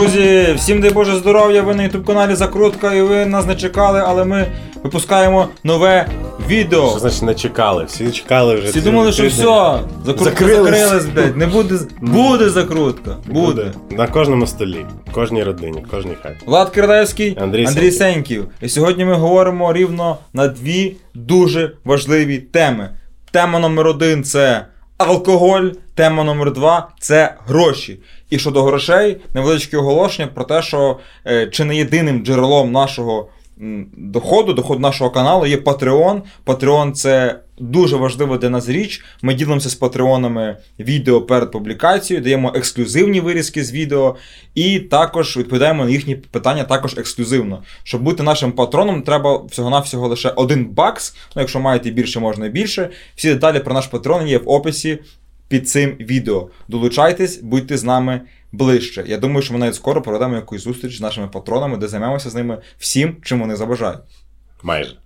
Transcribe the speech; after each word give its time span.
Друзі, 0.00 0.54
всім 0.56 0.80
дай 0.80 0.90
Боже 0.90 1.16
здоров'я, 1.16 1.62
ви 1.62 1.74
на 1.74 1.82
ютуб 1.82 2.04
каналі 2.04 2.34
Закрутка 2.34 2.94
і 2.94 3.02
ви 3.02 3.26
нас 3.26 3.46
не 3.46 3.56
чекали, 3.56 4.02
але 4.06 4.24
ми 4.24 4.46
випускаємо 4.82 5.48
нове 5.64 6.08
відео. 6.48 6.90
Що 6.90 6.98
значить 6.98 7.22
не 7.22 7.34
чекали? 7.34 7.84
Всі 7.84 8.10
чекали 8.10 8.54
вже. 8.54 8.68
Всі 8.68 8.80
думали, 8.80 9.12
що 9.12 9.28
все, 9.28 9.78
закрутка 10.06 10.24
Закрились. 10.24 10.80
закрилась, 10.80 11.06
блядь. 11.06 11.36
Не 11.36 11.46
буде. 11.46 11.74
Буде 12.00 12.50
закрутка. 12.50 13.16
Буде. 13.26 13.72
На 13.90 14.06
кожному 14.06 14.46
столі, 14.46 14.86
кожній 15.12 15.44
родині, 15.44 15.84
кожній 15.90 16.16
хаті. 16.22 16.36
Влад 16.46 16.70
Кирлевський, 16.70 17.36
Андрій 17.40 17.66
Андрій 17.66 17.90
Сеньків. 17.90 18.48
І 18.60 18.68
сьогодні 18.68 19.04
ми 19.04 19.14
говоримо 19.14 19.72
рівно 19.72 20.16
на 20.32 20.48
дві 20.48 20.96
дуже 21.14 21.72
важливі 21.84 22.38
теми. 22.38 22.90
Тема 23.30 23.58
номер 23.58 23.86
один 23.86 24.24
це 24.24 24.66
алкоголь, 24.98 25.68
тема 25.96 26.24
номер 26.24 26.52
два 26.52 26.88
це 27.00 27.34
гроші. 27.46 28.00
І 28.30 28.38
щодо 28.38 28.62
грошей, 28.62 29.16
невеличке 29.34 29.76
оголошення 29.76 30.28
про 30.34 30.44
те, 30.44 30.62
що 30.62 30.98
е, 31.26 31.46
чи 31.46 31.64
не 31.64 31.76
єдиним 31.76 32.24
джерелом 32.24 32.72
нашого 32.72 33.28
доходу, 33.96 34.52
доходу 34.52 34.80
нашого 34.80 35.10
каналу 35.10 35.46
є 35.46 35.56
Patreon. 35.56 36.22
Patreon 36.46 36.92
це 36.92 37.40
дуже 37.58 37.96
важлива 37.96 38.36
для 38.36 38.50
нас 38.50 38.68
річ. 38.68 39.04
Ми 39.22 39.34
ділимося 39.34 39.68
з 39.68 39.74
патреонами 39.74 40.56
відео 40.78 41.22
перед 41.22 41.52
публікацією, 41.52 42.24
даємо 42.24 42.52
ексклюзивні 42.54 43.20
вирізки 43.20 43.64
з 43.64 43.72
відео, 43.72 44.16
і 44.54 44.80
також 44.80 45.36
відповідаємо 45.36 45.84
на 45.84 45.90
їхні 45.90 46.16
питання 46.16 46.64
також 46.64 46.98
ексклюзивно. 46.98 47.62
Щоб 47.82 48.02
бути 48.02 48.22
нашим 48.22 48.52
патроном, 48.52 49.02
треба 49.02 49.42
всього-навсього 49.50 50.08
лише 50.08 50.30
один 50.30 50.64
бакс. 50.64 51.16
Ну, 51.36 51.42
якщо 51.42 51.60
маєте 51.60 51.90
більше, 51.90 52.20
можна 52.20 52.48
більше. 52.48 52.90
Всі 53.14 53.28
деталі 53.28 53.60
про 53.60 53.74
наш 53.74 53.86
патрон 53.86 54.26
є 54.26 54.38
в 54.38 54.48
описі 54.48 54.98
під 55.48 55.68
цим 55.68 55.90
відео. 55.90 56.50
Долучайтесь, 56.68 57.40
будьте 57.42 57.76
з 57.76 57.84
нами 57.84 58.20
ближче. 58.52 59.04
Я 59.06 59.18
думаю, 59.18 59.42
що 59.42 59.52
ми 59.52 59.58
навіть 59.58 59.74
скоро 59.74 60.02
проведемо 60.02 60.34
якусь 60.34 60.62
зустріч 60.62 60.98
з 60.98 61.00
нашими 61.00 61.28
патронами, 61.28 61.76
де 61.76 61.88
займемося 61.88 62.30
з 62.30 62.34
ними 62.34 62.58
всім, 62.78 63.16
чим 63.22 63.40
вони 63.40 63.56
забажають. 63.56 64.00
Майже. 64.62 64.98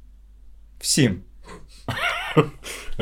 Всім. 0.80 1.20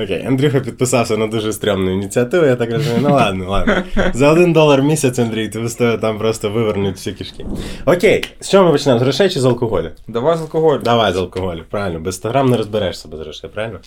Окей, 0.05 0.25
Андрюха 0.27 0.61
підписався 0.61 1.17
на 1.17 1.27
дуже 1.27 1.53
стрьомну 1.53 1.91
ініціативу, 1.91 2.47
я 2.47 2.57
так 2.57 2.73
розумію. 2.73 3.01
Ну 3.03 3.15
ладно, 3.15 3.51
ладно. 3.51 3.83
За 4.15 4.33
один 4.33 4.53
долар 4.53 4.81
в 4.83 4.85
місяць, 4.85 5.19
Андрій, 5.19 5.49
ти 5.49 5.69
тебе 5.69 5.99
там 5.99 6.19
просто 6.19 6.51
вивернуть 6.51 6.97
всі 6.97 7.13
кишки. 7.13 7.47
Окей, 7.87 8.25
з 8.41 8.51
чого 8.51 8.65
ми 8.65 8.73
почнемо? 8.73 8.99
З 8.99 9.03
грошей 9.03 9.29
чи 9.29 9.41
з 9.41 9.45
алкоголю? 9.45 9.91
Давай 10.09 10.37
з 10.37 10.41
алкоголю. 10.41 10.81
Давай 10.85 11.13
з 11.13 11.17
алкоголю, 11.17 11.63
правильно, 11.71 12.01
без 12.01 12.15
100 12.15 12.29
грам 12.29 12.51
не 12.51 12.57
розберешся 12.57 13.09
без 13.09 13.21
грошей, 13.21 13.51
правильно? 13.55 13.79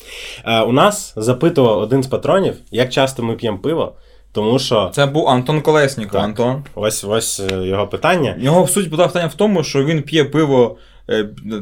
Е, 0.45 0.61
у 0.61 0.71
нас 0.71 1.13
запитував 1.15 1.79
один 1.79 2.03
з 2.03 2.07
патронів, 2.07 2.55
як 2.71 2.89
часто 2.89 3.23
ми 3.23 3.35
п'ємо 3.35 3.57
пиво, 3.57 3.93
тому 4.31 4.59
що 4.59 4.91
Це 4.93 5.05
був 5.05 5.27
Антон 5.29 5.61
Колесніков. 5.61 6.21
Антон. 6.21 6.63
ось 6.75 7.03
ось 7.03 7.39
е, 7.51 7.67
його 7.67 7.87
питання. 7.87 8.35
Його 8.39 8.67
суть 8.67 8.89
була 8.89 9.07
питання 9.07 9.27
в 9.27 9.33
тому, 9.33 9.63
що 9.63 9.83
він 9.83 10.01
п'є 10.01 10.23
пиво 10.23 10.77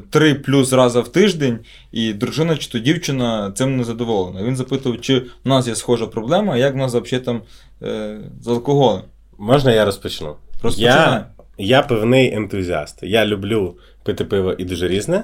три 0.10 0.34
плюс 0.34 0.74
рази 0.74 1.00
в 1.00 1.08
тиждень, 1.08 1.60
і 1.92 2.14
дружина 2.14 2.58
чи 2.58 2.70
то 2.70 2.80
дівчина 2.80 3.52
цим 3.56 3.78
не 3.78 3.84
задоволена. 3.84 4.44
Він 4.44 4.56
запитував, 4.56 5.02
чи 5.02 5.20
в 5.20 5.48
нас 5.48 5.68
є 5.68 5.76
схожа 5.76 6.08
проблема, 6.08 6.58
як 6.58 6.74
в 6.74 6.78
нас 6.78 6.96
взагалі 6.96 7.26
там 7.26 7.42
е, 7.82 8.18
з 8.42 8.48
алкоголем. 8.48 9.02
Можна 9.38 9.72
я 9.72 9.86
розпочну? 9.86 10.36
Розпочинай. 10.64 10.96
Я, 10.98 11.26
я 11.58 11.82
пивний 11.82 12.34
ентузіаст. 12.34 13.00
Я 13.04 13.26
люблю 13.26 13.78
пити 14.04 14.26
пиво 14.26 14.54
і 14.58 14.66
дуже 14.66 14.88
різне. 14.88 15.24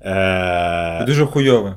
Е, 0.00 1.04
Дуже 1.06 1.26
хуйове. 1.26 1.74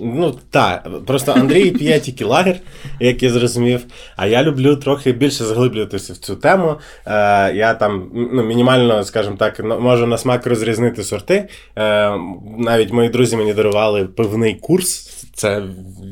Ну 0.00 0.34
так, 0.50 0.88
просто 1.06 1.32
Андрій 1.32 1.70
п'є 1.70 2.00
тільки 2.00 2.24
лагер, 2.24 2.56
як 3.00 3.22
я 3.22 3.30
зрозумів. 3.30 3.84
А 4.16 4.26
я 4.26 4.42
люблю 4.42 4.76
трохи 4.76 5.12
більше 5.12 5.44
заглиблюватися 5.44 6.12
в 6.12 6.16
цю 6.16 6.36
тему. 6.36 6.76
Е, 7.06 7.10
я 7.54 7.74
там 7.74 8.10
ну, 8.32 8.42
мінімально, 8.42 9.04
скажімо 9.04 9.36
так, 9.36 9.64
можу 9.64 10.06
на 10.06 10.18
смак 10.18 10.46
розрізнити 10.46 11.02
сорти. 11.02 11.48
Е, 11.76 12.12
навіть 12.58 12.92
мої 12.92 13.08
друзі 13.08 13.36
мені 13.36 13.54
дарували 13.54 14.04
пивний 14.04 14.54
курс. 14.54 15.14
Це 15.34 15.62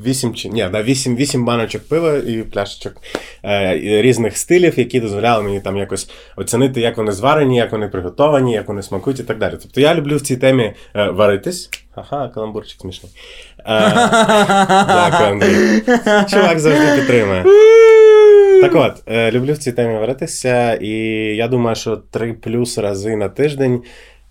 8 0.07 0.35
чи 0.35 0.49
ні, 0.49 0.69
да, 0.73 0.83
8, 0.83 1.17
8 1.17 1.45
баночок 1.45 1.89
пива 1.89 2.17
і 2.17 2.43
пляшечок 2.43 3.03
е, 3.45 3.79
різних 4.03 4.37
стилів, 4.37 4.79
які 4.79 5.01
дозволяли 5.01 5.43
мені 5.43 5.61
там 5.61 5.77
якось 5.77 6.11
оцінити, 6.37 6.81
як 6.81 6.97
вони 6.97 7.13
зварені, 7.13 7.57
як 7.57 7.73
вони 7.73 7.89
приготовані, 7.89 8.53
як 8.53 8.69
вони 8.69 8.83
смакують 8.83 9.21
і 9.21 9.23
так 9.23 9.39
далі. 9.39 9.55
Тобто 9.63 9.81
я 9.81 9.95
люблю 9.95 10.17
в 10.17 10.21
цій 10.21 10.37
темі 10.37 10.75
е, 10.95 11.11
варитись. 11.11 11.71
Ага, 11.97 12.29
каламбурчик 12.29 12.81
смішний. 12.81 13.13
Дякую, 13.67 15.31
Андрій. 15.31 15.83
Чувак 16.31 16.59
завжди 16.59 16.97
підтримує. 16.97 17.45
Так 18.61 18.75
от, 18.75 19.03
е, 19.07 19.31
люблю 19.31 19.53
в 19.53 19.59
цій 19.59 19.73
темі 19.73 19.99
варитися, 19.99 20.75
і 20.75 20.91
я 21.37 21.49
думаю, 21.49 21.77
що 21.77 21.97
3 21.97 22.33
плюс 22.33 22.79
рази 22.79 23.17
на 23.17 23.29
тиждень 23.29 23.83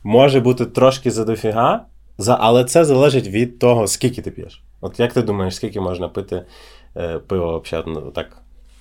може 0.04 0.40
бути 0.40 0.66
трошки 0.66 1.12
задофіга, 1.12 1.86
за, 2.18 2.38
але 2.42 2.64
це 2.66 2.86
залежить 2.86 3.28
від 3.28 3.60
того, 3.60 3.88
скільки 3.88 4.22
ти 4.22 4.32
п'єш. 4.32 4.62
От 4.82 5.00
як 5.00 5.14
ти 5.14 5.22
думаєш, 5.22 5.56
скільки 5.56 5.80
можна 5.80 6.08
пити 6.08 6.42
е, 6.98 7.20
пиво 7.28 7.64
взагалі, 7.66 7.86
ну, 7.88 8.02
так? 8.02 8.28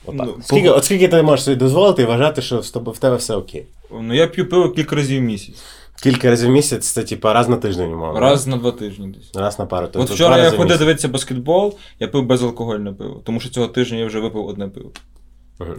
Отак. 0.07 0.27
Ну, 0.27 0.37
скільки, 0.43 0.71
от 0.71 0.85
скільки 0.85 1.09
ти 1.09 1.23
можеш 1.23 1.45
собі 1.45 1.57
дозволити 1.57 2.03
і 2.03 2.05
вважати, 2.05 2.43
що 2.43 2.61
в 2.61 2.99
тебе 2.99 3.17
все 3.17 3.37
окей? 3.37 3.67
Ну 4.03 4.15
я 4.15 4.27
п'ю 4.27 4.49
пиво 4.49 4.71
кілька 4.71 4.97
разів 4.97 5.21
в 5.21 5.25
місяць. 5.25 5.63
Кілька 6.03 6.31
разів 6.31 6.49
в 6.49 6.53
місяць 6.53 6.89
це 6.89 7.03
типа 7.03 7.33
раз 7.33 7.49
на 7.49 7.57
тиждень, 7.57 7.93
умовно. 7.93 8.21
Раз 8.21 8.47
на 8.47 8.57
два 8.57 8.71
тижні 8.73 9.09
десь. 9.09 9.31
Раз 9.35 9.59
на 9.59 9.67
пару. 9.67 9.87
От 9.87 9.93
тобто 9.93 10.15
вчора 10.15 10.39
я 10.39 10.51
ходив 10.51 10.79
дивитися 10.79 11.09
баскетбол, 11.09 11.79
я 12.01 12.09
пив 12.09 12.27
безалкогольне 12.27 12.93
пиво, 12.93 13.23
тому 13.25 13.41
що 13.41 13.51
цього 13.51 13.69
тижня 13.69 13.99
я 13.99 14.07
вже 14.07 14.21
випив 14.21 14.47
одне 14.47 14.69
пиво. 14.69 14.91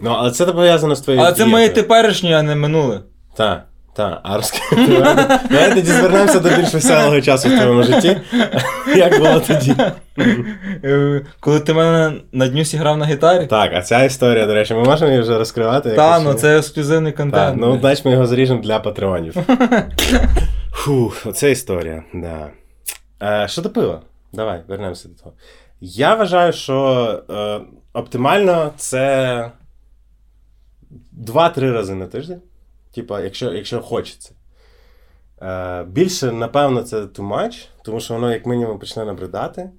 Ну, 0.02 0.10
але 0.10 0.30
це 0.30 0.46
пов'язано 0.46 0.94
з 0.94 1.00
твоєю 1.00 1.24
Але 1.24 1.32
це 1.32 1.46
моє 1.46 1.68
теперішнє, 1.68 2.38
а 2.38 2.42
не 2.42 2.56
минуле. 2.56 3.00
Так, 3.34 3.66
так. 3.96 4.20
А 4.22 4.36
розкажи. 4.36 4.86
Давай 5.50 5.74
тоді 5.74 5.90
звернемося 5.90 6.40
до 6.40 6.48
більш 6.48 6.74
веселого 6.74 7.20
часу 7.20 7.48
в 7.48 7.52
твоєму 7.52 7.82
житті. 7.82 8.20
Як 8.96 9.18
було 9.18 9.40
тоді? 9.40 9.74
Е, 10.84 11.20
Коли 11.40 11.60
ти 11.60 11.74
мене 11.74 12.12
на 12.32 12.48
днюсі 12.48 12.76
грав 12.76 12.98
на 12.98 13.06
гітарі? 13.06 13.46
Так, 13.46 13.70
а 13.74 13.82
ця 13.82 14.04
історія, 14.04 14.46
до 14.46 14.54
речі, 14.54 14.74
ми 14.74 14.84
можемо 14.84 15.10
її 15.10 15.22
вже 15.22 15.38
розкривати? 15.38 15.90
Та, 15.90 16.20
ну 16.20 16.34
це 16.34 16.58
ексклюзивний 16.58 17.12
Так, 17.12 17.16
контент. 17.18 17.56
ну, 17.60 17.78
значить, 17.80 18.04
ми 18.04 18.10
його 18.12 18.26
заріжемо 18.26 18.60
для 18.62 18.78
патреонів. 18.78 19.36
Фух, 20.72 21.22
оце 21.26 21.50
історія, 21.50 22.02
да. 22.14 22.48
Е, 23.22 23.48
що 23.48 23.62
до 23.62 23.70
пива? 23.70 24.00
Давай, 24.32 24.60
вернемося 24.68 25.08
до 25.08 25.14
того. 25.14 25.32
Я 25.80 26.14
вважаю, 26.14 26.52
що 26.52 27.08
е, 27.30 27.60
оптимально 27.92 28.72
це 28.76 29.50
2-3 31.26 31.72
рази 31.72 31.94
на 31.94 32.06
тиждень. 32.06 32.40
Типа, 32.96 33.20
якщо, 33.20 33.52
якщо 33.52 33.80
хочеться. 33.80 34.32
Е, 35.42 35.84
більше, 35.84 36.32
напевно, 36.32 36.82
це 36.82 37.00
too 37.00 37.28
much, 37.28 37.66
тому 37.84 38.00
що 38.00 38.14
воно, 38.14 38.32
як 38.32 38.46
мінімум, 38.46 38.78
почне 38.78 39.04
набридати. 39.04 39.70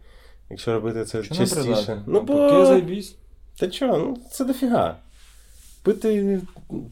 Якщо 0.50 0.74
робити 0.74 1.06
це 1.06 1.24
Що 1.24 1.36
частіше. 1.36 1.60
набридати? 1.60 2.02
Ну, 2.08 2.22
бо... 2.22 2.66
Зайбісь. 2.66 3.16
Та 3.60 3.68
чого, 3.68 3.98
ну 3.98 4.18
це 4.32 4.46
дофіга. 4.46 4.96
Пити, 5.84 6.42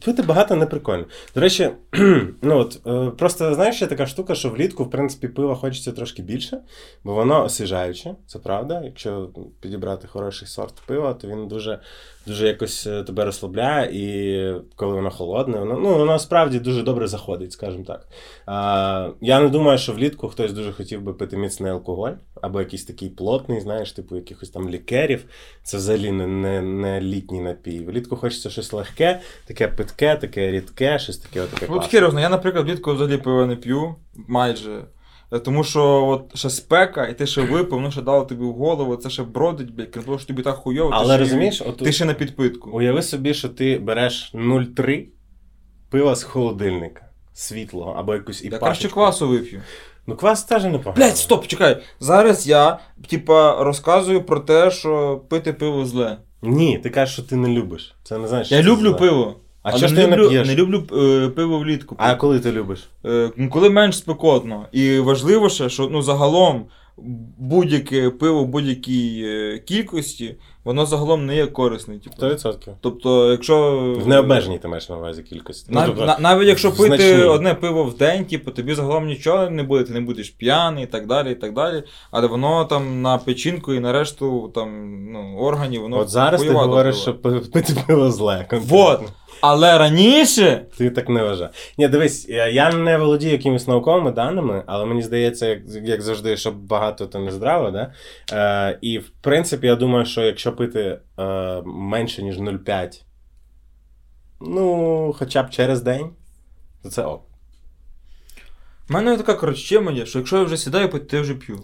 пити 0.04 0.22
багато 0.22 0.56
не 0.56 0.66
прикольно. 0.66 1.04
До 1.34 1.40
речі, 1.40 1.70
ну 2.42 2.58
от 2.58 2.80
е, 2.86 3.10
просто 3.10 3.54
знаєш, 3.54 3.80
є 3.82 3.86
така 3.86 4.06
штука, 4.06 4.34
що 4.34 4.50
влітку, 4.50 4.84
в 4.84 4.90
принципі, 4.90 5.28
пива 5.28 5.54
хочеться 5.54 5.92
трошки 5.92 6.22
більше, 6.22 6.58
бо 7.04 7.14
воно 7.14 7.44
освіжаюче, 7.44 8.14
це 8.26 8.38
правда. 8.38 8.82
Якщо 8.84 9.30
підібрати 9.60 10.08
хороший 10.08 10.48
сорт 10.48 10.74
пива, 10.86 11.14
то 11.14 11.28
він 11.28 11.48
дуже, 11.48 11.80
дуже 12.26 12.46
якось 12.46 12.86
е, 12.86 13.02
тебе 13.02 13.24
розслабляє, 13.24 13.90
і 13.92 14.60
коли 14.76 14.94
воно 14.94 15.10
холодне, 15.10 15.58
воно, 15.58 15.78
ну, 15.82 15.98
воно 15.98 16.18
справді 16.18 16.58
дуже 16.58 16.82
добре 16.82 17.06
заходить, 17.06 17.52
скажімо 17.52 17.84
так. 17.84 18.08
А, 18.46 19.08
я 19.20 19.40
не 19.40 19.48
думаю, 19.48 19.78
що 19.78 19.92
влітку 19.92 20.28
хтось 20.28 20.52
дуже 20.52 20.72
хотів 20.72 21.02
би 21.02 21.14
пити 21.14 21.36
міцний 21.36 21.72
алкоголь, 21.72 22.12
або 22.42 22.60
якийсь 22.60 22.84
такий 22.84 23.10
плотний, 23.10 23.60
знаєш, 23.60 23.92
типу 23.92 24.16
якихось 24.16 24.50
там 24.50 24.68
лікерів. 24.68 25.24
Це 25.62 25.76
взагалі 25.76 26.12
не, 26.12 26.26
не, 26.26 26.62
не 26.62 27.00
літній 27.00 27.40
напій. 27.40 27.84
Влітку 27.84 28.16
хочеться 28.16 28.50
щось 28.50 28.72
легке, 28.72 29.20
таке 29.46 29.68
питке, 29.68 30.16
таке 30.16 30.50
рідке, 30.50 30.98
щось 30.98 31.18
таке. 31.18 31.40
От 31.40 31.50
класне. 31.50 31.90
херозно, 31.90 32.20
я, 32.20 32.28
наприклад, 32.28 32.66
влітку 32.66 32.94
взагалі 32.94 33.16
пиво 33.16 33.46
не 33.46 33.56
п'ю, 33.56 33.94
майже. 34.28 34.84
Е, 35.32 35.38
Тому 35.38 35.64
що 35.64 36.06
от 36.06 36.36
ще 36.38 36.50
спека, 36.50 37.06
і 37.06 37.18
ти 37.18 37.26
ще 37.26 37.40
випив, 37.42 37.70
воно 37.78 37.90
ще 37.90 38.02
дало 38.02 38.24
тобі 38.24 38.44
в 38.44 38.52
голову, 38.52 38.96
це 38.96 39.10
ще 39.10 39.22
бродить, 39.22 39.74
блядь, 39.74 39.88
крім 39.90 40.04
того, 40.04 40.18
що 40.18 40.26
тобі 40.26 40.42
так 40.42 40.54
хуйово. 40.56 40.90
ти 40.90 40.96
Але 40.98 41.14
ще- 41.14 41.18
розумієш, 41.18 41.62
от 41.66 41.76
Ти 41.76 41.92
ще 41.92 42.04
на 42.04 42.14
підпитку. 42.14 42.70
уяви 42.70 43.02
собі, 43.02 43.34
що 43.34 43.48
ти 43.48 43.78
береш 43.78 44.30
0,3 44.34 45.06
пива 45.90 46.14
з 46.14 46.22
холодильника. 46.22 47.02
Світлого 47.32 47.94
або 47.96 48.14
якусь 48.14 48.44
і 48.44 48.48
Я 48.48 48.58
краще 48.58 48.88
квасу 48.88 49.28
вип'ю. 49.28 49.62
Ну, 50.06 50.16
квас 50.16 50.44
теж 50.44 50.64
непогано. 50.64 50.94
Блять, 50.96 51.16
стоп, 51.16 51.46
чекай. 51.46 51.82
Зараз 52.00 52.46
я, 52.46 52.78
типа, 53.08 53.64
розказую 53.64 54.22
про 54.22 54.40
те, 54.40 54.70
що 54.70 55.20
пити 55.28 55.52
пиво 55.52 55.84
зле. 55.84 56.18
Ні, 56.42 56.78
ти 56.78 56.90
кажеш, 56.90 57.12
що 57.12 57.22
ти 57.22 57.36
не 57.36 57.48
любиш. 57.48 57.94
Це 58.02 58.18
не 58.18 58.28
знаєш. 58.28 58.52
Я 58.52 58.62
люблю 58.62 58.88
зле. 58.90 58.98
пиво. 58.98 59.34
А 59.66 59.70
але 59.70 59.78
чого 59.80 59.88
ж 59.88 59.94
ти 59.94 60.06
не 60.06 60.16
люблю, 60.16 60.28
п'єш? 60.28 60.48
не 60.48 60.54
люблю 60.54 60.82
е, 60.92 61.28
пиво 61.28 61.58
влітку. 61.58 61.96
А 61.98 62.14
коли 62.14 62.40
ти 62.40 62.52
любиш? 62.52 62.88
Е, 63.06 63.30
ну, 63.36 63.50
коли 63.50 63.70
менш 63.70 63.96
спекотно. 63.98 64.66
І 64.72 64.98
важливо 64.98 65.48
ще, 65.48 65.68
що 65.68 65.88
ну, 65.92 66.02
загалом 66.02 66.64
будь-яке 67.38 68.10
пиво 68.10 68.44
в 68.44 68.46
будь-якій 68.46 69.22
е, 69.26 69.58
кількості, 69.58 70.34
воно 70.64 70.86
загалом 70.86 71.26
не 71.26 71.36
є 71.36 71.46
корисне. 71.46 71.98
Типу. 71.98 72.16
100%. 72.26 72.68
Тобто, 72.80 73.30
якщо. 73.30 73.78
В 74.04 74.08
необмеженій 74.08 74.58
ти 74.58 74.68
маєш 74.68 74.88
на 74.88 74.96
увазі 74.96 75.22
кількості. 75.22 75.72
Нав- 75.72 75.82
Ну, 75.86 75.94
тобто, 75.96 76.06
на- 76.06 76.18
навіть 76.18 76.48
якщо 76.48 76.70
пити 76.72 76.86
значні. 76.96 77.22
одне 77.24 77.54
пиво 77.54 77.84
в 77.84 77.96
день, 77.96 78.24
типу, 78.24 78.50
тобі 78.50 78.74
загалом 78.74 79.06
нічого 79.06 79.50
не 79.50 79.62
буде, 79.62 79.84
ти 79.84 79.92
не 79.92 80.00
будеш 80.00 80.30
п'яний 80.30 80.84
і 80.84 80.86
так 80.86 81.06
далі, 81.06 81.32
і 81.32 81.34
так 81.34 81.54
далі. 81.54 81.82
Але 82.10 82.26
воно 82.26 82.64
там 82.64 83.02
на 83.02 83.18
печінку 83.18 83.74
і 83.74 83.80
на 83.80 83.92
решту 83.92 84.52
там, 84.54 84.70
ну, 85.12 85.36
органів, 85.38 85.82
воно 85.82 85.98
От 85.98 86.08
зараз 86.08 86.42
ти 86.42 86.50
говориш, 86.50 86.96
впливає. 86.96 87.02
що 87.02 87.14
пи- 87.14 87.50
пити 87.52 87.80
пиво 87.86 88.10
зле. 88.10 88.46
конкретно. 88.50 88.76
Вот. 88.78 89.00
Але 89.40 89.78
раніше. 89.78 90.66
Ти 90.78 90.90
так 90.90 91.08
не 91.08 91.22
вважаєш. 91.22 91.54
Ні, 91.78 91.88
дивись, 91.88 92.28
я 92.28 92.72
не 92.72 92.98
володію 92.98 93.32
якимись 93.32 93.68
науковими 93.68 94.12
даними, 94.12 94.62
але 94.66 94.84
мені 94.84 95.02
здається, 95.02 95.46
як, 95.46 95.60
як 95.84 96.02
завжди, 96.02 96.36
що 96.36 96.52
багато 96.52 97.06
то 97.06 97.18
не 97.18 97.30
здраво, 97.30 97.70
да? 97.70 97.92
Е, 98.32 98.78
і 98.80 98.98
в 98.98 99.10
принципі, 99.20 99.66
я 99.66 99.76
думаю, 99.76 100.04
що 100.04 100.22
якщо 100.22 100.52
пити 100.52 100.98
е, 101.18 101.62
менше, 101.64 102.22
ніж 102.22 102.38
0,5, 102.38 103.02
ну, 104.40 105.14
хоча 105.18 105.42
б 105.42 105.50
через 105.50 105.82
день, 105.82 106.10
то 106.82 106.88
це 106.88 107.02
ок. 107.02 107.22
У 108.90 108.92
мене 108.92 109.16
така 109.16 109.34
коротше 109.34 109.74
є, 109.74 110.06
що 110.06 110.18
якщо 110.18 110.36
я 110.36 110.42
вже 110.42 110.56
сідаю, 110.56 110.88
пити, 110.88 111.04
то 111.04 111.16
я 111.16 111.22
вже 111.22 111.34
п'ю. 111.34 111.58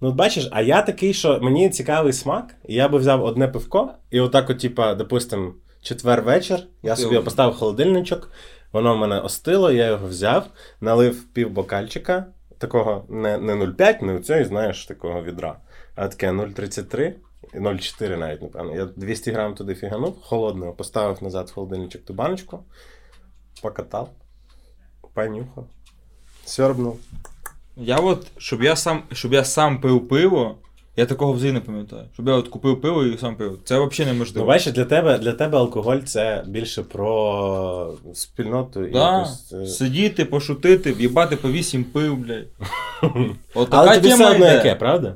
Ну, 0.00 0.08
от 0.08 0.14
бачиш, 0.14 0.48
а 0.52 0.62
я 0.62 0.82
такий, 0.82 1.14
що 1.14 1.40
мені 1.42 1.70
цікавий 1.70 2.12
смак, 2.12 2.54
і 2.68 2.74
я 2.74 2.88
би 2.88 2.98
взяв 2.98 3.24
одне 3.24 3.48
пивко, 3.48 3.90
і 4.10 4.20
отак, 4.20 4.50
от, 4.50 4.58
типа, 4.58 4.94
допустим, 4.94 5.54
четвер 5.86 6.22
вечір, 6.22 6.58
я 6.82 6.96
собі 6.96 7.18
поставив 7.18 7.54
холодильничок, 7.54 8.30
воно 8.72 8.94
в 8.94 8.98
мене 8.98 9.20
остило, 9.20 9.72
я 9.72 9.86
його 9.86 10.06
взяв, 10.06 10.46
налив 10.80 11.24
пів 11.32 11.50
бокальчика, 11.50 12.26
такого 12.58 13.04
не, 13.08 13.38
не 13.38 13.54
0,5, 13.54 14.02
не 14.02 14.14
оцього, 14.14 14.44
знаєш, 14.44 14.86
такого 14.86 15.22
відра, 15.22 15.60
а 15.94 16.08
таке 16.08 16.30
0,33. 16.30 17.12
0,4 17.54 18.16
навіть, 18.16 18.42
напевно. 18.42 18.76
Я 18.76 18.84
200 18.84 19.30
грам 19.30 19.54
туди 19.54 19.74
фіганув, 19.74 20.22
холодного, 20.22 20.72
поставив 20.72 21.22
назад 21.22 21.48
в 21.48 21.52
холодильничок 21.52 22.04
ту 22.04 22.14
баночку, 22.14 22.64
покатав, 23.62 24.10
понюхав, 25.14 25.66
сьорбнув. 26.44 27.00
Я 27.76 27.96
от, 27.96 28.26
щоб 28.38 28.62
я 28.62 28.76
сам, 28.76 29.02
щоб 29.12 29.32
я 29.32 29.44
сам 29.44 29.80
пив 29.80 30.08
пиво, 30.08 30.58
я 30.96 31.06
такого 31.06 31.32
взагалі 31.32 31.54
не 31.54 31.60
пам'ятаю. 31.60 32.02
Щоб 32.14 32.28
я 32.28 32.34
от 32.34 32.48
купив 32.48 32.80
пиво 32.80 33.04
і 33.04 33.18
сам 33.18 33.36
пив. 33.36 33.58
Це 33.64 33.74
взагалі 33.74 33.92
Ну, 33.98 34.06
неможливо. 34.06 34.46
бачиш, 34.46 34.72
для 34.72 34.84
тебе, 34.84 35.18
для 35.18 35.32
тебе 35.32 35.58
алкоголь 35.58 35.98
це 35.98 36.44
більше 36.46 36.82
про 36.82 37.94
спільноту 38.14 38.84
і 38.86 38.90
Да, 38.92 39.18
якусь. 39.18 39.52
е, 39.52 39.66
сидіти, 39.66 40.24
пошутити, 40.24 40.92
в'їбати 40.92 41.36
по 41.36 41.50
вісім 41.50 41.84
пив, 41.84 42.16
блядь. 42.16 42.46
От 43.54 43.70
така 43.70 43.82
Але 43.82 43.94
тобі 43.94 44.08
тема 44.08 44.24
все 44.24 44.34
одно 44.34 44.46
йде. 44.46 44.54
яке, 44.54 44.74
правда? 44.74 45.14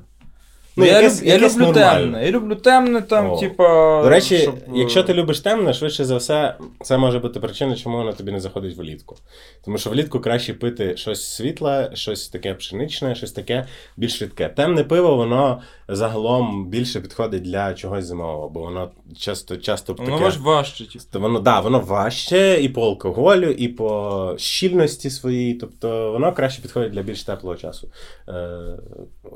Ну, 0.81 0.87
я, 0.87 1.01
якесь- 1.01 1.23
люб- 1.23 1.27
я 1.27 1.35
якесь 1.35 1.55
люблю 1.57 1.67
нормальне. 1.67 2.01
темне. 2.03 2.25
Я 2.27 2.31
люблю 2.31 2.55
темне, 2.55 3.01
там, 3.01 3.31
О. 3.31 3.37
типа. 3.37 4.03
До 4.03 4.09
речі, 4.09 4.39
щоб, 4.39 4.55
е, 4.55 4.71
якщо 4.75 5.03
ти 5.03 5.15
любиш 5.15 5.41
темне, 5.41 5.73
швидше 5.75 6.05
за 6.05 6.17
все, 6.17 6.55
це 6.83 6.99
може 6.99 7.19
бути 7.19 7.41
причина, 7.41 7.77
чому 7.77 7.97
воно 7.97 8.13
тобі 8.13 8.33
не 8.33 8.41
заходить 8.41 8.77
влітку. 8.77 9.17
Тому 9.65 9.79
що 9.79 9.91
влітку 9.91 10.21
краще 10.21 10.55
пити 10.55 10.97
щось 10.97 11.25
світле, 11.35 11.91
щось 11.95 12.29
таке 12.29 12.55
пшеничне, 12.55 13.15
щось 13.15 13.33
таке 13.33 13.67
більш 13.97 14.23
рідке. 14.23 14.49
Темне 14.49 14.85
пиво, 14.85 15.17
воно 15.17 15.63
загалом 15.89 16.67
більше 16.67 17.01
підходить 17.01 17.43
для 17.43 17.75
чогось 17.75 18.05
зимового, 18.05 18.49
бо 18.49 18.61
воно 18.61 18.91
часто 19.19 19.57
часто 19.57 19.93
Воно 19.95 20.11
таке. 20.11 20.25
важ 20.25 20.39
важче, 20.39 20.87
типу. 20.89 21.05
То 21.13 21.21
воно, 21.21 21.41
да, 21.41 21.61
воно 21.61 21.81
важче 21.81 22.59
і 22.63 22.69
по 22.69 22.83
алкоголю, 22.87 23.51
і 23.51 23.69
по 23.69 24.35
щільності 24.39 25.11
своїй. 25.11 25.55
Тобто 25.55 26.13
воно 26.13 26.33
краще 26.33 26.63
підходить 26.63 26.93
для 26.93 27.03
більш 27.03 27.23
теплого 27.23 27.57
часу 27.57 27.89
е, 28.29 28.59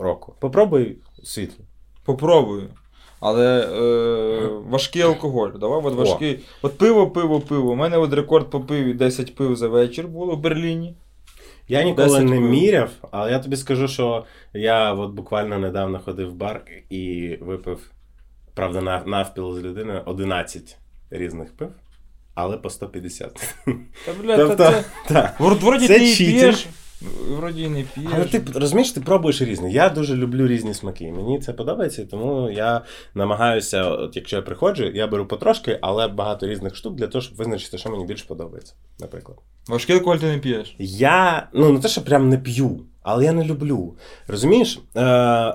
року. 0.00 0.34
Попробуй 0.40 0.96
світло. 1.34 1.64
Попробую. 2.04 2.68
Але 3.20 3.60
е, 3.60 4.48
важкий 4.68 5.02
алкоголь. 5.02 5.50
Давай, 5.60 5.80
от 5.84 5.94
важкий. 5.94 6.40
От 6.62 6.78
пиво, 6.78 7.10
пиво, 7.10 7.40
пиво. 7.40 7.72
У 7.72 7.74
мене 7.74 7.96
от 7.96 8.12
рекорд 8.12 8.50
по 8.50 8.60
пиві 8.60 8.94
10 8.94 9.34
пив 9.34 9.56
за 9.56 9.68
вечір 9.68 10.08
було 10.08 10.36
в 10.36 10.40
Берліні. 10.40 10.96
Я 11.68 11.82
ніколи 11.82 12.20
не 12.20 12.36
пив. 12.36 12.50
міряв, 12.50 12.90
але 13.10 13.30
я 13.30 13.38
тобі 13.38 13.56
скажу, 13.56 13.88
що 13.88 14.24
я 14.52 14.92
от 14.92 15.12
буквально 15.12 15.58
недавно 15.58 16.00
ходив 16.04 16.30
в 16.30 16.34
бар 16.34 16.64
і 16.90 17.36
випив, 17.40 17.90
правда, 18.54 19.02
навпіл 19.06 19.54
з 19.54 19.62
людиною 19.62 20.02
11 20.06 20.78
різних 21.10 21.56
пив, 21.56 21.70
але 22.34 22.56
по 22.56 22.70
150. 22.70 23.54
Та, 24.06 24.12
блядь, 24.22 24.38
Тобто, 24.38 24.56
та 24.56 24.72
це... 24.72 24.84
так. 25.08 25.40
Вроді, 25.40 25.88
ти 25.88 25.98
п'єш. 25.98 26.66
Вроді 27.30 27.62
і 27.62 27.68
не 27.68 27.82
п'єш. 27.94 28.08
Але 28.14 28.24
ти 28.24 28.42
розумієш, 28.54 28.92
ти 28.92 29.00
пробуєш 29.00 29.42
різне. 29.42 29.70
Я 29.70 29.88
дуже 29.88 30.16
люблю 30.16 30.46
різні 30.46 30.74
смаки. 30.74 31.12
Мені 31.12 31.40
це 31.40 31.52
подобається, 31.52 32.06
тому 32.06 32.50
я 32.50 32.80
намагаюся, 33.14 33.84
от 33.84 34.16
якщо 34.16 34.36
я 34.36 34.42
приходжу, 34.42 34.84
я 34.84 35.06
беру 35.06 35.26
потрошки, 35.26 35.78
але 35.82 36.08
багато 36.08 36.46
різних 36.46 36.76
штук 36.76 36.94
для 36.94 37.06
того, 37.06 37.22
щоб 37.22 37.36
визначити, 37.36 37.78
що 37.78 37.90
мені 37.90 38.04
більше 38.04 38.24
подобається, 38.26 38.74
наприклад. 39.00 39.38
Важкий 39.68 39.96
алкоголь 39.96 40.16
ти 40.16 40.26
не 40.26 40.38
п'єш. 40.38 40.76
Я 40.78 41.48
ну 41.52 41.72
не 41.72 41.80
те, 41.80 41.88
що 41.88 42.04
прям 42.04 42.28
не 42.28 42.38
п'ю, 42.38 42.80
але 43.02 43.24
я 43.24 43.32
не 43.32 43.44
люблю. 43.44 43.94
Розумієш? 44.26 44.80
Е, 44.96 45.00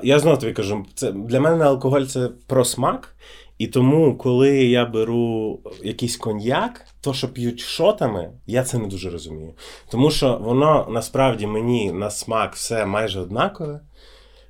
я 0.03 0.19
знову 0.19 0.37
тобі 0.37 0.53
кажу, 0.53 0.85
це 0.95 1.11
для 1.11 1.39
мене 1.39 1.65
алкоголь 1.65 2.03
це 2.03 2.29
про 2.47 2.65
смак. 2.65 3.15
І 3.57 3.67
тому, 3.67 4.17
коли 4.17 4.49
я 4.65 4.85
беру 4.85 5.59
якийсь 5.83 6.17
коньяк, 6.17 6.85
то 7.01 7.13
що 7.13 7.33
п'ють 7.33 7.59
шотами, 7.59 8.31
я 8.47 8.63
це 8.63 8.77
не 8.77 8.87
дуже 8.87 9.09
розумію. 9.09 9.53
Тому 9.91 10.11
що 10.11 10.37
воно 10.41 10.87
насправді 10.89 11.47
мені 11.47 11.91
на 11.91 12.09
смак 12.09 12.55
все 12.55 12.85
майже 12.85 13.19
однакове. 13.19 13.79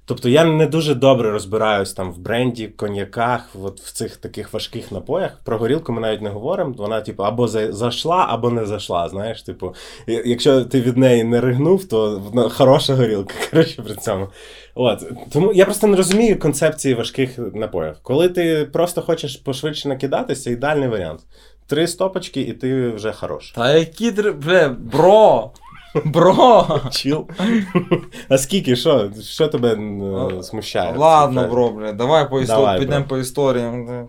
Тобто 0.10 0.30
я 0.30 0.44
не 0.44 0.68
дуже 0.68 0.96
добре 0.96 1.31
розбираюсь 1.31 1.94
там 1.94 2.12
в 2.12 2.18
бренді, 2.18 2.68
коньяках, 2.68 3.50
от 3.63 3.80
в 3.80 3.92
цих 3.92 4.18
таких 4.18 4.54
важких 4.54 4.92
напоях. 4.92 5.40
Про 5.44 5.57
горілку 5.57 5.94
ми 5.94 6.01
навіть 6.01 6.22
не 6.22 6.30
говоримо. 6.30 6.74
Вона, 6.78 7.01
типу, 7.01 7.24
або 7.24 7.48
зайшла, 7.48 8.25
або 8.30 8.50
не 8.50 8.66
зайшла. 8.66 9.10
Знаєш, 9.10 9.42
типу, 9.42 9.75
якщо 10.07 10.66
ти 10.66 10.81
від 10.81 10.98
неї 10.98 11.24
не 11.24 11.42
ригнув, 11.42 11.86
то 11.86 12.19
вона 12.19 12.50
хороша 12.50 12.95
горілка. 12.95 13.34
Коротше, 13.52 13.81
при 13.81 13.95
цьому. 13.95 14.28
От 14.75 15.04
тому 15.31 15.54
я 15.54 15.66
просто 15.66 15.88
не 15.88 15.98
розумію 15.98 16.40
концепції 16.40 16.94
важких 16.94 17.40
напоїв. 17.54 17.95
Коли 18.02 18.30
ти 18.30 18.69
просто 18.74 19.02
хочеш 19.02 19.36
пошвидше 19.36 19.90
накидатися, 19.90 20.52
ідеальний 20.52 20.90
варіант. 20.90 21.22
Три 21.69 21.88
стопочки, 21.88 22.42
і 22.42 22.54
ти 22.54 22.89
вже 22.89 23.12
хорош. 23.12 23.51
Та 23.51 23.74
які 23.74 24.12
др... 24.12 24.33
бля, 24.33 24.69
бро! 24.69 25.51
Бро! 26.06 26.68
Chill. 26.92 27.27
А 28.30 28.38
скільки, 28.38 28.75
що? 28.75 29.12
Що 29.21 29.48
тебе 29.48 29.75
е, 29.75 30.44
смущає? 30.44 30.94
Ладно, 30.98 31.48
бро, 31.48 31.69
бля, 31.69 31.92
давай 31.92 32.24
по 32.24 32.30
Давай, 32.30 32.44
історії, 32.44 32.80
підемо 32.80 33.06
по 33.06 33.18
історіям. 33.18 34.07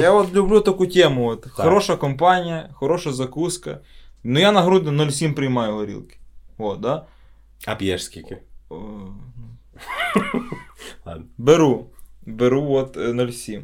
Я 0.00 0.12
от 0.12 0.34
люблю 0.34 0.60
таку 0.60 0.86
тему. 0.86 1.26
От. 1.26 1.46
Хороша 1.50 1.96
компанія, 1.96 2.68
хороша 2.72 3.12
закуска. 3.12 3.78
Ну 4.24 4.40
я 4.40 4.52
на 4.52 4.62
грудь 4.62 4.86
0,7 4.86 5.34
приймаю 5.34 5.74
горілки. 5.74 6.16
От, 6.58 6.80
да? 6.80 7.04
А 7.66 7.74
п'єш 7.74 8.04
скільки? 8.04 8.38
Ладно. 11.06 11.24
Беру. 11.38 11.86
Беру 12.26 12.72
от 12.72 12.96
е, 12.96 13.00
0,7. 13.00 13.62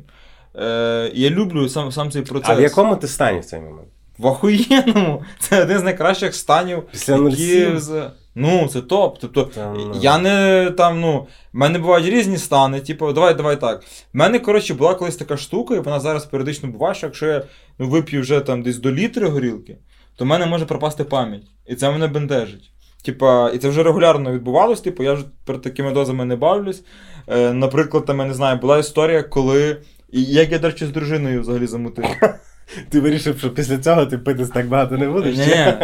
Е, 0.58 1.10
я 1.14 1.30
люблю 1.30 1.68
сам, 1.68 1.92
сам 1.92 2.10
цей 2.10 2.22
процес. 2.22 2.50
А 2.50 2.54
в 2.54 2.60
якому 2.60 2.96
ти 2.96 3.08
стані 3.08 3.40
в 3.40 3.44
цей 3.44 3.60
момент? 3.60 3.88
В 4.18 4.26
охуєнному. 4.26 5.22
Це 5.38 5.62
один 5.62 5.78
з 5.78 5.82
найкращих 5.82 6.34
станів. 6.34 6.82
Після 6.92 7.14
які 7.14 7.24
0,7? 7.24 7.78
з- 7.78 8.10
Ну, 8.38 8.68
це 8.68 8.80
топ. 8.80 9.18
Тобто, 9.20 9.42
Та 9.44 9.72
ну. 9.72 9.92
я 10.00 10.18
не 10.18 10.70
там, 10.76 11.00
ну, 11.00 11.18
в 11.52 11.56
мене 11.56 11.78
бувають 11.78 12.06
різні 12.06 12.36
стани. 12.38 12.80
Типу, 12.80 13.12
давай, 13.12 13.34
давай 13.34 13.60
так. 13.60 13.82
В 13.82 13.86
мене, 14.12 14.38
коротше, 14.38 14.74
була 14.74 14.94
колись 14.94 15.16
така 15.16 15.36
штука, 15.36 15.74
і 15.74 15.78
вона 15.78 16.00
зараз 16.00 16.24
періодично 16.24 16.68
буває, 16.68 16.94
що 16.94 17.06
якщо 17.06 17.26
я 17.26 17.42
ну, 17.78 17.88
вип'ю 17.88 18.20
вже 18.20 18.40
там 18.40 18.62
десь 18.62 18.78
до 18.78 18.92
літри 18.92 19.28
горілки, 19.28 19.78
то 20.16 20.24
в 20.24 20.28
мене 20.28 20.46
може 20.46 20.66
пропасти 20.66 21.04
пам'ять. 21.04 21.42
І 21.66 21.74
це 21.74 21.90
мене 21.90 22.06
бентежить. 22.06 22.70
Типа, 23.04 23.50
і 23.54 23.58
це 23.58 23.68
вже 23.68 23.82
регулярно 23.82 24.32
відбувалось, 24.32 24.80
типу, 24.80 25.02
я 25.02 25.12
вже 25.12 25.24
перед 25.44 25.62
такими 25.62 25.92
дозами 25.92 26.24
не 26.24 26.36
бавлюсь. 26.36 26.84
Е, 27.28 27.52
наприклад, 27.52 28.04
там, 28.04 28.18
я 28.18 28.24
не 28.24 28.34
знаю, 28.34 28.58
була 28.58 28.78
історія, 28.78 29.22
коли. 29.22 29.76
І 30.12 30.22
як 30.24 30.52
я, 30.52 30.58
до 30.58 30.66
речі, 30.66 30.86
з 30.86 30.90
дружиною 30.90 31.40
взагалі 31.40 31.66
замутив. 31.66 32.04
Ти 32.88 33.00
вирішив, 33.00 33.38
що 33.38 33.50
після 33.50 33.78
цього 33.78 34.06
ти 34.06 34.18
пити 34.18 34.46
так 34.46 34.68
багато 34.68 34.98
не 34.98 35.08
будеш? 35.08 35.36
Ні. 35.36 35.74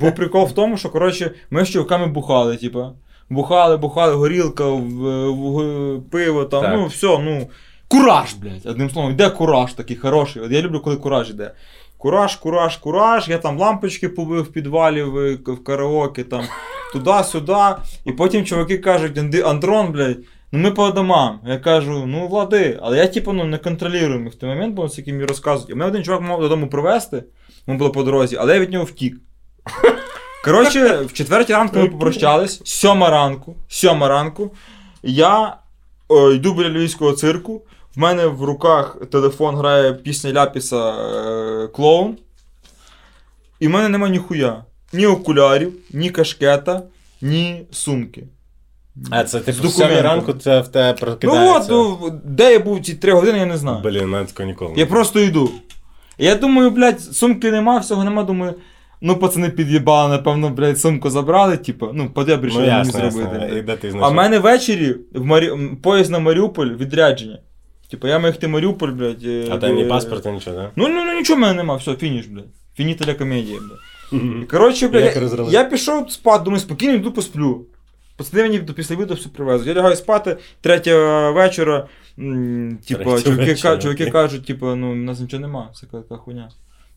Був 0.00 0.14
прикол 0.14 0.44
в 0.44 0.52
тому, 0.52 0.76
що 0.76 0.88
коротше, 0.88 1.30
ми 1.50 1.64
з 1.64 1.68
чуваками 1.70 2.06
бухали, 2.06 2.56
типа. 2.56 2.92
Бухали, 3.30 3.76
бухали, 3.76 4.14
горілка, 4.14 4.66
в, 4.66 4.80
в- 5.30 6.00
пиво, 6.10 6.44
там, 6.44 6.62
Так. 6.62 6.72
ну 6.74 6.86
все, 6.86 7.06
ну. 7.06 7.48
Кураж, 7.88 8.34
блядь. 8.34 8.66
Одним 8.66 8.90
словом, 8.90 9.10
йде 9.10 9.30
кураж 9.30 9.72
такий 9.72 9.96
хороший. 9.96 10.42
От 10.42 10.50
я 10.52 10.62
люблю, 10.62 10.80
коли 10.80 10.96
кураж 10.96 11.30
йде. 11.30 11.52
Кураж, 11.98 12.36
кураж, 12.36 12.76
кураж. 12.76 13.28
Я 13.28 13.38
там 13.38 13.58
лампочки 13.58 14.08
побив 14.08 14.42
в 14.42 14.52
підвалі 14.52 15.02
в, 15.02 15.34
в 15.34 15.64
караоке, 15.64 16.24
там, 16.24 16.44
туди-сюди. 16.92 17.76
І 18.04 18.12
потім 18.12 18.44
чуваки 18.44 18.78
кажуть, 18.78 19.18
Андрон, 19.44 19.92
блядь, 19.92 20.18
ну 20.52 20.58
ми 20.58 20.70
по 20.70 20.90
домам. 20.90 21.40
Я 21.46 21.58
кажу, 21.58 22.06
ну 22.06 22.28
влади, 22.28 22.78
але 22.82 22.98
я 22.98 23.06
типу 23.06 23.32
ну, 23.32 23.44
не 23.44 23.58
контролюю 23.58 24.22
їх 24.22 24.32
в 24.32 24.36
той 24.36 24.48
момент, 24.48 24.74
бо 24.74 24.88
яким 24.96 25.14
мені 25.14 25.26
розказують. 25.26 25.70
Мене 25.70 25.90
один 25.90 26.04
чувак 26.04 26.20
мав 26.20 26.40
додому 26.40 26.68
привезти, 26.68 27.24
ми 27.66 27.76
було 27.76 27.90
по 27.90 28.02
дорозі, 28.02 28.36
але 28.36 28.54
я 28.54 28.60
від 28.60 28.72
нього 28.72 28.84
втік. 28.84 29.16
Коротше, 30.44 30.96
в 30.96 31.12
четвертій 31.12 31.52
ранку 31.52 31.78
ми 31.78 31.88
попрощались, 31.88 32.60
сьома 32.64 33.10
ранку, 33.10 33.56
сьома 33.68 34.08
ранку. 34.08 34.54
Я 35.02 35.56
о, 36.08 36.30
йду 36.30 36.54
біля 36.54 36.68
львівського 36.68 37.12
цирку. 37.12 37.62
В 37.96 37.98
мене 37.98 38.26
в 38.26 38.44
руках 38.44 38.96
телефон 39.10 39.56
грає 39.56 39.92
пісня 39.92 40.32
Ляпіса 40.32 40.90
е, 40.90 41.68
Клоун. 41.68 42.16
І 43.60 43.68
в 43.68 43.70
мене 43.70 43.88
нема 43.88 44.08
ніхуя. 44.08 44.64
Ні 44.92 45.06
окулярів, 45.06 45.72
ні 45.90 46.10
кашкета, 46.10 46.82
ні 47.20 47.66
сумки. 47.70 48.24
А 49.10 49.24
це 49.24 49.40
типу 49.40 49.68
в 49.68 49.70
сьомій 49.70 50.00
ранку 50.00 50.32
це 50.32 50.60
в 50.60 50.68
тебе 50.68 50.90
Ну 51.00 51.06
прокидається. 51.06 51.74
от, 51.74 52.00
ну, 52.00 52.20
де 52.24 52.52
я 52.52 52.58
був 52.58 52.80
ці 52.80 52.94
три 52.94 53.12
години, 53.12 53.38
я 53.38 53.46
не 53.46 53.56
знаю. 53.56 53.78
Блін, 53.84 54.10
навіть 54.10 54.28
такого 54.28 54.46
ніколи. 54.48 54.72
Я 54.76 54.86
просто 54.86 55.20
йду. 55.20 55.50
Я 56.18 56.34
думаю, 56.34 56.70
блядь, 56.70 57.00
сумки 57.00 57.50
нема, 57.50 57.78
всього 57.78 58.04
нема, 58.04 58.22
думаю. 58.22 58.54
Ну, 59.02 59.16
пацани 59.16 59.50
під'їбали, 59.50 60.10
напевно, 60.16 60.48
блядь, 60.50 60.78
сумку 60.80 61.10
забрали, 61.10 61.56
типу, 61.56 61.88
ну, 61.94 62.10
подебрі, 62.10 62.50
що 62.50 62.58
Ну 62.60 62.66
мені 62.66 62.78
ясно, 62.78 63.10
зробити. 63.10 63.38
ясно. 63.42 63.62
Де 63.62 63.76
ти 63.76 63.92
А 64.00 64.08
в 64.08 64.14
мене 64.14 64.38
ввечері 64.38 64.96
в 65.14 65.24
Марі... 65.24 65.50
поїзд 65.82 66.10
на 66.10 66.18
Маріуполь 66.18 66.66
відрядження. 66.66 67.38
Типу, 67.90 68.08
я 68.08 68.16
їхати 68.18 68.46
в 68.46 68.50
Маріуполь, 68.50 68.88
блядь. 68.88 69.24
е, 69.24 69.46
А 69.50 69.58
тебе 69.58 69.72
ні 69.72 69.82
е, 69.82 69.86
паспорта, 69.86 70.30
нічого, 70.30 70.56
так? 70.56 70.70
Ну, 70.76 70.88
ну, 70.88 71.04
ну 71.04 71.12
нічого 71.14 71.36
в 71.36 71.40
мене 71.40 71.54
нема, 71.54 71.76
все, 71.76 71.94
фініш, 71.94 72.26
блядь. 72.26 72.44
Фінітеля 72.76 73.14
комедія, 73.14 73.58
блядь. 73.58 74.48
Коротше, 74.50 74.88
блядь, 74.88 75.16
я, 75.52 75.60
я 75.60 75.64
пішов 75.64 76.10
спати, 76.12 76.44
думаю, 76.44 76.60
спокійно 76.60 76.92
йду 76.94 77.12
посплю. 77.12 77.66
Пацани 78.20 78.42
мені 78.42 78.58
до 78.58 78.74
після 78.74 78.96
відео 78.96 79.16
все 79.16 79.28
привезуть. 79.28 79.66
Я 79.66 79.74
лягаю 79.74 79.96
спати, 79.96 80.36
третя 80.60 81.30
вечора. 81.30 81.86
м, 82.18 82.78
Типу, 82.88 83.04
Третя 83.04 83.22
чуваки, 83.22 83.82
чуваки 83.82 84.10
кажуть, 84.10 84.46
типу, 84.46 84.66
ну, 84.74 84.92
у 84.92 84.94
нас 84.94 85.20
нічого 85.20 85.40
нема, 85.40 85.70
це 85.74 85.86
така 85.86 86.16
хуйня. 86.16 86.50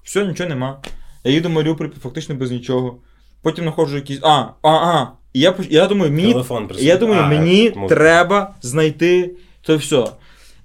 Все, 0.03 0.25
нічого 0.25 0.49
нема. 0.49 0.79
Я 1.23 1.31
їду 1.31 1.49
Маріуполь 1.49 1.87
фактично 2.03 2.35
без 2.35 2.51
нічого. 2.51 2.97
Потім 3.41 3.63
знаходжу 3.63 3.95
якісь. 3.95 4.19
А, 4.23 4.45
а, 4.61 4.69
а. 4.69 5.07
І 5.33 5.39
я, 5.39 5.55
я 5.69 5.87
думаю, 5.87 6.11
мені 6.11 6.31
Телефон 6.31 6.69
я 6.77 6.97
думаю, 6.97 7.21
А, 7.21 7.27
мені 7.27 7.73
музика. 7.75 7.95
треба 8.01 8.53
знайти 8.61 9.31
це 9.65 9.75
все. 9.75 10.05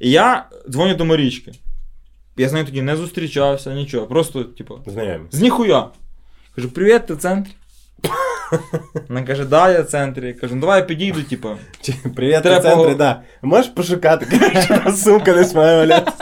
І 0.00 0.10
я 0.10 0.46
дзвоню 0.68 0.94
до 0.94 1.04
Марічки. 1.04 1.52
Я 2.36 2.48
з 2.48 2.52
нею 2.52 2.64
тоді 2.64 2.82
не 2.82 2.96
зустрічався, 2.96 3.74
нічого. 3.74 4.06
Просто, 4.06 4.44
типу, 4.44 4.78
з 5.30 5.40
ніхуя. 5.40 5.88
Кажу, 6.56 6.68
привіт, 6.70 7.06
ти 7.06 7.14
в 7.14 7.16
центрі? 7.18 7.52
Вона 9.08 9.22
каже, 9.22 9.44
да, 9.44 9.70
я 9.70 9.82
в 9.82 9.86
центрі. 9.86 10.26
Я 10.26 10.32
кажу, 10.32 10.54
ну 10.54 10.60
давай 10.60 10.80
я 10.80 10.84
підійду, 10.86 11.22
типу. 11.22 11.48
Привіт, 12.16 12.38
в 12.44 12.60
центрі, 12.62 12.94
да. 12.94 13.20
Можеш 13.42 13.70
пошукати, 13.70 14.26
коротше, 14.38 14.92
сумка 14.96 15.32
десь 15.34 15.54
має 15.54 15.76
валятися. 15.76 16.16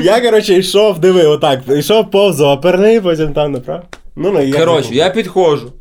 Я, 0.00 0.20
коротше, 0.20 0.54
йшов, 0.54 0.98
диви, 0.98 1.26
отак, 1.26 1.60
йшов 1.68 2.10
повз 2.10 2.40
оперний, 2.40 3.00
потім 3.00 3.32
там 3.32 3.52
направо. 3.52 3.82
Ну, 4.16 4.30
ну, 4.30 4.40
і 4.40 4.50
я 4.50 4.58
Коротше, 4.58 4.94
я 4.94 5.10
підходжу. 5.10 5.72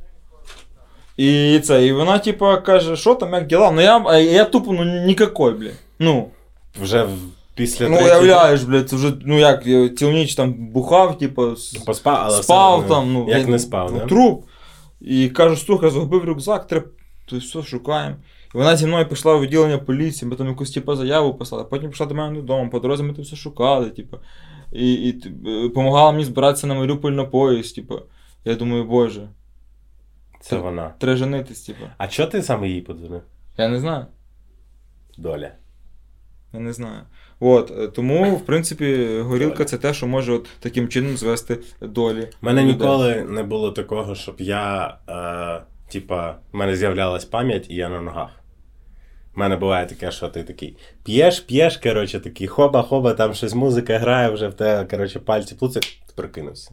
І 1.17 1.59
це, 1.59 1.85
і 1.85 1.93
вона, 1.93 2.19
типу, 2.19 2.45
каже, 2.65 2.95
що 2.95 3.15
там, 3.15 3.33
як 3.33 3.47
діла? 3.47 3.71
Ну 3.71 3.81
я, 3.81 4.03
а 4.07 4.17
я 4.17 4.43
тупо, 4.43 4.73
ну 4.73 4.83
нікакой, 5.05 5.53
блядь. 5.53 5.71
Ну, 5.99 6.27
Вже 6.81 7.03
в- 7.03 7.09
після 7.55 7.89
ну 7.89 7.97
третьої- 7.97 8.11
уявляєш, 8.21 8.61
блядь, 8.63 8.89
це 8.89 8.95
вже, 8.95 9.13
ну 9.25 9.39
як, 9.39 9.67
я 9.67 9.89
цілу 9.89 10.11
ніч 10.11 10.35
там 10.35 10.53
бухав, 10.53 11.17
типу, 11.17 11.47
Поспав, 11.85 12.19
але 12.23 12.43
спав 12.43 12.79
все, 12.79 12.89
там, 12.89 13.13
ну, 13.13 13.25
Як 13.29 13.39
я- 13.39 13.47
не 13.47 13.59
спав, 13.59 13.89
ну, 13.93 13.99
да? 13.99 14.05
труп. 14.05 14.43
І 15.01 15.29
кажу, 15.29 15.55
слухай, 15.55 15.89
загубив 15.89 16.23
рюкзак, 16.23 16.67
треба, 16.67 16.87
то 17.25 17.37
все 17.37 17.63
шукаємо. 17.63 18.15
І 18.55 18.57
вона 18.57 18.75
зі 18.75 18.87
мною 18.87 19.07
пішла 19.09 19.35
в 19.35 19.41
відділення 19.41 19.77
поліції, 19.77 20.29
ми 20.29 20.35
там 20.35 20.47
якусь 20.47 20.71
типу, 20.71 20.95
заяву 20.95 21.33
писали, 21.33 21.63
потім 21.63 21.89
пішла 21.89 22.05
до 22.05 22.15
мене 22.15 22.35
додому, 22.35 22.69
по 22.69 22.79
дорозі 22.79 23.03
ми 23.03 23.13
там 23.13 23.23
все 23.23 23.35
шукали, 23.35 23.89
типу. 23.89 24.17
І, 24.71 24.93
і 24.93 25.11
допомагала 25.63 26.11
мені 26.11 26.25
збиратися 26.25 26.67
на 26.67 26.73
Маріуполь 26.73 27.11
на 27.11 27.25
поїзд, 27.25 27.75
типу. 27.75 27.99
Я 28.45 28.55
думаю, 28.55 28.83
боже, 28.83 29.29
Це 30.41 30.57
вона. 30.57 30.93
треба 30.97 31.17
женитись, 31.17 31.61
типу. 31.61 31.85
А 31.97 32.07
чого 32.07 32.29
ти 32.29 32.41
саме 32.43 32.69
їй 32.69 32.81
подзвонив? 32.81 33.21
Я 33.57 33.67
не 33.67 33.79
знаю. 33.79 34.05
Доля. 35.17 35.51
Я 36.53 36.59
не 36.59 36.73
знаю. 36.73 37.01
От, 37.39 37.71
е, 37.79 37.87
тому, 37.87 38.35
в 38.43 38.45
принципі, 38.45 39.19
горілка 39.19 39.65
це 39.65 39.77
те, 39.77 39.93
що 39.93 40.07
може 40.07 40.33
от 40.33 40.47
таким 40.59 40.87
чином 40.87 41.17
звести 41.17 41.57
долі. 41.81 42.27
У 42.41 42.45
мене 42.45 42.63
ніколи 42.63 43.25
не 43.29 43.43
було 43.43 43.71
такого, 43.71 44.15
щоб 44.15 44.35
я, 44.39 44.97
е, 45.09 45.91
типа, 45.91 46.35
в 46.51 46.57
мене 46.57 46.75
з'являлась 46.75 47.25
пам'ять 47.25 47.69
і 47.69 47.75
я 47.75 47.89
на 47.89 48.01
ногах. 48.01 48.29
У 49.35 49.39
мене 49.39 49.55
буває 49.55 49.85
таке, 49.85 50.11
що 50.11 50.27
ти 50.27 50.43
такий 50.43 50.77
п'єш, 51.03 51.39
п'єш, 51.39 51.77
коротше, 51.77 52.19
такий 52.19 52.47
хоба-хоба, 52.47 53.13
там 53.13 53.33
щось 53.33 53.53
музика 53.53 53.97
грає, 53.97 54.29
вже 54.29 54.47
в 54.47 54.53
тебе, 54.53 54.85
коротше, 54.85 55.19
пальці 55.19 55.55
плуцять, 55.55 55.99
ти 56.07 56.13
прокинувся. 56.15 56.71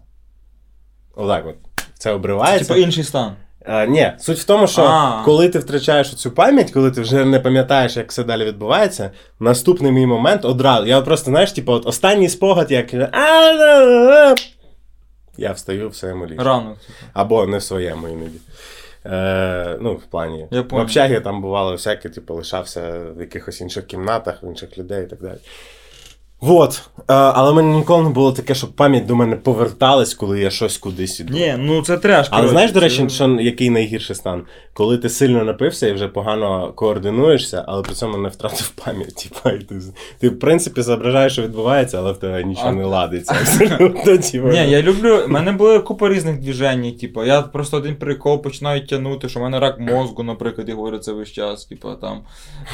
Отак 1.15 1.47
от. 1.47 1.57
Це 1.99 2.13
обривається. 2.13 2.75
Типа 2.75 2.87
інший 2.87 3.05
стан. 3.05 3.37
Е, 3.67 3.87
ні, 3.87 4.13
суть 4.19 4.39
в 4.39 4.45
тому, 4.45 4.67
що 4.67 4.83
А. 4.83 5.23
коли 5.25 5.49
ти 5.49 5.59
втрачаєш 5.59 6.15
цю 6.15 6.31
пам'ять, 6.31 6.71
коли 6.71 6.91
ти 6.91 7.01
вже 7.01 7.25
не 7.25 7.41
пам'ятаєш, 7.41 7.97
як 7.97 8.11
все 8.11 8.25
далі 8.25 8.45
відбувається, 8.45 9.11
наступний 9.41 9.93
мій 9.93 10.07
момент 10.07 10.45
одразу. 10.45 10.87
Я 10.87 11.01
просто, 11.01 11.31
знаєш, 11.31 11.53
типу, 11.53 11.73
от 11.73 11.87
останній 11.87 12.29
спогад, 12.29 12.71
як. 12.71 12.95
Я 15.39 15.53
встаю 15.53 15.89
в 15.89 15.97
своєму 15.97 16.27
ліжку. 16.27 16.45
Ранок. 16.45 16.79
типу. 16.79 16.93
Або 17.13 17.47
не 17.47 17.59
в 17.59 17.63
своєму 17.63 18.09
іноді. 18.09 18.39
Е, 19.07 19.79
ну, 19.81 19.95
в 19.95 20.03
плані. 20.03 20.47
Я 20.51 20.61
в 20.61 20.69
понял. 20.69 20.85
общагі 20.85 21.21
там 21.21 21.43
бувало 21.43 21.73
всяке, 21.73 22.09
типу, 22.09 22.35
лишався 22.35 22.99
в 23.17 23.21
якихось 23.21 23.61
інших 23.61 23.87
кімнатах, 23.87 24.43
в 24.43 24.47
інших 24.47 24.79
людей 24.79 25.05
і 25.05 25.07
так 25.07 25.23
далі. 25.23 25.39
Вот. 26.41 26.83
Е, 26.99 27.03
але 27.15 27.53
в 27.53 27.55
мене 27.55 27.77
ніколи 27.77 28.03
не 28.03 28.11
було 28.11 28.33
таке, 28.33 28.55
щоб 28.55 28.73
пам'ять 28.73 29.07
до 29.07 29.17
мене 29.17 29.37
поверталась, 29.37 30.15
коли 30.15 30.41
я 30.41 30.51
щось 30.51 30.79
кудись 30.79 31.21
іду. 31.21 31.35
Ні, 31.35 31.55
ну 31.59 31.83
це 31.83 31.99
треш. 31.99 32.29
Але 32.31 32.49
знаєш, 32.49 32.73
до 32.73 32.81
речі, 32.81 33.09
що, 33.09 33.29
який 33.41 33.71
найгірший 33.71 34.17
стан? 34.17 34.43
Коли 34.73 34.99
ти 34.99 35.09
сильно 35.09 35.45
напився 35.45 35.89
і 35.89 35.93
вже 35.93 36.09
погано 36.09 36.73
координуєшся, 36.75 37.65
але 37.69 37.83
при 37.83 37.95
цьому 37.95 38.19
не 38.19 38.29
втратив 38.29 38.69
пам'ять. 38.85 39.15
Типа, 39.15 39.51
і 39.51 39.59
ти, 39.59 39.75
ти, 40.19 40.29
в 40.29 40.39
принципі, 40.39 40.83
зображаєш, 40.83 41.33
що 41.33 41.43
відбувається, 41.43 41.99
але 41.99 42.13
в 42.13 42.17
тебе 42.17 42.45
нічого 42.45 42.69
А- 42.69 42.73
не 42.73 42.85
ладиться. 42.85 43.37
Абсолютно, 43.41 44.19
типу. 44.19 44.49
Ні, 44.49 44.71
я 44.71 44.83
люблю. 44.83 45.23
У 45.27 45.29
мене 45.29 45.53
були 45.53 45.79
купа 45.79 46.09
різних 46.09 46.41
движень, 46.41 46.93
типу. 47.01 47.25
Я 47.25 47.43
просто 47.43 47.77
один 47.77 47.97
прикол 47.97 48.43
починаю 48.43 48.87
тягнути, 48.87 49.29
що 49.29 49.41
в 49.41 49.43
мене 49.43 49.61
рак 49.61 49.81
мозку, 49.81 50.23
наприклад, 50.23 50.69
і 50.69 50.73
говорю 50.73 50.99
це 50.99 51.13
весь 51.13 51.33
час, 51.33 51.65
типу, 51.65 51.89
там. 52.01 52.21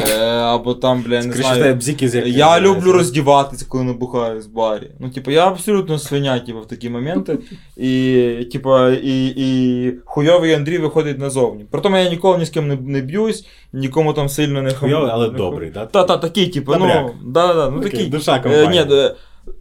Е, 0.01 0.25
або 0.27 0.75
там, 0.75 1.03
бля, 1.03 1.23
не 1.23 1.33
знаю. 1.33 1.79
Я 2.27 2.61
люблю 2.61 2.93
роздіватися, 3.51 3.67
коли 3.69 3.85
набухаю 3.85 4.41
в 4.41 4.53
барі. 4.53 4.91
Ну, 4.99 5.11
типу, 5.11 5.31
я 5.31 5.49
абсолютно 5.49 5.99
свиня, 5.99 6.39
типу, 6.39 6.61
в 6.61 6.67
такі 6.67 6.91
моменти. 6.91 7.39
І, 7.77 8.49
типу, 8.53 8.89
і, 8.89 9.27
і 9.37 9.93
хуйовий 10.05 10.55
Андрій 10.55 10.79
виходить 10.79 11.19
назовні. 11.19 11.65
Притом 11.71 11.95
я 11.95 12.11
ніколи 12.11 12.39
ні 12.39 12.45
з 12.45 12.51
ким 12.51 12.69
не, 12.69 12.77
не 12.77 13.01
б'юсь, 13.01 13.47
нікому 13.73 14.13
там 14.13 14.29
сильно 14.29 14.63
не 14.63 14.71
хамлю. 14.71 14.95
Хуйовий, 14.95 15.11
але 15.13 15.31
не 15.31 15.39
добрий, 15.39 15.71
так? 15.71 15.93
Та, 15.93 16.05
та, 16.05 16.17
такий, 16.17 16.47
типу, 16.47 16.73
Добряк. 16.73 17.03
ну, 17.03 17.33
да, 17.33 17.55
да, 17.55 17.71
ну 17.71 17.81
такий. 17.81 18.07
душа 18.07 18.43
Е, 18.47 18.67
ні, 18.67 18.85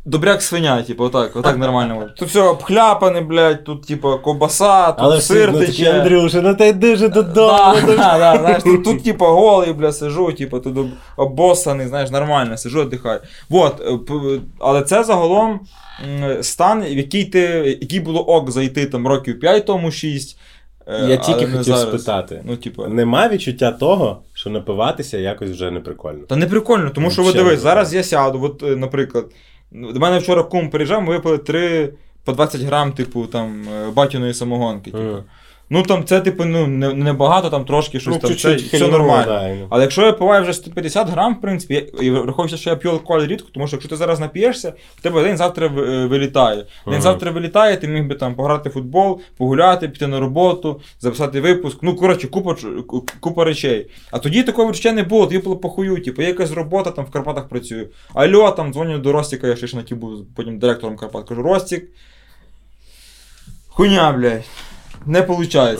добряк 0.05 0.41
свиня, 0.41 0.83
типу, 0.83 1.03
отак, 1.03 1.35
отак 1.35 1.57
нормально. 1.57 2.09
Тут 2.17 2.29
все 2.29 2.41
обхляпане, 2.41 3.21
блядь, 3.21 3.63
тут, 3.63 3.85
типу, 3.87 4.17
ковбаса, 4.23 4.91
тут 4.91 4.99
Але 5.05 5.21
сир 5.21 5.49
все, 5.51 5.59
ну, 5.59 5.65
тече. 5.65 5.91
Андрюша, 5.91 6.41
ну 6.41 6.55
ти 6.55 6.73
дуже 6.73 7.09
додому. 7.09 7.47
Да, 7.57 7.75
ну, 7.81 7.87
да, 7.97 8.17
да, 8.19 8.37
знаєш, 8.39 8.63
тут, 8.63 8.83
тут 8.83 9.03
типу 9.03 9.25
голий, 9.25 9.73
бля, 9.73 9.91
сижу, 9.91 10.31
типу, 10.33 10.59
тут 10.59 10.77
об- 10.77 10.89
обоссаний, 11.17 11.87
знаєш, 11.87 12.09
нормально, 12.09 12.57
сижу, 12.57 12.81
віддихаю. 12.83 13.19
Вот, 13.49 13.81
е, 13.81 13.97
п- 13.97 14.39
але 14.59 14.81
це 14.81 15.03
загалом 15.03 15.59
м, 16.23 16.43
стан, 16.43 16.83
в 16.83 16.97
який 16.97 17.25
ти, 17.25 17.39
який 17.81 17.99
було 17.99 18.19
ок 18.21 18.51
зайти 18.51 18.85
там 18.85 19.07
років 19.07 19.39
5 19.39 19.65
тому 19.65 19.91
6. 19.91 20.37
е, 20.87 21.05
Я 21.09 21.17
тільки 21.17 21.45
хотів 21.45 21.63
зараз. 21.63 21.81
спитати. 21.81 22.41
Ну, 22.45 22.55
типу. 22.57 22.87
Нема 22.87 23.27
відчуття 23.29 23.71
того, 23.71 24.21
що 24.33 24.49
напиватися 24.49 25.17
якось 25.17 25.49
вже 25.49 25.71
не 25.71 25.79
прикольно. 25.79 26.25
Та 26.27 26.35
не 26.35 26.45
прикольно, 26.47 26.89
тому 26.89 27.11
що 27.11 27.21
ви 27.23 27.29
Взагалі 27.29 27.47
дивись, 27.47 27.61
зараз 27.63 27.93
я 27.93 28.03
сяду, 28.03 28.41
от, 28.43 28.63
е, 28.63 28.75
наприклад, 28.75 29.25
до 29.71 29.99
мене 29.99 30.19
вчора 30.19 30.43
кум 30.43 30.69
приїжджав, 30.69 31.01
ми 31.01 31.09
випили 31.09 31.37
три 31.37 31.93
по 32.23 32.31
20 32.31 32.61
грам, 32.61 32.91
типу, 32.91 33.27
там, 33.27 33.67
е, 33.69 33.91
батіної 33.91 34.33
самогонки. 34.33 34.91
Типу. 34.91 35.23
Ну 35.71 35.83
там 35.83 36.05
це, 36.05 36.21
типу, 36.21 36.45
ну, 36.45 36.67
не, 36.67 36.93
не 36.93 37.13
багато, 37.13 37.49
там 37.49 37.65
трошки 37.65 37.99
щось 37.99 38.13
Ну, 38.13 38.19
там. 38.19 38.35
це, 38.37 38.55
все 38.55 38.87
нормально. 38.87 39.25
да, 39.27 39.67
Але 39.69 39.81
якщо 39.83 40.01
я 40.05 40.13
пиваю 40.13 40.43
вже 40.43 40.53
150 40.53 41.09
грам, 41.09 41.35
в 41.35 41.41
принципі, 41.41 41.73
я- 41.73 42.05
і 42.07 42.09
враховуючи, 42.11 42.57
що 42.57 42.69
я 42.69 42.75
п'ю 42.75 42.91
алкоголь 42.91 43.25
рідко, 43.27 43.47
тому 43.53 43.67
що 43.67 43.75
якщо 43.75 43.89
ти 43.89 43.95
зараз 43.95 44.19
нап'єшся, 44.19 44.73
в 44.97 45.01
тебе 45.01 45.23
день 45.23 45.37
завтра 45.37 45.67
е, 45.67 45.69
вилітає. 46.05 46.55
День 46.55 46.65
Ага. 46.85 47.01
завтра 47.01 47.31
вилітає, 47.31 47.77
ти 47.77 47.87
міг 47.87 48.07
би 48.07 48.15
там 48.15 48.35
пограти 48.35 48.69
в 48.69 48.71
футбол, 48.71 49.21
погуляти, 49.37 49.89
піти 49.89 50.07
на 50.07 50.19
роботу, 50.19 50.81
записати 50.99 51.41
випуск. 51.41 51.77
Ну, 51.81 51.95
коротше, 51.95 52.27
купа, 52.27 52.55
купа 53.19 53.43
речей. 53.43 53.87
А 54.11 54.19
тоді 54.19 54.43
такого 54.43 54.69
відчуття 54.69 54.91
не 54.91 55.03
було, 55.03 55.25
тоді 55.25 55.37
було 55.39 55.55
похую, 55.57 56.03
типу, 56.03 56.21
є 56.21 56.27
якась 56.27 56.51
робота 56.51 56.91
там 56.91 57.05
в 57.05 57.11
Карпатах 57.11 57.47
працюю. 57.49 57.87
Алло, 58.13 58.51
там 58.51 58.73
дзвоню 58.73 58.97
до 58.99 59.11
Ростіка, 59.11 59.47
я 59.47 59.55
ще 59.55 59.67
ж 59.67 59.75
на 59.75 59.83
ті 59.83 59.95
був 59.95 60.25
потім 60.35 60.59
директором 60.59 60.97
Карпат. 60.97 61.27
Кажу, 61.29 61.41
Ростік. 61.43 61.85
Хуйня, 63.67 64.11
блядь. 64.11 64.43
Не 65.05 65.21
виходить. 65.21 65.79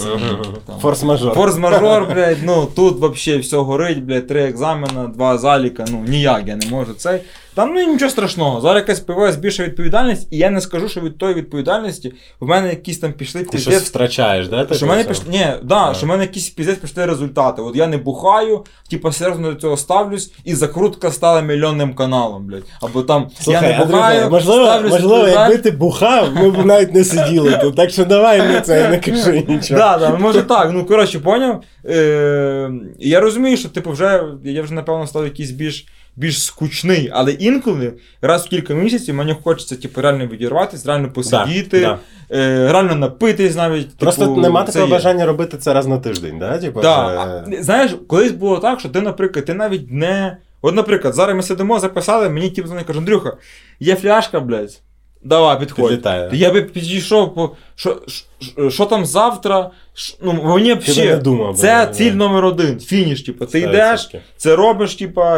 Форс-мажор. 0.81 1.33
Форс-мажор, 1.33 2.05
блядь, 2.13 2.43
ну 2.43 2.65
тут 2.75 2.99
вообще 2.99 3.39
все 3.39 3.63
горить, 3.63 4.03
блядь, 4.03 4.27
три 4.27 4.41
екзамена, 4.41 5.07
два 5.07 5.37
заліка, 5.37 5.85
ну 5.91 6.03
ніяк 6.07 6.47
я 6.47 6.55
не 6.55 6.67
можу 6.67 6.93
цей. 6.93 7.19
Там 7.55 7.73
ну 7.73 7.93
нічого 7.93 8.11
страшного. 8.11 8.61
Зараз 8.61 8.81
якась 8.81 8.99
появилась 8.99 9.35
більша 9.35 9.63
відповідальність, 9.63 10.27
і 10.31 10.37
я 10.37 10.49
не 10.49 10.61
скажу, 10.61 10.89
що 10.89 11.01
від 11.01 11.17
тої 11.17 11.33
відповідальності 11.33 12.13
в 12.39 12.47
мене 12.47 12.69
якісь 12.69 12.99
там 12.99 13.13
пішли 13.13 13.43
Ти 13.43 13.57
щось 13.57 13.83
втрачаєш, 13.83 14.47
да? 14.47 14.67
що 14.71 14.85
в 14.85 14.89
мене 14.89 15.03
пішли, 15.03 15.25
ні, 15.29 15.47
да, 15.63 15.93
що 15.93 16.05
в 16.05 16.09
мене 16.09 16.23
якісь 16.23 16.49
піздець 16.49 16.77
пішли 16.77 17.05
результати. 17.05 17.61
От 17.61 17.75
я 17.75 17.87
не 17.87 17.97
бухаю, 17.97 18.65
типу 18.89 19.11
серйозно 19.11 19.51
до 19.51 19.59
цього 19.59 19.77
ставлюсь, 19.77 20.33
і 20.43 20.55
закрутка 20.55 21.11
стала 21.11 21.41
мільйонним 21.41 21.93
каналом, 21.93 22.45
блядь. 22.45 22.63
Або 22.81 23.01
там 23.01 23.29
Слухай, 23.41 23.71
я 23.71 23.79
не 23.79 23.85
бухаю, 23.85 24.29
можливо, 24.29 24.65
ставлюсь 24.65 24.91
можливо, 24.91 25.27
якби 25.27 25.57
ти 25.57 25.71
бухав, 25.71 26.35
ми 26.35 26.51
б 26.51 26.65
навіть 26.65 26.93
не 26.93 27.03
сиділи 27.03 27.57
тут. 27.61 27.75
Так 27.75 27.89
що 27.89 28.05
давай 28.05 28.47
не 28.47 28.61
це 28.61 28.89
не 28.89 28.97
кажи 28.97 29.45
нічого. 29.47 29.79
Да, 29.79 29.97
да, 29.97 30.09
ну, 30.09 30.17
може 30.17 30.43
так. 30.43 30.69
Ну, 30.73 30.85
коротше, 30.85 31.19
поняв. 31.19 31.63
Е, 31.85 32.71
я 32.99 33.19
розумію, 33.19 33.57
що 33.57 33.69
типу, 33.69 33.91
вже 33.91 34.23
я 34.43 34.61
вже 34.61 34.73
напевно 34.73 35.07
став 35.07 35.23
якийсь 35.23 35.51
більш. 35.51 35.85
Більш 36.15 36.43
скучний, 36.43 37.09
але 37.13 37.31
інколи 37.31 37.93
раз 38.21 38.45
в 38.45 38.49
кілька 38.49 38.73
місяців 38.73 39.15
мені 39.15 39.35
хочеться 39.43 39.75
типу, 39.75 40.01
реально 40.01 40.27
відірватися, 40.27 40.87
реально 40.87 41.11
посидіти, 41.11 41.79
да. 41.79 41.99
Е, 42.31 42.71
реально 42.71 42.95
напитись 42.95 43.55
навіть. 43.55 43.97
Просто 43.97 44.21
типу, 44.25 44.41
нема 44.41 44.63
такого 44.63 44.85
є. 44.85 44.91
бажання 44.91 45.25
робити 45.25 45.57
це 45.57 45.73
раз 45.73 45.87
на 45.87 45.97
тиждень, 45.97 46.39
да? 46.39 46.57
Типу, 46.57 46.81
Да. 46.81 47.07
вже- 47.07 47.57
А, 47.59 47.63
знаєш, 47.63 47.91
колись 48.07 48.31
було 48.31 48.57
так, 48.57 48.79
що 48.79 48.89
ти, 48.89 49.01
наприклад, 49.01 49.45
ти 49.45 49.53
навіть 49.53 49.91
не. 49.91 50.37
От, 50.61 50.75
наприклад, 50.75 51.13
зараз 51.15 51.35
ми 51.35 51.43
сидимо, 51.43 51.79
записали, 51.79 52.29
мені 52.29 52.49
тіп 52.49 52.65
дзвонить, 52.65 52.85
каже, 52.85 52.99
Андрюха, 52.99 53.33
є 53.79 53.95
фляжка, 53.95 54.39
блядь. 54.39 54.81
Давай, 55.23 55.59
підходь. 55.59 55.89
Підлітає. 55.89 56.29
Я 56.33 56.51
би 56.51 56.61
підійшов, 56.61 57.35
по 57.35 57.55
що, 57.75 58.01
що, 58.07 58.69
що 58.69 58.85
там 58.85 59.05
завтра. 59.05 59.71
Ну, 60.21 60.33
мені 60.33 60.73
взагалі, 60.73 61.21
думав. 61.21 61.57
це 61.57 61.67
да, 61.67 61.93
ціль 61.93 62.11
да. 62.11 62.17
номер 62.17 62.45
один, 62.45 62.79
фініш, 62.79 63.21
типу. 63.21 63.45
Ти 63.45 63.59
100%. 63.59 63.69
йдеш, 63.69 64.09
це 64.37 64.55
робиш, 64.55 64.97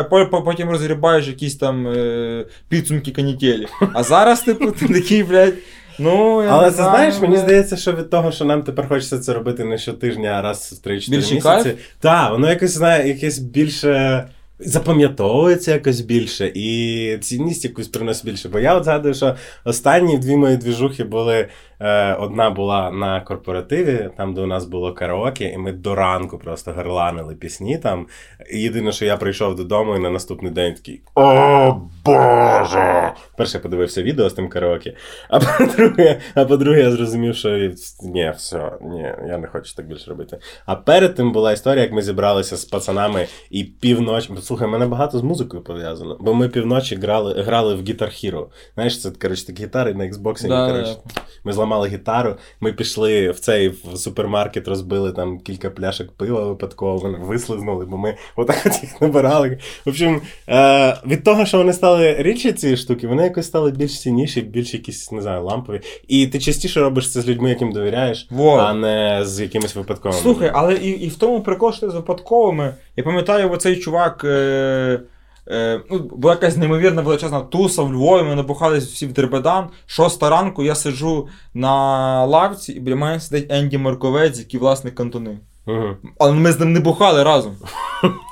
по- 0.10 0.44
потім 0.46 0.70
розгрібаєш 0.70 1.28
якісь 1.28 1.56
там 1.56 1.88
е, 1.88 2.46
підсумки 2.70 3.12
канітелі. 3.12 3.68
А 3.94 4.04
зараз, 4.04 4.42
типу, 4.42 4.72
ти 4.72 4.88
такий, 4.88 5.24
блядь. 5.24 5.54
Ну, 6.00 6.44
я 6.44 6.50
Але 6.50 6.64
не 6.64 6.70
ти 6.70 6.76
знаю, 6.76 6.92
знаєш, 6.92 7.20
мені 7.20 7.38
здається, 7.38 7.78
що 7.78 7.92
від 7.92 8.10
того, 8.10 8.32
що 8.32 8.46
нам 8.46 8.64
тепер 8.64 8.88
хочеться 8.88 9.20
це 9.20 9.34
робити 9.34 9.64
не 9.64 9.78
щотижня, 9.78 10.30
а 10.30 10.42
раз 10.42 10.82
в 10.86 10.88
3-4 10.88 11.34
місяці. 11.34 11.74
Так, 12.00 12.32
воно 12.32 12.50
якось 12.50 12.72
знає, 12.72 13.08
якесь 13.08 13.40
більше. 13.40 14.26
Запам'ятовується 14.66 15.72
якось 15.72 16.02
більше 16.02 16.52
і 16.56 17.18
цінність 17.22 17.66
якусь 17.66 17.88
приносить 17.88 18.26
більше. 18.26 18.50
Бо 18.50 18.60
я 18.60 18.76
от 18.76 18.84
згадую, 18.84 19.14
що 19.14 19.36
останні 19.66 20.18
дві 20.18 20.36
мої 20.36 20.58
двіжухи 20.58 21.04
були. 21.04 21.48
Е, 21.82 22.14
одна 22.14 22.50
була 22.50 22.92
на 22.92 23.22
корпоративі, 23.22 24.10
там, 24.18 24.34
де 24.34 24.42
у 24.42 24.46
нас 24.46 24.66
було 24.66 24.94
караоке, 24.94 25.50
і 25.50 25.58
ми 25.58 25.72
до 25.72 25.96
ранку 25.96 26.38
просто 26.38 26.72
горланили 26.72 27.36
пісні 27.36 27.78
там. 27.78 28.08
І 28.52 28.62
єдине, 28.62 28.92
що 28.92 29.06
я 29.06 29.18
прийшов 29.18 29.56
додому 29.56 29.96
і 29.96 30.00
на 30.00 30.10
наступний 30.10 30.52
день 30.52 30.74
такий 30.74 31.02
О 31.16 31.82
Боже! 32.06 33.14
Перше 33.38 33.58
я 33.58 33.62
подивився 33.62 34.04
відео 34.04 34.30
з 34.30 34.34
тим 34.34 34.50
караоке. 34.50 34.94
А 35.30 35.40
по-друге, 35.40 36.20
а 36.36 36.46
по-друге, 36.46 36.82
я 36.82 36.92
зрозумів, 36.92 37.36
що 37.36 37.72
ні, 38.04 38.34
все, 38.38 38.72
ні, 38.82 39.14
я 39.28 39.38
не 39.38 39.48
хочу 39.48 39.76
так 39.76 39.88
більше 39.88 40.10
робити. 40.10 40.40
А 40.66 40.76
перед 40.76 41.16
тим 41.16 41.32
була 41.32 41.52
історія, 41.52 41.84
як 41.84 41.92
ми 41.92 42.02
зібралися 42.02 42.58
з 42.58 42.66
пацанами 42.66 43.28
і 43.50 43.64
півночі. 43.64 44.34
Слухай, 44.42 44.68
мене 44.68 44.86
багато 44.86 45.20
з 45.20 45.24
музикою 45.24 45.64
пов'язано. 45.64 46.18
Бо 46.20 46.34
ми 46.34 46.50
півночі 46.50 46.96
грали, 46.96 47.42
грали 47.42 47.76
в 47.76 47.82
Guitar 47.82 48.10
Hero. 48.10 48.46
Знаєш, 48.74 49.02
це 49.02 49.12
коротше 49.12 49.48
такі 49.48 49.64
гітари 49.64 49.94
на 49.94 50.04
Xbox. 50.04 50.48
Да, 50.48 50.68
коротше. 50.68 50.96
Ми 51.44 51.54
зламали 51.54 51.71
гітару, 51.72 52.36
ми 52.60 52.74
пішли 52.74 53.32
в 53.32 53.40
цей 53.40 53.70
в 53.70 53.98
супермаркет, 53.98 54.68
розбили 54.68 55.12
там 55.12 55.40
кілька 55.40 55.70
пляшок 55.70 56.12
пива 56.12 56.48
випадково, 56.48 56.98
вони 56.98 57.18
вислизнули, 57.18 57.86
бо 57.86 57.98
ми 57.98 58.16
отак 58.36 58.64
от 58.66 58.84
їх 58.84 59.02
набирали. 59.02 59.58
В 59.86 59.90
общем, 59.90 60.22
е, 60.50 60.98
від 61.08 61.24
того, 61.24 61.46
що 61.46 61.58
вони 61.58 61.74
стали 61.74 62.16
рідші 62.20 62.52
ці 62.52 62.78
штуки, 62.78 63.08
вони 63.08 63.24
якось 63.24 63.48
стали 63.48 63.72
більш 63.72 64.02
цінніші, 64.02 64.42
більш 64.42 64.74
якісь, 64.74 65.12
не 65.12 65.22
знаю, 65.22 65.44
лампові. 65.44 65.82
І 66.08 66.28
ти 66.28 66.40
частіше 66.40 66.80
робиш 66.80 67.12
це 67.12 67.22
з 67.22 67.28
людьми, 67.28 67.50
яким 67.50 67.72
довіряєш, 67.72 68.28
Во. 68.30 68.58
а 68.58 68.74
не 68.74 69.20
з 69.26 69.40
якимись 69.40 69.76
випадковими. 69.76 70.22
Слухай, 70.22 70.52
але 70.54 70.76
і, 70.76 70.90
і 70.90 71.08
в 71.08 71.16
тому 71.16 71.42
прикол, 71.42 71.72
що 71.72 71.82
ти 71.82 71.92
з 71.92 71.96
випадковими. 71.96 72.76
Я 72.96 73.04
пам'ятаю, 73.04 73.52
оцей 73.52 73.76
чувак. 73.76 74.22
Е, 74.24 75.00
е, 75.48 75.82
ну, 75.92 76.00
була 76.00 76.34
якась 76.34 76.58
неймовірна 76.58 77.02
величезна 77.02 77.42
туса 77.42 77.82
в 77.82 77.94
Львові, 77.94 78.24
ми 78.24 78.36
набухались 78.36 78.86
всі 78.86 79.08
в 79.08 79.14
Дербедан. 79.14 79.70
Шоста 79.86 80.30
ранку 80.30 80.64
я 80.64 80.76
сиджу 80.76 81.28
на 81.54 82.26
лавці, 82.26 82.72
і 82.72 82.80
біля 82.80 82.96
мене 82.96 83.20
сидить 83.20 83.52
Енді 83.52 83.78
Марковець, 83.78 84.40
який 84.40 84.60
власник 84.60 84.96
кантони. 84.96 85.40
Угу. 85.68 85.96
Але 86.20 86.34
ми 86.34 86.52
з 86.52 86.60
ним 86.60 86.74
не 86.74 86.80
бухали 86.80 87.24
разом. 87.24 87.56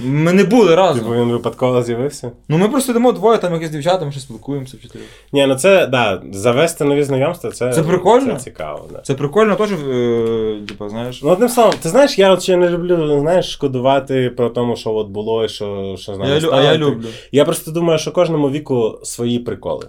Ми 0.00 0.32
не 0.32 0.44
були 0.44 0.74
разом. 0.74 1.02
Типу 1.02 1.14
він 1.14 1.32
випадково 1.32 1.82
з'явився? 1.82 2.32
Ну 2.48 2.58
ми 2.58 2.68
просто 2.68 2.92
йдемо 2.92 3.12
двоє, 3.12 3.38
там 3.38 3.52
якісь 3.54 3.70
дівчата, 3.70 4.04
ми 4.04 4.12
ще 4.12 4.20
спілкуємося 4.20 4.76
в 4.76 4.82
чотири. 4.82 5.04
Ні, 5.32 5.46
ну 5.46 5.54
це 5.54 5.86
да, 5.86 6.22
завести 6.32 6.84
нові 6.84 7.02
знайомства, 7.02 7.50
це, 7.50 7.72
Це 7.72 7.82
прикольно. 7.82 8.34
Це 8.34 8.44
цікаво, 8.44 8.88
да. 8.92 8.98
Це 8.98 9.14
прикольно 9.14 9.54
теж, 9.54 9.72
е, 9.72 10.60
типу, 10.68 10.88
знаєш. 10.88 11.22
Ну, 11.22 11.30
одним 11.30 11.48
словом, 11.48 11.74
ти 11.82 11.88
знаєш, 11.88 12.18
я 12.18 12.32
от 12.32 12.42
ще 12.42 12.56
не 12.56 12.68
люблю, 12.70 13.20
знаєш, 13.20 13.52
шкодувати 13.52 14.30
про 14.30 14.50
тому, 14.50 14.76
що 14.76 14.90
от 14.94 15.08
було 15.08 15.44
і 15.44 15.48
що, 15.48 15.96
що 15.98 16.14
з 16.14 16.18
я, 16.18 16.24
лю- 16.24 16.54
а 16.54 16.62
я 16.62 16.78
люблю. 16.78 17.06
Я 17.32 17.44
просто 17.44 17.70
думаю, 17.70 17.98
що 17.98 18.12
кожному 18.12 18.50
віку 18.50 18.98
свої 19.02 19.38
приколи. 19.38 19.88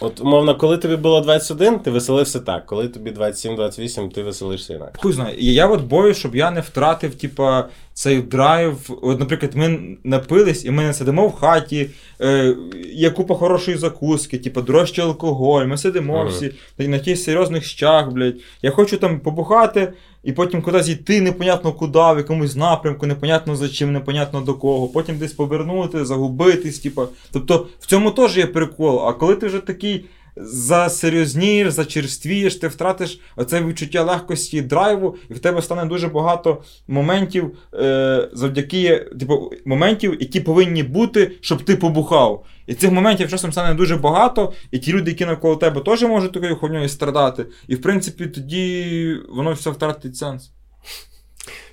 От, 0.00 0.20
умовно, 0.20 0.56
коли 0.56 0.78
тобі 0.78 0.96
було 0.96 1.20
21, 1.20 1.78
ти 1.78 1.90
веселився 1.90 2.40
так. 2.40 2.66
Коли 2.66 2.88
тобі 2.88 3.10
27-28, 3.10 4.08
ти 4.08 4.22
веселишся 4.22 4.74
інакше. 4.74 5.02
Хуй 5.02 5.12
знає. 5.12 5.34
Я 5.38 5.66
от 5.66 5.80
боюсь, 5.80 6.16
щоб 6.16 6.36
я 6.36 6.50
не 6.50 6.60
втратив, 6.60 7.14
типа, 7.14 7.68
цей 7.94 8.22
драйв. 8.22 8.90
От, 9.02 9.20
наприклад, 9.20 9.52
ми 9.54 9.96
напились, 10.04 10.64
і 10.64 10.70
ми 10.70 10.82
не 10.82 10.94
сидимо 10.94 11.28
в 11.28 11.34
хаті, 11.34 11.90
е, 12.20 12.56
є 12.92 13.10
купа 13.10 13.34
хорошої 13.34 13.76
закуски, 13.76 14.38
типа, 14.38 14.62
дорожчий 14.62 15.04
алкоголь, 15.04 15.64
ми 15.66 15.78
сидимо 15.78 16.16
Ага. 16.16 16.28
всі 16.28 16.52
на, 16.78 16.96
якихось 16.96 17.24
серйозних 17.24 17.64
щах, 17.64 18.12
блядь. 18.12 18.36
Я 18.62 18.70
хочу 18.70 18.96
там 18.96 19.20
побухати 19.20 19.92
і 20.24 20.32
потім 20.32 20.62
кудись 20.62 20.88
йти, 20.88 21.20
непонятно 21.20 21.72
куди, 21.72 21.98
в 21.98 22.16
якомусь 22.16 22.56
напрямку, 22.56 23.06
непонятно 23.06 23.56
за 23.56 23.68
чим, 23.68 23.92
непонятно 23.92 24.40
до 24.40 24.54
кого. 24.54 24.88
Потім 24.88 25.18
десь 25.18 25.32
повернути, 25.32 26.04
загубитись, 26.04 26.78
типа. 26.78 27.06
Тобто 27.32 27.66
в 27.80 27.86
цьому 27.86 28.10
теж 28.10 28.36
є 28.36 28.46
прикол. 28.46 29.08
А 29.08 29.12
коли 29.12 29.36
ти 29.36 29.46
вже 29.46 29.58
такий 29.58 30.04
засерйознієш, 30.36 31.70
зачерствієш, 31.70 32.56
ти 32.56 32.68
втратиш 32.68 33.20
оце 33.36 33.64
відчуття 33.64 34.02
легкості, 34.02 34.62
драйву, 34.62 35.16
і 35.30 35.34
в 35.34 35.38
тебе 35.38 35.62
стане 35.62 35.84
дуже 35.84 36.08
багато 36.08 36.62
моментів, 36.88 37.58
е, 37.74 38.28
завдяки 38.32 38.98
типу, 39.20 39.52
моментів, 39.66 40.16
які 40.20 40.40
повинні 40.40 40.82
бути, 40.82 41.32
щоб 41.40 41.62
ти 41.62 41.76
побухав. 41.76 42.44
І 42.66 42.74
цих 42.74 42.90
моментів 42.90 43.30
часом 43.30 43.52
стане 43.52 43.74
дуже 43.74 43.96
багато, 43.96 44.52
і 44.70 44.78
ті 44.78 44.92
люди, 44.92 45.10
які 45.10 45.26
навколо 45.26 45.56
тебе, 45.56 45.80
теж 45.80 46.02
можуть 46.02 46.32
такою 46.32 46.56
хуйньою 46.56 46.88
страдати. 46.88 47.46
І 47.68 47.74
в 47.74 47.82
принципі 47.82 48.26
тоді 48.26 49.16
воно 49.28 49.52
все 49.52 49.70
втратить 49.70 50.16
сенс. 50.16 50.50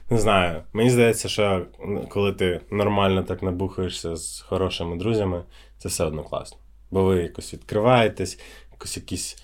Не 0.09 0.17
знаю. 0.17 0.63
Мені 0.73 0.89
здається, 0.89 1.29
що 1.29 1.65
коли 2.09 2.33
ти 2.33 2.61
нормально 2.71 3.23
так 3.23 3.43
набухаєшся 3.43 4.15
з 4.15 4.39
хорошими 4.41 4.97
друзями, 4.97 5.43
це 5.77 5.89
все 5.89 6.03
одно 6.03 6.23
класно. 6.23 6.57
Бо 6.91 7.03
ви 7.03 7.23
якось 7.23 7.53
відкриваєтесь, 7.53 8.39
якось 8.71 8.97
якісь. 8.97 9.43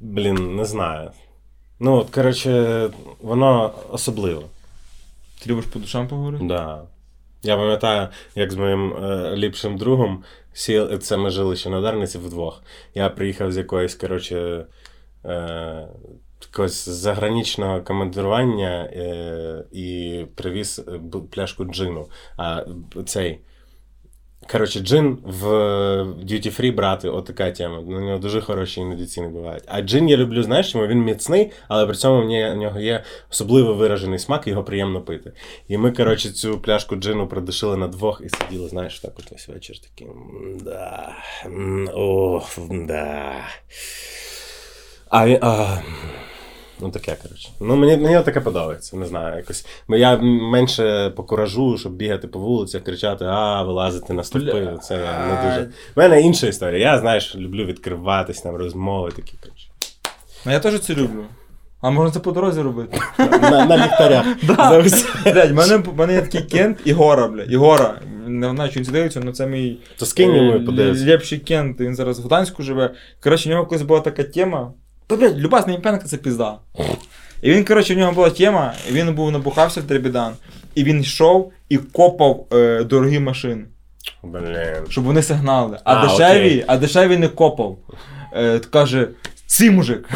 Блін, 0.00 0.56
не 0.56 0.64
знаю. 0.64 1.10
Ну, 1.80 1.96
от, 1.96 2.10
коротше, 2.10 2.90
воно 3.20 3.74
особливо. 3.90 4.42
Ти 5.42 5.50
любиш 5.50 5.64
по 5.64 5.78
душам 5.78 6.08
поговорити? 6.08 6.44
Да. 6.44 6.82
Я 7.42 7.56
пам'ятаю, 7.56 8.08
як 8.34 8.52
з 8.52 8.56
моїм 8.56 8.92
е, 8.92 9.36
ліпшим 9.36 9.78
другом 9.78 10.24
сіл, 10.52 10.98
це 10.98 11.16
ми 11.16 11.30
жили 11.30 11.56
ще 11.56 11.70
на 11.70 11.80
Дарниці 11.80 12.18
вдвох. 12.18 12.62
Я 12.94 13.08
приїхав 13.08 13.52
з 13.52 13.56
якоїсь, 13.56 13.94
коротше, 13.94 14.66
е, 15.24 15.88
якогось 16.42 16.88
заграничного 16.88 17.80
командирування 17.80 18.90
е, 18.92 19.64
і 19.72 20.24
привіз 20.34 20.84
е, 20.88 21.00
пляшку 21.30 21.64
джину. 21.64 22.08
А 22.36 22.64
цей. 23.06 23.40
Коротше, 24.48 24.80
джин 24.80 25.18
в 25.24 25.46
Duty 26.24 26.60
Free 26.60 26.74
брати, 26.74 27.08
отака 27.08 27.50
тема. 27.50 27.80
На 27.80 28.00
нього 28.00 28.18
дуже 28.18 28.40
хороші 28.40 28.80
іноді 28.80 29.06
ціни 29.06 29.28
бувають. 29.28 29.64
А 29.66 29.80
джин 29.80 30.08
я 30.08 30.16
люблю, 30.16 30.42
знаєш, 30.42 30.72
чому 30.72 30.86
він 30.86 30.98
міцний, 30.98 31.52
але 31.68 31.86
при 31.86 31.94
цьому 31.94 32.22
в 32.22 32.56
нього 32.56 32.80
є 32.80 33.04
особливо 33.30 33.74
виражений 33.74 34.18
смак, 34.18 34.46
його 34.46 34.64
приємно 34.64 35.00
пити. 35.00 35.32
І 35.68 35.78
ми, 35.78 35.92
коротше, 35.92 36.30
цю 36.30 36.58
пляшку 36.58 36.96
джину 36.96 37.28
продушили 37.28 37.76
на 37.76 37.88
двох 37.88 38.22
і 38.24 38.28
сиділи, 38.28 38.68
знаєш, 38.68 39.00
так 39.00 39.12
от 39.18 39.32
весь 39.32 39.48
вечір 39.48 39.76
такий. 39.78 40.06
Да. 40.64 41.16
Ох, 41.94 42.58
да. 42.70 43.34
А, 45.10 45.28
а, 45.40 45.82
ну 46.82 46.90
таке, 46.90 47.16
коротше. 47.22 47.48
Ну, 47.60 47.76
мені, 47.76 47.96
мені 47.96 48.22
таке 48.22 48.40
подобається, 48.40 48.96
не 48.96 49.06
знаю. 49.06 49.36
якось. 49.36 49.66
Бо 49.88 49.96
Я 49.96 50.16
менше 50.22 51.12
по 51.16 51.24
куражу, 51.24 51.78
щоб 51.78 51.92
бігати 51.92 52.28
по 52.28 52.38
вулицях, 52.38 52.82
кричати, 52.82 53.24
а, 53.24 53.62
вилазити 53.62 54.12
на 54.12 54.24
стовпи. 54.24 54.60
Бля. 54.60 54.76
Це 54.76 54.96
не 54.98 55.50
дуже. 55.50 55.70
У 55.96 56.00
мене 56.00 56.20
інша 56.20 56.46
історія. 56.46 56.92
Я, 56.92 56.98
знаєш, 56.98 57.36
люблю 57.36 57.64
відкриватись, 57.64 58.40
там 58.40 58.56
розмови 58.56 59.10
такі, 59.16 59.34
коротше. 59.42 59.68
Ну 60.46 60.52
я 60.52 60.60
теж 60.60 60.80
це 60.80 60.94
люблю. 60.94 61.24
А 61.80 61.90
можна 61.90 62.10
це 62.10 62.20
по 62.20 62.32
дорозі 62.32 62.60
робити? 62.60 62.98
На, 63.18 63.66
на 63.66 63.76
ліхтарях. 63.76 64.26
Да. 64.42 64.78
В 65.84 65.94
мене, 65.94 66.14
є 66.14 66.20
такий 66.22 66.42
кент 66.42 66.78
Ігора, 66.84 67.28
блядь. 67.28 67.52
Ігора. 67.52 68.00
не 68.26 68.50
знаю, 68.50 68.70
чи 68.70 68.80
він 68.80 68.92
дивиться, 68.92 69.20
але 69.22 69.32
це 69.32 69.46
мій 69.46 69.78
То 69.96 70.06
скинь 70.06 70.34
йому 70.34 70.52
е, 70.52 70.56
і 70.56 70.60
подивись. 70.60 71.34
Кент, 71.46 71.80
він 71.80 71.94
зараз 71.94 72.20
в 72.20 72.22
Гданську 72.22 72.62
живе. 72.62 72.90
Коротше, 73.22 73.48
в 73.48 73.52
нього 73.52 73.66
колись 73.66 73.82
була 73.82 74.00
така 74.00 74.24
тема. 74.24 74.72
Та, 75.10 75.16
блядь, 75.16 75.38
люба 75.38 75.62
знайомпенка 75.62 76.04
це 76.06 76.16
пізда. 76.16 76.54
І 77.42 77.50
він, 77.50 77.64
коротше, 77.64 77.94
в 77.94 77.98
нього 77.98 78.12
була 78.12 78.30
тема, 78.30 78.72
і 78.90 78.92
він 78.92 79.14
був 79.14 79.30
набухався 79.32 79.80
в 79.80 79.84
Дребідан, 79.84 80.32
і 80.74 80.84
він 80.84 81.00
йшов 81.00 81.52
і 81.68 81.76
копав 81.78 82.46
е, 82.52 82.84
дорогі 82.84 83.18
машини, 83.18 83.64
Блін. 84.22 84.56
щоб 84.88 85.04
вони 85.04 85.22
сигнали. 85.22 85.78
А, 85.84 85.94
А, 85.94 86.02
дешеві, 86.06 86.38
окей. 86.46 86.64
а 86.66 86.76
дешеві 86.76 87.16
не 87.16 87.28
копав. 87.28 87.76
Е, 88.36 88.58
каже, 88.58 89.08
цей 89.46 89.70
мужик. 89.70 90.08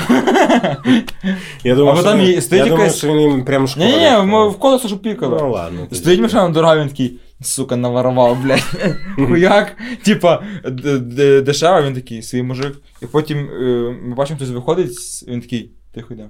Я 1.65 1.75
думав, 1.75 1.93
Або 1.95 2.01
що 2.03 2.11
там 2.11 2.21
він- 2.21 2.43
стоїть 2.43 2.65
я 2.65 2.71
думав, 2.71 2.81
якась- 2.87 2.99
що 2.99 3.09
він 3.09 3.21
їм 3.21 3.45
прям 3.45 3.69
шкода. 3.69 3.87
Ні, 3.87 3.97
ні, 3.97 4.27
ми 4.33 4.49
в 4.49 4.59
колесо 4.59 4.89
ж 4.89 4.97
пікали. 4.97 5.39
Ну 5.41 5.51
ладно. 5.51 5.87
Стоїть 5.93 6.21
машина 6.21 6.49
дорога, 6.49 6.77
він 6.77 6.89
такий, 6.89 7.19
сука, 7.43 7.77
наворував, 7.77 8.43
блядь. 8.43 8.97
Хуяк. 9.17 9.77
Типа, 10.03 10.45
д- 10.65 10.99
д- 10.99 11.43
він 11.83 11.95
такий, 11.95 12.23
свій 12.23 12.43
мужик. 12.43 12.77
І 13.03 13.07
потім 13.07 13.39
е, 13.39 13.99
ми 14.03 14.15
бачимо, 14.15 14.37
хтось 14.37 14.51
виходить, 14.51 15.25
він 15.29 15.41
такий, 15.41 15.71
тихо 15.93 16.15
йде. 16.15 16.29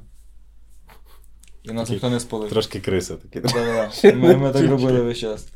І 1.65 1.73
нас 1.73 1.91
ніхто 1.91 2.11
не 2.11 2.21
спалив. 2.21 2.51
Трошки 2.51 2.81
криса 2.81 3.17
такі. 3.17 3.47
Ми, 4.15 4.37
ми 4.37 4.51
так 4.51 4.71
робили 4.71 5.01
весь 5.03 5.19
час. 5.19 5.49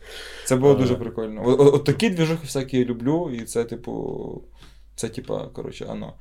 Це 0.45 0.57
було 0.57 0.75
дуже 0.75 0.95
прикольно. 0.95 1.43
От, 1.45 1.85
такі 1.85 2.11
двіжухи 2.11 2.41
всякі 2.45 2.85
люблю, 2.85 3.31
і 3.35 3.45
це, 3.45 3.65
типу, 3.65 4.43
це, 4.97 5.09
типа, 5.09 5.39
коротше, 5.53 5.87
ано. 5.91 6.13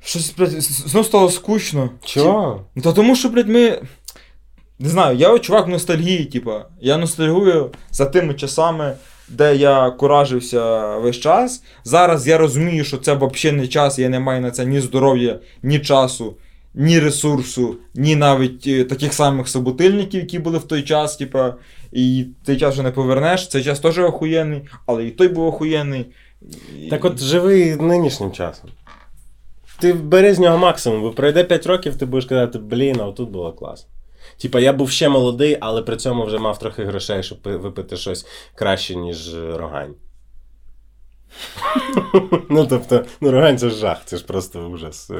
Щось, 0.00 0.34
блядь, 0.38 0.50
з- 0.50 0.88
знов 0.88 1.06
стало 1.06 1.30
скучно. 1.30 1.90
Чого? 2.04 2.64
Ну, 2.74 2.82
Та 2.82 2.92
тому 2.92 3.16
що, 3.16 3.28
блядь, 3.28 3.48
ми. 3.48 3.82
Не 4.78 4.88
знаю, 4.88 5.16
я 5.16 5.38
чувак 5.38 5.68
ностальгії, 5.68 6.24
типа. 6.24 6.64
Я 6.80 6.96
ностальгую 6.96 7.70
за 7.90 8.06
тими 8.06 8.34
часами, 8.34 8.96
де 9.28 9.56
я 9.56 9.90
куражився 9.90 10.96
весь 10.96 11.16
час. 11.16 11.62
Зараз 11.84 12.26
я 12.28 12.38
розумію, 12.38 12.84
що 12.84 12.96
це 12.96 13.14
взагалі 13.14 13.60
не 13.60 13.68
час, 13.68 13.98
я 13.98 14.08
не 14.08 14.20
маю 14.20 14.40
на 14.40 14.50
це 14.50 14.66
ні 14.66 14.80
здоров'я, 14.80 15.38
ні 15.62 15.78
часу, 15.78 16.36
ні 16.74 17.00
ресурсу, 17.00 17.76
ні 17.94 18.16
навіть 18.16 18.66
е, 18.66 18.84
таких 18.84 19.14
самих 19.14 19.48
собутильників, 19.48 20.20
які 20.20 20.38
були 20.38 20.58
в 20.58 20.64
той 20.64 20.82
час, 20.82 21.16
типа. 21.16 21.54
І 21.92 22.26
цей 22.46 22.56
час 22.56 22.74
вже 22.74 22.82
не 22.82 22.90
повернеш. 22.90 23.48
Цей 23.48 23.64
час 23.64 23.80
теж 23.80 23.98
охуєнний, 23.98 24.62
але 24.86 25.04
і 25.04 25.10
той 25.10 25.28
був 25.28 25.46
охуєнний. 25.46 26.06
Так 26.90 27.04
от 27.04 27.18
живи 27.18 27.76
нинішнім 27.76 28.32
часом. 28.32 28.70
Ти 29.80 29.92
бери 29.92 30.34
з 30.34 30.38
нього 30.38 30.58
максимум, 30.58 31.02
бо 31.02 31.10
пройде 31.10 31.44
5 31.44 31.66
років, 31.66 31.96
ти 31.96 32.06
будеш 32.06 32.24
казати, 32.24 32.58
блін, 32.58 33.00
а 33.00 33.12
тут 33.12 33.30
було 33.30 33.52
класно. 33.52 33.88
Типа, 34.42 34.60
я 34.60 34.72
був 34.72 34.90
ще 34.90 35.08
молодий, 35.08 35.58
але 35.60 35.82
при 35.82 35.96
цьому 35.96 36.24
вже 36.24 36.38
мав 36.38 36.58
трохи 36.58 36.84
грошей, 36.84 37.22
щоб 37.22 37.38
випити 37.44 37.96
щось 37.96 38.26
краще, 38.54 38.96
ніж 38.96 39.34
е, 39.34 39.56
рогань. 39.56 39.94
ну, 42.50 42.66
тобто, 42.66 43.04
ну, 43.20 43.30
рогань 43.30 43.58
це 43.58 43.70
ж 43.70 43.76
жах, 43.76 43.98
це 44.04 44.16
ж 44.16 44.26
просто 44.26 44.68
ужас. 44.68 45.10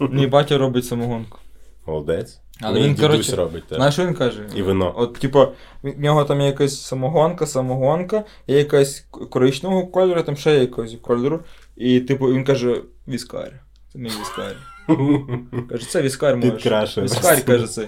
Мій 0.00 0.26
батя 0.26 0.58
робить 0.58 0.84
самогонку. 0.84 1.38
Молодець. 1.86 2.40
Але 2.60 2.80
Мій 2.80 2.86
він, 2.86 2.96
коротше, 2.96 3.36
робить 3.36 3.64
так. 3.68 3.76
Знаєш, 3.76 3.94
що 3.94 4.06
він 4.06 4.14
каже? 4.14 4.48
І 4.54 4.62
вино. 4.62 4.94
От, 4.96 5.14
типа, 5.14 5.52
в 5.82 6.00
нього 6.00 6.24
там 6.24 6.40
є 6.40 6.46
якась 6.46 6.82
самогонка, 6.82 7.46
самогонка, 7.46 8.24
є 8.46 8.58
якась 8.58 9.00
коричневого 9.30 9.86
кольору, 9.86 10.22
там 10.22 10.36
ще 10.36 10.54
є 10.54 10.60
якогось 10.60 10.96
кольору. 11.02 11.40
І, 11.76 12.00
типу, 12.00 12.26
він 12.26 12.44
каже, 12.44 12.82
віскар. 13.08 13.52
Це 13.92 13.98
не 13.98 14.08
віскар. 14.08 14.56
Каже, 15.68 15.88
це 15.88 16.02
віскар 16.02 16.36
можеш. 16.36 16.52
Підкрашує 16.52 17.06
Віскар, 17.06 17.44
каже 17.44 17.66
це. 17.66 17.86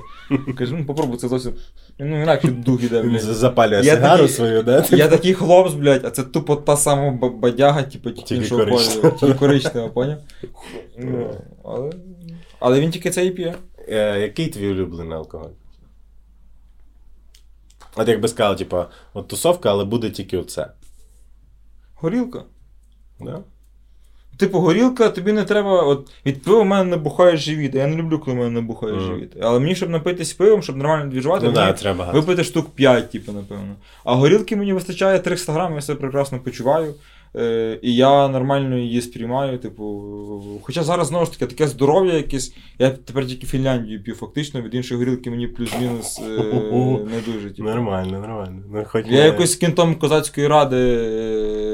Каже, 0.59 0.75
ну 0.75 0.87
попробуй, 0.87 1.19
це 1.19 1.29
зовсім. 1.29 1.53
Ну, 1.99 2.23
інакше 2.23 2.49
дух 2.49 2.85
іде, 2.85 3.03
блядь. 3.03 3.21
запалює 3.21 3.83
Я 3.85 3.95
сигару 3.95 4.23
такий- 4.23 4.35
свою, 4.37 4.63
да? 4.63 4.85
Я 4.91 5.09
такий 5.09 5.35
хлопець, 5.35 5.75
блядь, 5.75 6.05
а 6.05 6.11
це 6.11 6.23
тупо 6.23 6.57
та 6.57 6.77
сама 6.77 7.11
бадяга, 7.31 7.83
типу, 7.83 8.11
тільки 8.11 8.35
іншого 8.35 8.65
коричнева. 8.65 9.11
Тільки 9.11 9.35
коричнева, 9.35 9.89
поняв? 9.89 10.19
Ну, 10.99 11.31
але... 11.65 11.91
але 12.59 12.81
він 12.81 12.91
тільки 12.91 13.11
це 13.11 13.27
і 13.27 13.31
п'є. 13.31 13.55
Е, 13.89 14.21
який 14.21 14.49
твій 14.49 14.69
улюблений 14.69 15.19
алкоголь? 15.19 15.51
От 17.97 18.09
якби 18.09 18.29
сказав, 18.29 18.57
типа, 18.57 18.89
от 19.15 19.29
тусовка, 19.29 19.71
але 19.71 19.85
буде 19.85 20.11
тільки 20.11 20.39
оце. 20.39 20.71
Горілка. 21.95 22.45
Да? 23.21 23.43
Типу, 24.41 24.59
горілка, 24.59 25.09
тобі 25.09 25.33
не 25.33 25.45
треба. 25.45 25.83
От 25.83 26.11
від 26.27 26.43
пива 26.43 26.61
в 26.63 26.67
мене 26.67 26.85
набухає 26.85 27.37
живіт. 27.37 27.75
Я 27.75 27.87
не 27.87 27.97
люблю, 27.97 28.19
коли 28.19 28.37
в 28.37 28.39
мене 28.39 28.51
набухає 28.51 28.93
Мгм. 28.93 29.03
живіт. 29.07 29.33
Але 29.43 29.61
мені, 29.61 29.75
щоб 29.75 29.91
напитись 29.91 30.33
пивом, 30.33 30.63
щоб 30.63 30.77
нормально 30.77 31.11
двіжувати, 31.11 31.47
Ну 31.47 31.53
мені 31.53 31.73
треба 31.73 32.11
випити 32.13 32.45
штук 32.45 32.71
5, 32.75 33.11
типу, 33.11 33.33
напевно. 33.33 33.75
А 34.05 34.15
горілки 34.15 34.57
мені 34.57 34.73
вистачає 34.73 35.19
300 35.19 35.53
грамів, 35.53 35.77
я 35.77 35.83
себе 35.83 36.01
прекрасно 36.01 36.39
почуваю. 36.39 36.95
Е, 37.37 37.79
і 37.83 37.95
я 37.95 38.29
нормально 38.29 38.79
її 38.79 39.01
сприймаю. 39.01 39.59
Типу, 39.59 40.03
хоча 40.63 40.83
зараз 40.83 41.07
знову 41.07 41.25
ж 41.25 41.33
таки 41.33 41.47
таке 41.47 41.67
здоров'я 41.67 42.15
якесь. 42.15 42.55
Я 42.79 42.91
тепер 42.91 43.27
тільки 43.27 43.47
Фінляндію 43.47 44.03
п'ю, 44.03 44.15
фактично, 44.15 44.63
від 44.63 44.75
іншої 44.75 44.99
горілки 44.99 45.31
мені 45.31 45.47
плюс-мінус 45.47 46.19
е, 46.19 46.43
не 47.11 47.33
дуже. 47.33 47.51
Типу. 47.51 47.69
Нормально, 47.69 48.19
нормально. 48.21 48.63
Ну, 48.73 48.85
хоч 48.87 49.07
Я 49.07 49.13
не- 49.13 49.27
якось 49.27 49.53
з 49.53 49.57
кінтом 49.57 49.95
козацької 49.95 50.47
ради 50.47 50.77
е, 50.77 51.70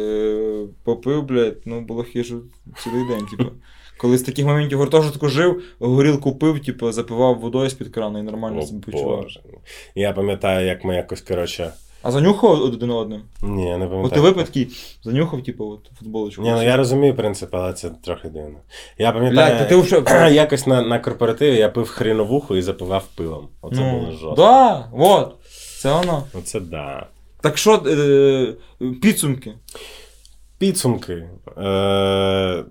попив, 0.86 1.22
блядь, 1.22 1.56
ну 1.64 1.80
було 1.80 2.02
хижу 2.02 2.42
цілий 2.84 3.08
день, 3.08 3.26
типу. 3.26 3.50
Коли 3.98 4.18
з 4.18 4.22
таких 4.22 4.46
моментів 4.46 4.78
гуртожитку 4.78 5.28
жив, 5.28 5.62
горілку 5.78 6.36
пив, 6.36 6.64
типу, 6.64 6.92
запивав 6.92 7.38
водою 7.38 7.70
з-під 7.70 7.88
крана 7.88 8.18
і 8.18 8.22
нормально 8.22 8.58
О, 8.58 8.62
себе 8.62 8.80
почував. 8.80 9.22
Боже. 9.22 9.40
Я 9.94 10.12
пам'ятаю, 10.12 10.66
як 10.66 10.84
ми 10.84 10.94
якось, 10.94 11.20
коротше. 11.20 11.72
А 12.02 12.10
занюхав 12.10 12.62
один 12.62 12.90
одним? 12.90 13.22
Ні, 13.42 13.68
я 13.68 13.78
не 13.78 13.86
От 13.86 14.12
ти 14.12 14.20
випадки 14.20 14.68
занюхав, 15.02 15.42
типу, 15.42 15.70
от, 15.70 15.90
футболочку. 15.98 16.42
Ні, 16.42 16.50
ну 16.50 16.62
я 16.62 16.76
розумію 16.76 17.14
принцип, 17.14 17.54
але 17.54 17.72
це 17.72 17.90
трохи 17.90 18.28
дивно. 18.28 18.58
Я 18.98 19.12
пам'ятаю, 19.12 19.48
Блядь, 19.48 19.58
та 19.58 19.64
ти 19.64 19.76
вже- 19.76 20.30
якось 20.34 20.66
на, 20.66 20.82
на 20.82 20.98
корпоративі 20.98 21.56
я 21.56 21.68
пив 21.68 21.88
хріновуху 21.88 22.56
і 22.56 22.62
запивав 22.62 23.04
пивом. 23.14 23.48
Оце 23.62 23.80
ну, 23.80 23.98
було 23.98 24.12
жорстко. 24.12 24.34
Да, 24.36 24.88
от, 24.92 25.34
це 25.80 25.92
воно. 25.92 26.22
Оце 26.34 26.60
да. 26.60 27.06
Так 27.40 27.58
що, 27.58 27.82
е, 27.86 28.54
підсумки. 29.02 29.52
Підсумки. 30.58 31.12
Е, 31.58 32.64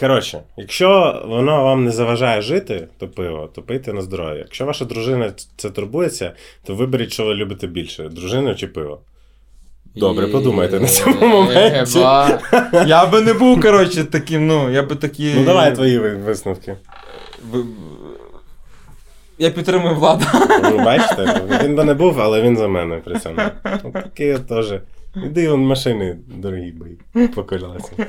коротше, 0.00 0.42
якщо 0.56 1.22
воно 1.28 1.64
вам 1.64 1.84
не 1.84 1.90
заважає 1.90 2.42
жити, 2.42 2.88
то 2.98 3.08
пиво, 3.08 3.50
то 3.54 3.62
пийте 3.62 3.92
на 3.92 4.02
здоров'я. 4.02 4.38
Якщо 4.38 4.66
ваша 4.66 4.84
дружина 4.84 5.32
це 5.56 5.70
турбується, 5.70 6.32
то 6.64 6.74
виберіть, 6.74 7.12
що 7.12 7.24
ви 7.24 7.34
любите 7.34 7.66
більше: 7.66 8.08
дружину 8.08 8.54
чи 8.54 8.66
пиво. 8.66 9.00
Добре, 9.96 10.26
подумайте 10.26 10.80
на 10.80 10.86
цьому 10.86 11.26
моменті. 11.26 11.98
Я 12.86 13.06
би 13.06 13.20
не 13.20 13.32
був, 13.32 13.60
коротше, 13.60 14.04
таким, 14.04 14.46
ну, 14.46 14.70
я 14.70 14.82
би 14.82 14.96
такі. 14.96 15.34
Ну 15.36 15.44
давай 15.44 15.74
твої 15.74 15.98
висновки. 15.98 16.76
Я 19.38 19.50
підтримую 19.50 19.94
владу. 19.94 20.24
Ну, 20.62 20.84
бачите, 20.84 21.42
він 21.62 21.76
би 21.76 21.84
не 21.84 21.94
був, 21.94 22.20
але 22.20 22.42
він 22.42 22.56
за 22.56 22.68
мене 22.68 22.96
при 22.96 23.18
цьому. 23.18 23.36
От 23.84 23.92
такий 23.92 24.38
теж. 24.38 24.72
Іди 25.16 25.48
вон 25.48 25.60
машини 25.60 26.16
дорогі 26.26 26.72
бий, 26.72 27.28
по 27.28 27.44
колесам. 27.44 28.06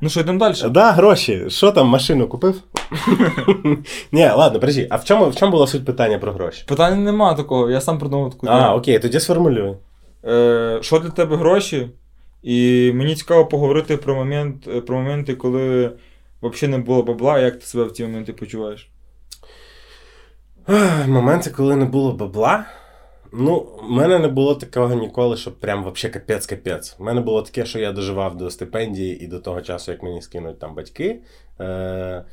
Ну 0.00 0.08
що, 0.08 0.20
йдемо 0.20 0.38
далі? 0.38 0.54
Да, 0.70 0.92
гроші. 0.92 1.44
Що 1.48 1.72
там, 1.72 1.86
машину 1.86 2.28
купив? 2.28 2.62
Ні, 4.12 4.22
ладно, 4.36 4.60
подожди, 4.60 4.86
а 4.90 4.96
в 4.96 5.04
чому, 5.04 5.28
в 5.28 5.36
чому 5.36 5.52
була 5.52 5.66
суть 5.66 5.84
питання 5.84 6.18
про 6.18 6.32
гроші? 6.32 6.64
Питання 6.68 6.96
нема 6.96 7.34
такого, 7.34 7.70
я 7.70 7.80
сам 7.80 7.98
придумав 7.98 8.30
таку 8.30 8.46
А, 8.50 8.62
тему. 8.62 8.76
окей, 8.76 8.98
тоді 8.98 9.20
сформулюй. 9.20 9.74
Е, 10.24 10.78
Що 10.82 10.98
для 10.98 11.08
тебе 11.10 11.36
гроші? 11.36 11.88
І 12.42 12.90
мені 12.94 13.14
цікаво 13.14 13.46
поговорити 13.46 13.96
про 13.96 14.14
момент, 14.14 14.86
про 14.86 14.96
моменти, 14.96 15.34
коли 15.34 15.90
взагалі 16.42 16.76
не 16.76 16.78
було 16.84 17.02
бабла, 17.02 17.38
як 17.38 17.58
ти 17.58 17.66
себе 17.66 17.84
в 17.84 17.92
ті 17.92 18.02
моменти 18.04 18.32
почуваєш? 18.32 18.88
Моменти, 21.06 21.50
коли 21.50 21.76
не 21.76 21.84
було 21.84 22.12
бабла. 22.12 22.64
Ну, 23.32 23.66
в 23.82 23.90
мене 23.90 24.18
не 24.18 24.28
було 24.28 24.54
такого 24.54 24.94
ніколи, 24.94 25.36
що 25.36 25.52
прям 25.52 25.84
вообще 25.84 26.08
капець-капець. 26.08 26.96
У 27.00 27.04
мене 27.04 27.20
було 27.20 27.42
таке, 27.42 27.66
що 27.66 27.78
я 27.78 27.92
доживав 27.92 28.36
до 28.36 28.50
стипендії 28.50 29.24
і 29.24 29.26
до 29.26 29.38
того 29.38 29.60
часу, 29.60 29.92
як 29.92 30.02
мені 30.02 30.22
скинуть 30.22 30.58
там 30.58 30.74
батьки. 30.74 31.20
Е- 31.60 32.24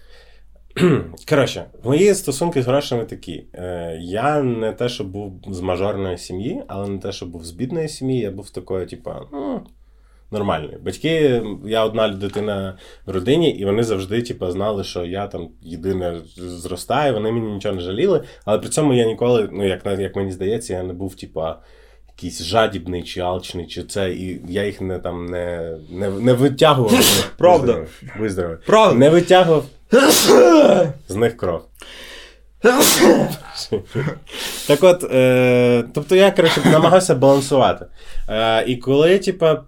Коротше, 1.29 1.65
мої 1.83 2.13
стосунки 2.13 2.61
з 2.61 2.65
грошами 2.65 3.05
такі. 3.05 3.45
Е, 3.53 3.97
я 4.01 4.41
не 4.41 4.73
те, 4.73 4.89
що 4.89 5.03
був 5.03 5.41
з 5.47 5.61
мажорної 5.61 6.17
сім'ї, 6.17 6.63
але 6.67 6.87
не 6.87 6.99
те, 6.99 7.11
що 7.11 7.25
був 7.25 7.45
з 7.45 7.51
бідної 7.51 7.89
сім'ї, 7.89 8.19
я 8.19 8.31
був 8.31 8.49
такою, 8.49 8.87
типу, 8.87 9.11
ну, 9.31 9.61
нормальною. 10.31 10.79
Батьки, 10.85 11.41
я 11.65 11.85
одна 11.85 12.07
дитина 12.07 12.77
в 13.05 13.11
родині, 13.11 13.49
і 13.49 13.65
вони 13.65 13.83
завжди, 13.83 14.21
типа, 14.21 14.51
знали, 14.51 14.83
що 14.83 15.05
я 15.05 15.27
там 15.27 15.49
єдине 15.61 16.21
зростаю, 16.35 17.13
вони 17.13 17.31
мені 17.31 17.53
нічого 17.53 17.75
не 17.75 17.81
жаліли, 17.81 18.23
але 18.45 18.59
при 18.59 18.69
цьому 18.69 18.93
я 18.93 19.05
ніколи, 19.05 19.49
ну, 19.51 19.67
як, 19.67 19.85
як 19.99 20.15
мені 20.15 20.31
здається, 20.31 20.73
я 20.73 20.83
не 20.83 20.93
був, 20.93 21.15
типа. 21.15 21.57
Якийсь 22.17 22.43
жадібний 22.43 23.03
чи 23.03 23.19
алчний, 23.19 23.67
чи 23.67 23.83
це, 23.83 24.11
і 24.11 24.41
я 24.47 24.65
їх 24.65 24.81
не 24.81 24.99
там 24.99 25.25
не, 25.25 25.77
не, 25.89 26.09
не 26.09 26.33
витягував. 26.33 27.31
Правда. 27.37 27.85
Виздоровів. 28.19 28.59
Правда? 28.65 28.99
Не 28.99 29.09
витягував 29.09 29.65
з 31.07 31.15
них 31.15 31.37
кров. 31.37 31.61
Так 34.67 34.83
от, 34.83 35.03
е, 35.03 35.83
тобто 35.93 36.15
я 36.15 36.31
коротше, 36.31 36.61
намагався 36.65 37.15
балансувати. 37.15 37.85
Е, 38.29 38.65
і 38.65 38.75
коли 38.77 39.19
типа, 39.19 39.63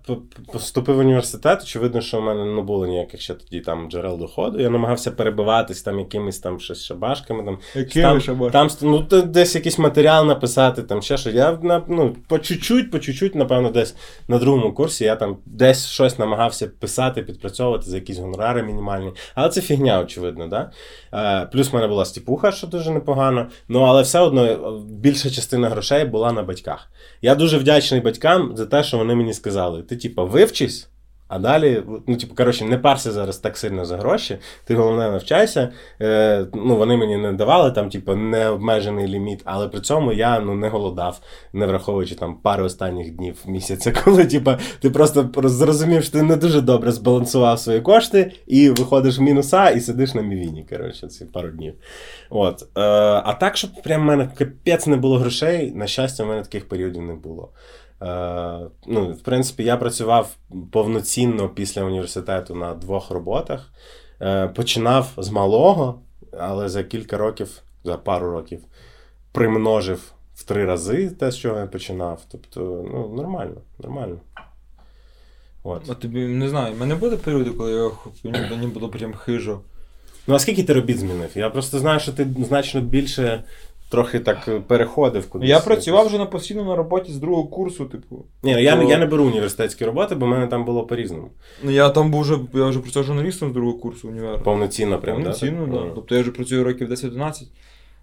поступив 0.53 0.95
в 0.95 0.99
університет, 0.99 1.61
очевидно, 1.63 2.01
що 2.01 2.19
в 2.19 2.23
мене 2.23 2.45
не 2.45 2.61
було 2.61 2.87
ніяких 2.87 3.21
ще 3.21 3.33
тоді 3.33 3.59
там 3.59 3.89
джерел 3.91 4.19
доходу. 4.19 4.59
Я 4.59 4.69
намагався 4.69 5.11
перебиватись 5.11 5.81
там 5.81 5.99
якимись 5.99 6.39
там 6.39 6.59
щось 6.59 6.83
шабашками. 6.83 7.43
Там, 7.43 7.57
там, 7.93 8.19
там 8.51 8.69
ну, 8.81 8.99
десь 9.21 9.55
якийсь 9.55 9.77
матеріал 9.79 10.25
написати, 10.25 10.83
там 10.83 11.01
ще 11.01 11.17
що. 11.17 11.29
Я 11.29 11.59
ну, 11.87 12.15
по 12.27 12.39
чуть-чуть, 12.39 12.91
по 12.91 12.99
чуть-чуть, 12.99 13.35
напевно, 13.35 13.69
десь 13.69 13.95
на 14.27 14.37
другому 14.37 14.73
курсі 14.73 15.03
я 15.03 15.15
там 15.15 15.37
десь 15.45 15.87
щось 15.87 16.19
намагався 16.19 16.67
писати, 16.67 17.21
підпрацьовувати 17.21 17.89
за 17.89 17.95
якісь 17.95 18.17
гонорари 18.17 18.63
мінімальні. 18.63 19.13
Але 19.35 19.49
це 19.49 19.61
фігня, 19.61 20.01
очевидно, 20.01 20.47
да? 20.47 20.71
Е, 21.13 21.45
плюс 21.51 21.71
в 21.71 21.75
мене 21.75 21.87
була 21.87 22.05
стіпуха, 22.05 22.51
що 22.51 22.67
дуже 22.67 22.86
непогано. 22.91 23.47
Ну, 23.67 23.79
але 23.79 24.01
все 24.01 24.19
одно 24.19 24.45
е, 24.45 24.57
більша 24.89 25.29
частина 25.29 25.69
грошей 25.69 26.05
була 26.05 26.31
на 26.31 26.43
батьках. 26.43 26.91
Я 27.21 27.35
дуже 27.35 27.57
вдячний 27.57 28.01
батькам 28.01 28.51
за 28.55 28.65
те, 28.65 28.83
що 28.83 28.97
вони 28.97 29.15
мені 29.15 29.33
сказали: 29.33 29.83
ти, 29.83 29.97
типа, 29.97 30.23
вивчись. 30.23 30.89
А 31.27 31.39
далі, 31.39 31.83
ну, 32.07 32.15
типу, 32.15 32.35
коротше, 32.35 32.65
не 32.65 32.77
парся 32.77 33.11
зараз 33.11 33.37
так 33.37 33.57
сильно 33.57 33.85
за 33.85 33.97
гроші, 33.97 34.37
ти 34.65 34.75
головне 34.75 35.11
навчайся. 35.11 35.69
Е, 36.01 36.45
ну, 36.53 36.75
вони 36.75 36.97
мені 36.97 37.17
не 37.17 37.33
давали 37.33 37.71
там, 37.71 37.89
типу, 37.89 38.15
необмежений 38.15 39.07
ліміт, 39.07 39.41
але 39.45 39.67
при 39.67 39.81
цьому 39.81 40.13
я 40.13 40.39
ну, 40.39 40.55
не 40.55 40.69
голодав, 40.69 41.19
не 41.53 41.65
враховуючи 41.65 42.15
там 42.15 42.35
пару 42.35 42.65
останніх 42.65 43.15
днів 43.15 43.43
місяця, 43.45 43.91
коли 44.03 44.25
типу, 44.25 44.51
ти 44.79 44.89
просто 44.89 45.29
зрозумів, 45.35 46.03
що 46.03 46.11
ти 46.11 46.23
не 46.23 46.35
дуже 46.35 46.61
добре 46.61 46.91
збалансував 46.91 47.59
свої 47.59 47.81
кошти, 47.81 48.31
і 48.47 48.69
виходиш 48.69 49.19
в 49.19 49.21
мінуса 49.21 49.69
і 49.69 49.79
сидиш 49.79 50.13
на 50.13 50.21
мівіні, 50.21 50.65
коротше, 50.69 51.07
ці 51.07 51.25
пару 51.25 51.49
днів. 51.49 51.73
От. 52.29 52.61
Е, 52.61 52.81
а 53.25 53.33
так, 53.33 53.57
щоб 53.57 53.69
прям 53.83 54.01
в 54.01 54.05
мене 54.05 54.29
капець 54.37 54.87
не 54.87 54.97
було 54.97 55.17
грошей, 55.17 55.71
на 55.75 55.87
щастя, 55.87 56.23
в 56.23 56.27
мене 56.27 56.41
таких 56.41 56.69
періодів 56.69 57.01
не 57.01 57.13
було. 57.13 57.49
Е, 58.01 58.59
ну, 58.87 59.11
в 59.11 59.21
принципі, 59.21 59.63
я 59.63 59.77
працював 59.77 60.35
повноцінно 60.71 61.49
після 61.49 61.83
університету 61.83 62.55
на 62.55 62.73
двох 62.73 63.11
роботах. 63.11 63.71
Е, 64.21 64.47
починав 64.47 65.13
з 65.17 65.29
малого, 65.29 65.99
але 66.39 66.69
за 66.69 66.83
кілька 66.83 67.17
років, 67.17 67.61
за 67.83 67.97
пару 67.97 68.31
років, 68.31 68.59
примножив 69.31 70.11
в 70.35 70.43
три 70.43 70.65
рази 70.65 71.09
те, 71.09 71.31
з 71.31 71.37
чого 71.37 71.59
я 71.59 71.67
починав. 71.67 72.21
Тобто, 72.31 72.85
ну, 72.91 73.13
нормально, 73.15 73.61
нормально. 73.79 74.17
От. 75.63 75.89
А 75.89 75.93
тобі 75.93 76.19
не 76.19 76.49
знаю, 76.49 76.75
в 76.75 76.79
мене 76.79 76.95
буде 76.95 77.17
періоди, 77.17 77.49
коли 77.49 77.91
я 78.23 78.31
мені 78.49 78.67
було 78.67 78.89
прям 78.89 79.13
хижо. 79.13 79.59
Ну, 80.27 80.35
а 80.35 80.39
скільки 80.39 80.63
ти 80.63 80.73
робіт 80.73 80.99
змінив? 80.99 81.29
Я 81.35 81.49
просто 81.49 81.79
знаю, 81.79 81.99
що 81.99 82.13
ти 82.13 82.27
значно 82.47 82.81
більше 82.81 83.43
трохи 83.89 84.19
так 84.19 84.67
переходив 84.67 85.29
кудись. 85.29 85.49
Я 85.49 85.59
працював 85.59 86.07
вже 86.07 86.17
на 86.17 86.25
постійно 86.25 86.63
на 86.63 86.75
роботі 86.75 87.11
з 87.11 87.17
другого 87.17 87.43
курсу, 87.43 87.85
типу. 87.85 88.25
Ні, 88.43 88.53
ну, 88.53 88.59
я, 88.59 88.75
то- 88.75 88.83
я 88.83 88.97
не 88.97 89.05
беру 89.05 89.23
університетські 89.25 89.85
роботи, 89.85 90.15
бо 90.15 90.25
в 90.25 90.29
мене 90.29 90.47
там 90.47 90.65
було 90.65 90.83
по-різному. 90.83 91.29
Ну 91.63 91.71
я 91.71 91.89
там 91.89 92.11
був 92.11 92.21
вже, 92.21 92.37
я 92.53 92.65
вже 92.65 92.79
працював 92.79 93.05
журналістом 93.05 93.49
з 93.49 93.53
другого 93.53 93.77
курсу 93.77 94.07
універу. 94.07 94.39
Повноцінно 94.43 94.99
прям, 94.99 95.15
Повноцінно, 95.15 95.61
так? 95.61 95.73
да. 95.73 95.79
Ну. 95.79 95.91
Тобто 95.95 96.15
я 96.15 96.21
вже 96.21 96.31
працюю 96.31 96.63
років 96.63 96.91
10-11. 96.91 97.43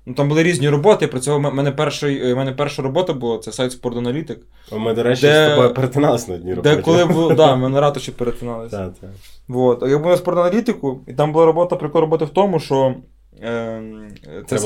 Ну 0.07 0.15
там 0.15 0.29
були 0.29 0.43
різні 0.43 0.69
роботи. 0.69 1.05
Я 1.05 1.09
працював. 1.09 1.39
У 1.53 1.55
мене 1.57 1.73
перший, 1.73 2.31
е, 2.31 2.35
мене 2.35 2.53
перша 2.53 2.83
робота 2.83 3.13
була, 3.13 3.39
це 3.39 3.53
сайт 3.53 3.73
Спортаналітик. 3.73 4.39
Ми, 4.73 4.95
до 4.95 5.03
речі, 5.03 5.23
Де- 5.23 5.47
з 5.47 5.51
тобою 5.51 5.75
перетиналися 5.75 6.31
на 6.31 6.35
одній 6.37 6.55
роботі. 6.55 6.77
Де 6.77 6.83
коли 6.83 7.05
був, 7.05 7.35
да, 7.35 7.57
ми 7.63 7.69
на 7.69 7.81
ратуші 7.81 8.13
перетиналися. 8.13 8.77
Так, 8.77 8.95
так. 9.01 9.11
Вот. 9.49 9.83
А 9.83 9.89
я 9.89 9.99
був 9.99 10.07
на 10.07 10.17
спортаналітику, 10.17 11.01
і 11.07 11.13
там 11.13 11.33
була 11.33 11.47
робота, 11.47 11.77
прикол 11.77 12.01
роботи 12.01 12.25
в 12.25 12.31
тому, 12.31 12.61
що. 12.61 12.95
Е, 13.43 13.83
це, 14.47 14.59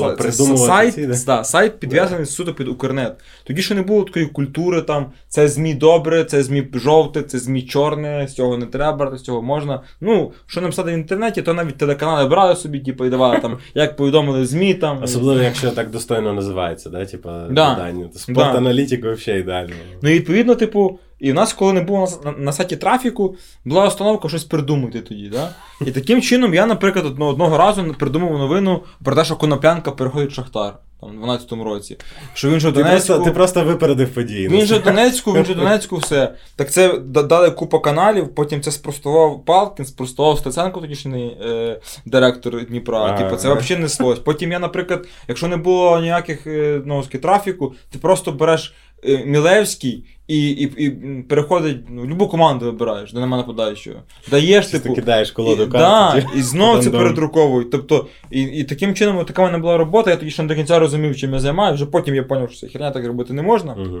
сайт, 0.57 0.93
ці, 0.93 1.07
да? 1.07 1.15
да, 1.25 1.43
сайт 1.43 1.79
підв'язаний 1.79 2.25
суто 2.25 2.53
під 2.53 2.67
Укрнет. 2.67 3.13
Тоді 3.43 3.61
ще 3.61 3.75
не 3.75 3.81
було 3.81 4.03
такої 4.03 4.25
культури, 4.25 4.81
там 4.81 5.05
це 5.27 5.47
ЗМІ 5.47 5.73
добре, 5.73 6.23
це 6.23 6.43
ЗМІ 6.43 6.67
жовте, 6.73 7.23
це 7.23 7.39
ЗМІ 7.39 7.61
чорне, 7.61 8.27
з 8.27 8.33
цього 8.33 8.57
не 8.57 8.65
треба 8.65 9.17
з 9.17 9.21
цього 9.21 9.41
можна. 9.41 9.81
Ну, 10.01 10.31
що 10.47 10.61
написати 10.61 10.91
в 10.91 10.93
інтернеті, 10.93 11.41
то 11.41 11.53
навіть 11.53 11.77
телеканали 11.77 12.29
брали 12.29 12.55
собі, 12.55 12.79
типу, 12.79 13.05
і 13.05 13.09
давали 13.09 13.39
там, 13.39 13.57
як 13.73 13.95
повідомили 13.95 14.45
ЗМІ 14.45 14.73
там. 14.73 15.03
Особливо, 15.03 15.41
якщо 15.41 15.71
так 15.71 15.89
достойно 15.89 16.33
називається, 16.33 16.89
да? 16.89 17.05
Типа 17.05 17.47
Да. 17.51 17.93
Спорт-аналітик 18.15 19.13
взагалі 19.13 19.41
ідеально. 19.41 19.73
Ну 20.01 20.09
і 20.09 20.13
відповідно, 20.13 20.55
типу, 20.55 20.99
і 21.19 21.31
в 21.31 21.35
нас, 21.35 21.53
коли 21.53 21.73
не 21.73 21.81
було 21.81 22.07
на, 22.25 22.31
на, 22.31 22.37
на 22.37 22.51
сайті 22.51 22.75
трафіку, 22.77 23.35
була 23.65 23.87
установка 23.87 24.29
щось 24.29 24.43
придумати 24.43 25.01
тоді. 25.01 25.29
Да? 25.29 25.51
І 25.85 25.91
таким 25.91 26.21
чином 26.21 26.53
я, 26.53 26.65
наприклад, 26.65 27.05
одно- 27.05 27.27
одного 27.27 27.57
разу 27.57 27.95
придумав 27.99 28.37
новину 28.37 28.83
про 29.03 29.15
те, 29.15 29.25
що 29.25 29.35
Коноплянка 29.35 29.91
переходить 29.91 30.31
в 30.31 30.33
Шахтар 30.33 30.73
там, 31.01 31.19
в 31.19 31.25
12-му 31.25 31.63
році. 31.63 31.97
Що 32.33 32.49
він 32.49 32.59
же 32.59 32.69
в 32.69 32.73
Ти 32.73 32.83
Донецьку. 32.83 33.07
просто, 33.07 33.23
ти 33.23 33.31
просто 33.31 33.63
випередив 33.63 34.13
події. 34.13 34.47
Він 34.47 34.65
же 34.65 34.79
в 34.79 34.83
Донецьку, 34.83 35.33
він 35.33 35.45
же 35.45 35.53
в 35.53 35.55
Донецьку 35.59 35.97
все. 35.97 36.33
Так 36.55 36.71
це 36.71 36.97
дали 36.99 37.51
купа 37.51 37.79
каналів, 37.79 38.35
потім 38.35 38.61
це 38.61 38.71
спростував 38.71 39.45
Палкін, 39.45 39.85
спростував 39.85 40.39
Стеценко, 40.39 40.81
тодішній 40.81 41.37
е, 41.45 41.79
директор 42.05 42.65
Дніпра. 42.65 43.17
Типу, 43.17 43.35
це 43.35 43.53
взагалі 43.53 43.81
неслось. 43.83 44.19
Потім 44.19 44.51
я, 44.51 44.59
наприклад, 44.59 45.07
якщо 45.27 45.47
не 45.47 45.57
було 45.57 45.99
ніяких 45.99 46.47
е, 46.47 46.81
ну, 46.85 47.03
трафіку, 47.03 47.73
ти 47.91 47.99
просто 47.99 48.31
береш 48.31 48.73
Мілевський 49.25 50.05
і, 50.29 50.49
і, 50.49 50.85
і 50.85 50.89
переходить, 51.21 51.77
ну, 51.89 52.05
любу 52.05 52.27
команду 52.27 52.65
вибираєш, 52.65 53.13
де 53.13 53.19
нема 53.19 53.37
нападаючого. 53.37 53.99
Даєш, 54.31 54.67
Ти 54.67 54.79
типу. 54.79 54.95
кидаєш 54.95 55.31
колоду 55.31 55.63
І, 55.63 55.67
да, 55.67 56.23
і 56.35 56.41
знов 56.41 56.83
це 56.83 56.89
передруковують. 56.89 57.71
Тобто, 57.71 58.07
і, 58.31 58.41
і 58.41 58.63
таким 58.63 58.93
чином 58.93 59.25
така 59.25 59.41
в 59.41 59.45
мене 59.45 59.57
була 59.57 59.77
робота, 59.77 60.11
я 60.11 60.17
тоді 60.17 60.31
ще 60.31 60.41
не 60.41 60.47
до 60.47 60.55
кінця 60.55 60.79
розумів, 60.79 61.17
чим 61.17 61.33
я 61.33 61.39
займаюся. 61.39 61.75
Вже 61.75 61.85
потім 61.85 62.15
я 62.15 62.23
зрозумів, 62.23 62.51
що 62.51 62.67
херня 62.67 62.91
так 62.91 63.05
робити 63.05 63.33
не 63.33 63.41
можна. 63.41 63.73
Угу. 63.73 63.97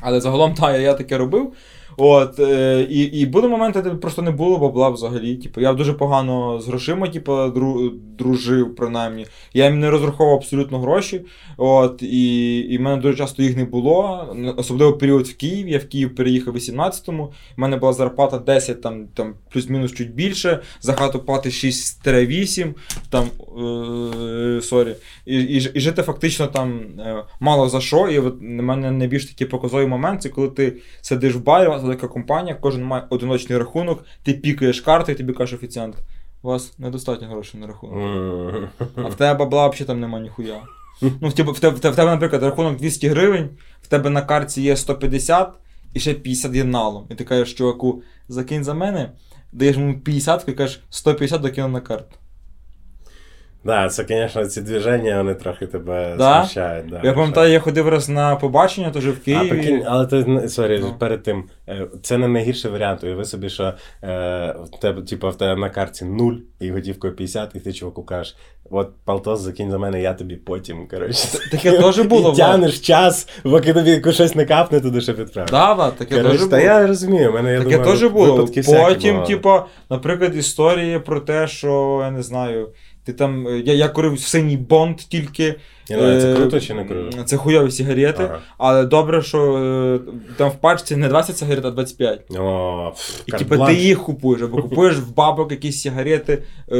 Але 0.00 0.20
загалом, 0.20 0.54
так, 0.54 0.74
я, 0.74 0.80
я 0.80 0.94
таке 0.94 1.18
робив. 1.18 1.52
От, 1.96 2.38
е, 2.38 2.86
і, 2.90 3.02
і 3.02 3.26
були 3.26 3.48
моменти, 3.48 3.82
де 3.82 3.90
просто 3.90 4.22
не 4.22 4.30
було 4.30 4.58
бабла 4.58 4.88
взагалі. 4.88 5.36
Типу, 5.36 5.60
я 5.60 5.72
дуже 5.72 5.92
погано 5.92 6.60
з 6.60 6.68
грошима, 6.68 7.08
типу, 7.08 7.48
дру, 7.48 7.90
дружив, 8.18 8.76
принаймні. 8.76 9.26
Я 9.54 9.64
їм 9.64 9.80
не 9.80 9.90
розраховував 9.90 10.38
абсолютно 10.38 10.78
гроші. 10.78 11.20
От, 11.56 12.02
і, 12.02 12.58
і 12.58 12.78
в 12.78 12.80
мене 12.80 13.02
дуже 13.02 13.16
часто 13.16 13.42
їх 13.42 13.56
не 13.56 13.64
було. 13.64 14.26
Особливо 14.56 14.92
період 14.92 15.26
в 15.26 15.36
Києві. 15.36 15.70
Я 15.70 15.78
в 15.78 15.84
Київ 15.84 16.14
переїхав 16.14 16.54
в 16.54 16.56
18-му. 16.56 17.24
У 17.24 17.30
мене 17.56 17.76
була 17.76 17.92
зарплата 17.92 18.38
10, 18.38 18.82
там, 18.82 19.06
там 19.14 19.34
плюс-мінус 19.52 19.92
чуть 19.92 20.14
більше. 20.14 20.60
За 20.80 20.92
хату 20.92 21.18
плати 21.18 21.48
6-8, 21.48 22.74
там, 23.10 23.24
е, 23.26 24.60
sorry. 24.62 24.94
І, 25.26 25.36
і, 25.36 25.70
і 25.74 25.80
жити 25.80 26.02
фактично 26.02 26.46
там 26.46 26.80
е, 26.98 27.24
мало 27.40 27.68
за 27.68 27.80
що. 27.80 28.08
І 28.08 28.18
от 28.18 28.36
на 28.40 28.62
мене 28.62 28.90
найбільш 28.90 29.26
такий 29.26 29.46
показовий 29.46 29.86
момент, 29.86 30.22
це 30.22 30.28
коли 30.28 30.48
ти 30.48 30.76
сидиш 31.00 31.34
в 31.34 31.42
барі, 31.42 31.68
велика 31.82 32.08
компанія, 32.08 32.54
кожен 32.60 32.84
має 32.84 33.04
одиночний 33.10 33.58
рахунок, 33.58 34.04
ти 34.22 34.32
пікаєш 34.32 34.80
карти, 34.80 35.12
і 35.12 35.14
тобі 35.14 35.32
каже 35.32 35.56
офіціант. 35.56 35.96
У 36.42 36.48
вас 36.48 36.78
недостатньо 36.78 37.28
грошей 37.28 37.60
на 37.60 37.66
рахунок. 37.66 37.96
А 38.96 39.08
в 39.08 39.14
тебе 39.14 39.38
бабла 39.38 39.68
взагалі 39.68 39.86
там 39.86 40.00
нема 40.00 40.20
ніхуя. 40.20 40.62
Ну, 41.02 41.28
в 41.28 41.32
тебе, 41.32 41.52
в, 41.52 41.60
тебе, 41.60 41.76
в 41.76 41.80
тебе, 41.80 42.04
наприклад, 42.04 42.42
рахунок 42.42 42.76
200 42.76 43.08
гривень, 43.08 43.48
в 43.82 43.86
тебе 43.86 44.10
на 44.10 44.22
карті 44.22 44.62
є 44.62 44.76
150 44.76 45.52
і 45.94 46.00
ще 46.00 46.14
50 46.14 46.54
є 46.54 46.64
налом. 46.64 47.06
І 47.10 47.14
ти 47.14 47.24
кажеш, 47.24 47.54
чуваку, 47.54 48.02
закинь 48.28 48.64
за 48.64 48.74
мене, 48.74 49.12
даєш 49.52 49.76
йому 49.76 50.00
50 50.00 50.44
і 50.48 50.52
кажеш 50.52 50.80
150 50.90 51.40
докинув 51.40 51.70
на 51.70 51.80
карту. 51.80 52.16
Да, 53.64 53.88
це, 53.88 54.04
звісно, 54.08 54.46
ці 54.46 54.60
движення, 54.62 55.16
вони 55.16 55.34
трохи 55.34 55.66
тебе 55.66 56.14
Да? 56.18 56.40
смущають. 56.44 56.86
Да, 56.90 57.00
Я 57.04 57.12
пам'ятаю, 57.12 57.52
я 57.52 57.60
ходив 57.60 57.88
раз 57.88 58.08
на 58.08 58.36
побачення, 58.36 58.90
теж 58.90 59.06
в 59.06 59.10
А, 59.20 59.24
Києві. 59.24 59.48
прикинь, 59.48 59.82
але 59.86 60.06
ти 60.06 60.24
не- 60.24 60.48
sorry, 60.48 60.78
Ну. 60.82 60.94
перед 60.98 61.22
тим. 61.22 61.44
е, 61.68 61.86
Це 62.02 62.18
не 62.18 62.28
найгірший 62.28 62.70
варіант. 62.70 63.04
Уяви 63.04 63.24
собі, 63.24 63.48
що 63.50 63.64
е, 63.64 64.56
в 64.72 64.80
тебе, 64.80 65.02
типу, 65.02 65.28
в 65.28 65.34
тебе 65.38 65.60
на 65.60 65.70
карті 65.70 66.04
0 66.04 66.32
і 66.60 66.70
готівкою 66.70 67.16
50, 67.16 67.50
і 67.54 67.60
ти 67.60 67.72
чуваку 67.72 68.02
кажеш, 68.04 68.36
от 68.70 68.90
Палтос, 69.04 69.40
закинь 69.40 69.70
за 69.70 69.78
мене, 69.78 70.02
я 70.02 70.14
тобі 70.14 70.36
потім. 70.36 70.88
Коротше. 70.88 71.28
Таке 71.50 71.72
теж 71.82 71.98
було, 71.98 72.20
І 72.20 72.24
Влад. 72.24 72.36
тягнеш 72.36 72.80
час, 72.80 73.28
поки 73.42 73.72
тобі 73.72 74.12
щось 74.12 74.34
не 74.34 74.44
капне, 74.44 74.80
туди 74.80 75.00
ще 75.00 75.12
підправиш. 75.12 75.50
Да, 75.50 75.90
таке 75.90 76.22
теж 76.22 76.36
було. 76.38 76.50
та 76.50 76.60
я 76.60 76.86
розумію, 76.86 77.30
в 77.30 77.34
мене 77.34 77.52
я 77.52 77.58
Таке 77.58 77.76
думаю, 77.78 77.92
теж 77.98 78.10
було. 78.10 78.48
Потім, 78.86 79.22
типа, 79.22 79.66
наприклад, 79.90 80.36
історії 80.36 80.98
про 80.98 81.20
те, 81.20 81.48
що 81.48 82.00
я 82.04 82.10
не 82.10 82.22
знаю. 82.22 82.68
Ти 83.04 83.12
там, 83.12 83.48
е, 83.48 83.58
я, 83.58 83.74
я 83.74 83.88
курив 83.88 84.20
синій 84.20 84.56
бонд 84.56 84.96
тільки, 84.96 85.54
не 85.96 86.02
знаю, 86.02 86.20
це 86.20 86.32
Е, 86.32 86.36
круто 86.36 86.60
чи 86.60 86.74
не 86.74 86.84
круто? 86.84 87.22
Це 87.24 87.36
хуйові 87.36 87.70
сигарети, 87.70 88.22
Ага. 88.24 88.38
але 88.58 88.84
добре, 88.84 89.22
що 89.22 89.56
е, 89.56 90.00
там 90.36 90.50
в 90.50 90.54
пачці 90.54 90.96
не 90.96 91.08
20 91.08 91.36
сигарет, 91.38 91.64
а 91.64 91.70
25. 91.70 92.20
О, 92.38 92.92
пф, 92.94 93.22
І 93.26 93.32
типу 93.32 93.66
ти 93.66 93.74
їх 93.74 94.02
купуєш, 94.02 94.42
або 94.42 94.62
купуєш 94.62 94.96
в 94.96 95.14
бабок 95.14 95.50
якісь 95.50 95.82
сигарети, 95.82 96.42
е, 96.72 96.78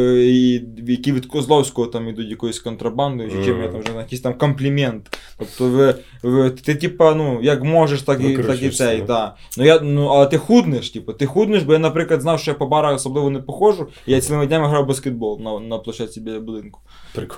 які 0.89 1.13
від 1.13 1.27
Козловського 1.27 1.87
там 1.87 2.09
ідуть 2.09 2.31
якоюсь 2.31 2.59
контрабандою, 2.59 3.31
чи 3.31 3.45
чим 3.45 3.63
я 3.63 3.69
там 3.69 3.81
вже 3.81 3.93
на 3.93 4.01
якийсь 4.01 4.21
там 4.21 4.35
комплімент. 4.35 5.19
Тобто 5.39 5.69
ви, 5.69 5.95
ви 6.23 6.51
ти, 6.51 6.75
типа, 6.75 7.15
ну, 7.15 7.39
як 7.43 7.63
можеш, 7.65 8.03
так 8.03 8.21
і, 8.21 8.39
так 8.39 8.63
і 8.63 8.71
цей. 8.71 9.03
да. 9.03 9.35
Ну, 9.59 9.65
я, 9.65 9.81
ну, 9.81 10.07
але 10.07 10.27
ти 10.27 10.39
худнеш, 10.39 10.91
типу, 10.91 11.13
ти 11.13 11.27
худнеш, 11.27 11.63
бо 11.63 11.73
я, 11.73 11.79
наприклад, 11.79 12.21
знав, 12.21 12.41
що 12.41 12.51
я 12.51 12.55
по 12.55 12.67
барах 12.67 12.95
особливо 12.95 13.31
не 13.31 13.39
походжу, 13.39 13.89
і 14.07 14.13
я 14.13 14.21
цілими 14.21 14.47
днями 14.47 14.69
грав 14.69 14.87
баскетбол 14.87 15.41
на, 15.41 15.61
на 15.61 15.79
площадці 15.79 16.21
біля 16.21 16.41
будинку. 16.41 16.81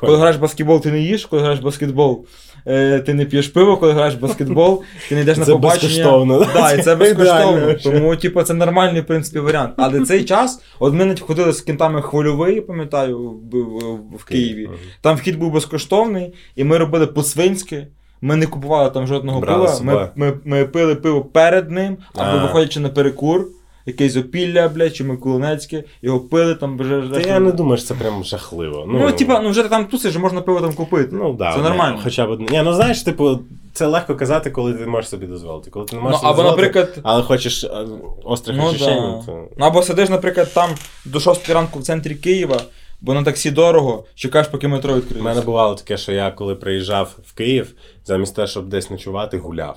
Коли 0.01 0.17
граєш 0.17 0.37
баскетбол, 0.37 0.81
ти 0.81 0.93
не 0.93 1.01
їш, 1.01 1.27
коли 1.27 1.43
граєш 1.43 1.61
в 1.62 1.64
баскетбол, 1.64 2.27
е, 2.66 2.98
ти 3.01 3.14
не 3.14 3.25
п'єш 3.25 3.48
пиво, 3.48 3.77
коли 3.77 3.92
граєш 3.92 4.14
в 4.14 4.18
баскетбол, 4.20 4.83
ти 5.09 5.14
не 5.14 5.20
йдеш 5.20 5.38
на 5.38 5.44
Це 5.44 5.53
побачення. 5.53 5.88
безкоштовно, 5.88 6.46
да? 6.55 6.72
І 6.72 6.83
це 6.83 6.96
безкоштовно. 6.96 7.75
Тому, 7.75 8.16
типу, 8.16 8.42
це 8.42 8.55
нормальний, 8.55 9.01
в 9.03 9.07
принципі, 9.07 9.38
варіант. 9.38 9.72
Але 9.77 10.01
цей 10.01 10.25
час, 10.25 10.62
от 10.79 10.94
ми 10.94 11.05
навіть 11.05 11.20
ходили 11.20 11.53
з 11.53 11.61
кінтами 11.61 12.03
хвильовий, 12.03 12.61
пам'ятаю, 12.61 13.18
в, 13.18 13.57
в, 13.57 14.16
в 14.16 14.25
Києві. 14.25 14.70
Там 15.01 15.16
вхід 15.16 15.38
був 15.38 15.53
безкоштовний, 15.53 16.35
і 16.57 16.64
ми 16.64 16.79
робили 16.79 17.07
по-свинськи. 17.07 17.87
Ми 18.25 18.37
не 18.37 18.46
купували 18.46 18.90
там 18.90 19.07
жодного 19.07 19.40
Брали 19.40 19.66
пива. 19.66 20.11
Ми, 20.16 20.27
ми, 20.27 20.38
ми 20.44 20.64
пили 20.64 20.94
пиво 20.94 21.20
перед 21.25 21.70
ним, 21.70 21.96
або 22.14 22.42
виходячи 22.42 22.81
на 22.81 22.88
перекур, 22.88 23.46
якесь 23.87 24.16
опілля, 24.16 24.68
блядь, 24.68 24.97
чи 24.97 25.05
Миколинецьке, 25.05 25.85
його 26.03 26.21
пили 26.21 26.55
там 26.55 26.79
вже. 26.79 27.03
Та 27.12 27.21
я 27.21 27.40
не 27.40 27.53
думаю, 27.53 27.77
що 27.77 27.87
це 27.87 27.95
прям 27.95 28.25
жахливо. 28.25 28.85
Ну, 28.88 28.99
ну 28.99 29.12
типа, 29.12 29.40
ну 29.40 29.51
вже 29.51 29.62
ти 29.62 29.68
там 29.68 29.87
тусиш, 29.87 30.16
можна 30.16 30.40
пиво 30.40 30.61
там 30.61 30.75
купити. 30.75 31.16
Ну, 31.16 31.33
да, 31.33 31.53
Це 31.53 31.59
ну, 31.59 31.64
нормально. 31.64 32.01
Хоча 32.05 32.27
б. 32.27 32.40
Ні, 32.51 32.62
ну 32.64 32.73
знаєш, 32.75 33.03
типу, 33.03 33.38
це 33.73 33.87
легко 33.87 34.16
казати, 34.16 34.51
коли 34.51 34.75
ти 34.75 34.87
можеш 34.87 35.11
собі 35.11 35.27
дозволити. 35.27 35.71
Коли 35.71 35.87
ти 35.87 35.97
не 35.97 36.03
Ну, 36.03 36.09
можеш 36.09 36.21
собі 36.21 36.31
або, 36.33 36.42
дозволити, 36.42 36.66
наприклад, 36.66 37.01
але 37.03 37.23
хочеш 37.23 37.64
е, 37.64 37.87
острих 38.25 38.57
ну, 38.57 38.66
ощущень, 38.66 39.03
да. 39.03 39.23
то... 39.27 39.49
ну 39.57 39.66
або 39.66 39.83
сидиш, 39.83 40.09
наприклад, 40.09 40.51
там 40.55 40.71
до 41.05 41.21
6 41.21 41.51
ранку 41.51 41.79
в 41.79 41.83
центрі 41.83 42.14
Києва, 42.14 42.61
бо 43.01 43.14
на 43.14 43.23
таксі 43.23 43.51
дорого, 43.51 44.05
чекаєш, 44.14 44.49
поки 44.49 44.68
метро 44.68 45.01
У 45.21 45.23
мене 45.23 45.40
бувало 45.40 45.75
таке, 45.75 45.97
що 45.97 46.12
я 46.12 46.31
коли 46.31 46.55
приїжджав 46.55 47.16
в 47.25 47.35
Київ, 47.35 47.75
замість 48.05 48.37
того, 48.37 48.49
щоб 48.49 48.68
десь 48.68 48.90
ночувати, 48.90 49.38
гуляв. 49.38 49.77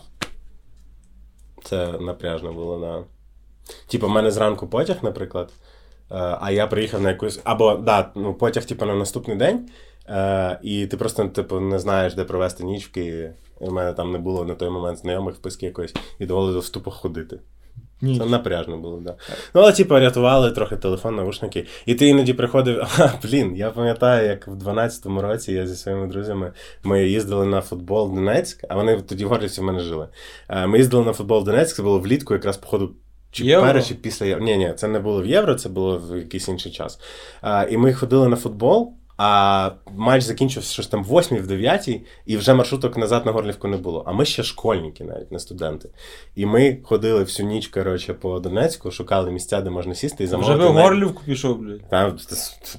Це 1.63 1.87
напряжно 1.99 2.53
було, 2.53 2.79
да. 2.79 3.14
Типу, 3.88 4.08
в 4.08 4.10
мене 4.10 4.32
зранку 4.32 4.67
потяг, 4.67 4.97
наприклад, 5.01 5.54
е, 6.12 6.38
а 6.41 6.51
я 6.51 6.67
приїхав 6.67 7.01
на 7.01 7.10
якусь. 7.10 7.41
Або 7.43 7.75
да, 7.75 8.12
ну, 8.15 8.34
потяг, 8.34 8.65
типу, 8.65 8.86
на 8.86 8.95
наступний 8.95 9.38
день, 9.38 9.69
е, 10.10 10.60
і 10.63 10.88
ти 10.88 10.97
просто 10.97 11.28
типу, 11.28 11.60
не 11.60 11.80
знаєш, 11.80 12.13
де 12.13 12.23
провести 12.23 12.63
ніч 12.63 12.86
в 12.86 12.91
Києві. 12.91 13.32
І 13.62 13.65
в 13.65 13.73
мене 13.73 13.93
там 13.93 14.12
не 14.12 14.17
було 14.17 14.45
на 14.45 14.56
той 14.56 14.69
момент 14.69 14.97
знайомих 14.97 15.36
в 15.36 15.38
списку 15.38 15.65
якоїсь, 15.65 15.93
і 16.19 16.25
доводилось 16.25 16.69
тупо 16.69 16.91
ходити. 16.91 17.39
Ні. 18.01 18.19
Це 18.19 18.25
напряжно 18.25 18.78
було, 18.78 18.99
да. 18.99 19.15
Ну, 19.54 19.62
але 19.62 19.71
типу, 19.71 19.95
рятували 19.95 20.51
трохи 20.51 20.75
телефон, 20.75 21.15
навушники. 21.15 21.65
І 21.86 21.95
ти 21.95 22.08
іноді 22.08 22.34
приходив. 22.34 22.82
А, 22.99 23.10
блін, 23.23 23.56
я 23.56 23.71
пам'ятаю, 23.71 24.28
як 24.28 24.47
в 24.47 24.51
12-му 24.51 25.21
році 25.21 25.54
я 25.54 25.67
зі 25.67 25.75
своїми 25.75 26.08
друзями 26.08 26.54
ми 26.84 27.08
їздили 27.08 27.45
на 27.45 27.62
футбол 27.62 28.12
в 28.12 28.15
Донецьк, 28.15 28.65
а 28.69 28.75
вони 28.75 29.01
тоді 29.01 29.25
в 29.25 29.28
Горлівці 29.28 29.62
в 29.62 29.63
мене 29.63 29.80
жили. 29.80 30.08
Е, 30.49 30.67
Ми 30.67 30.78
їздили 30.78 31.06
на 31.06 31.13
футбол 31.13 31.41
в 31.41 31.43
Донецьк, 31.43 31.75
це 31.75 31.84
було 31.84 31.99
влітку, 31.99 32.34
якраз 32.34 32.58
походу. 32.58 32.95
Чи 33.35 33.45
Євро? 33.45 33.67
перед, 33.67 33.85
чи 33.85 33.95
після 33.95 34.25
євро. 34.25 34.45
Ні, 34.45 34.57
ні, 34.57 34.73
це 34.77 34.87
не 34.87 34.99
було 34.99 35.21
в 35.21 35.25
євро, 35.25 35.55
це 35.55 35.69
було 35.69 35.97
в 35.97 36.17
якийсь 36.17 36.47
інший 36.47 36.71
час. 36.71 36.99
А, 37.41 37.65
і 37.69 37.77
ми 37.77 37.93
ходили 37.93 38.27
на 38.27 38.35
футбол, 38.35 38.93
а 39.17 39.71
матч 39.95 40.23
закінчився 40.23 40.73
щось 40.73 40.88
там 40.88 41.04
в 41.04 41.08
8 41.08 41.38
в 41.38 41.47
9 41.47 41.89
і 42.25 42.38
вже 42.38 42.54
маршруток 42.54 42.97
назад 42.97 43.25
на 43.25 43.32
Горлівку 43.32 43.67
не 43.67 43.78
було. 43.78 44.04
А 44.08 44.13
ми 44.13 44.25
ще 44.25 44.43
школьники, 44.43 45.04
навіть 45.04 45.32
не 45.32 45.39
студенти. 45.39 45.89
І 46.36 46.45
ми 46.45 46.78
ходили 46.84 47.23
всю 47.23 47.49
ніч, 47.49 47.67
коротше, 47.67 48.13
по 48.13 48.39
Донецьку, 48.39 48.91
шукали 48.91 49.32
місця, 49.32 49.62
де 49.62 49.69
можна 49.69 49.95
сісти 49.95 50.23
і 50.23 50.28
Вже 50.28 50.32
замовити. 50.32 50.60
би 50.60 50.69
в 50.69 50.73
Горлівку 50.73 51.21
пішов, 51.25 51.58
блядь. 51.58 51.89
Там 51.89 52.17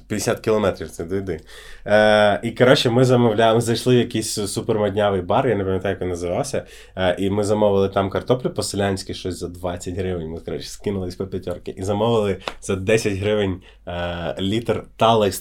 50 0.07 0.39
кілометрів 0.39 0.89
це 0.89 1.03
дойди. 1.03 1.39
Е, 1.85 2.39
і 2.43 2.51
коротше, 2.51 2.89
ми 2.89 3.05
замовляли, 3.05 3.55
ми 3.55 3.61
зайшли 3.61 3.95
в 3.95 3.99
якийсь 3.99 4.33
супермоднявий 4.33 5.21
бар, 5.21 5.47
я 5.47 5.55
не 5.55 5.63
пам'ятаю, 5.63 5.93
як 5.93 6.01
він 6.01 6.09
називався. 6.09 6.65
Е, 6.95 7.15
і 7.19 7.29
ми 7.29 7.43
замовили 7.43 7.89
там 7.89 8.09
картоплю 8.09 8.49
по-селянськи 8.49 9.13
щось 9.13 9.39
за 9.39 9.47
20 9.47 9.95
гривень. 9.95 10.29
Ми, 10.29 10.39
коротше, 10.39 10.67
скинулись 10.67 11.15
по 11.15 11.27
п'ятерки. 11.27 11.73
І 11.77 11.83
замовили 11.83 12.37
за 12.61 12.75
10 12.75 13.13
гривень 13.13 13.61
е, 13.87 14.35
літр 14.39 14.83
талої 14.97 15.31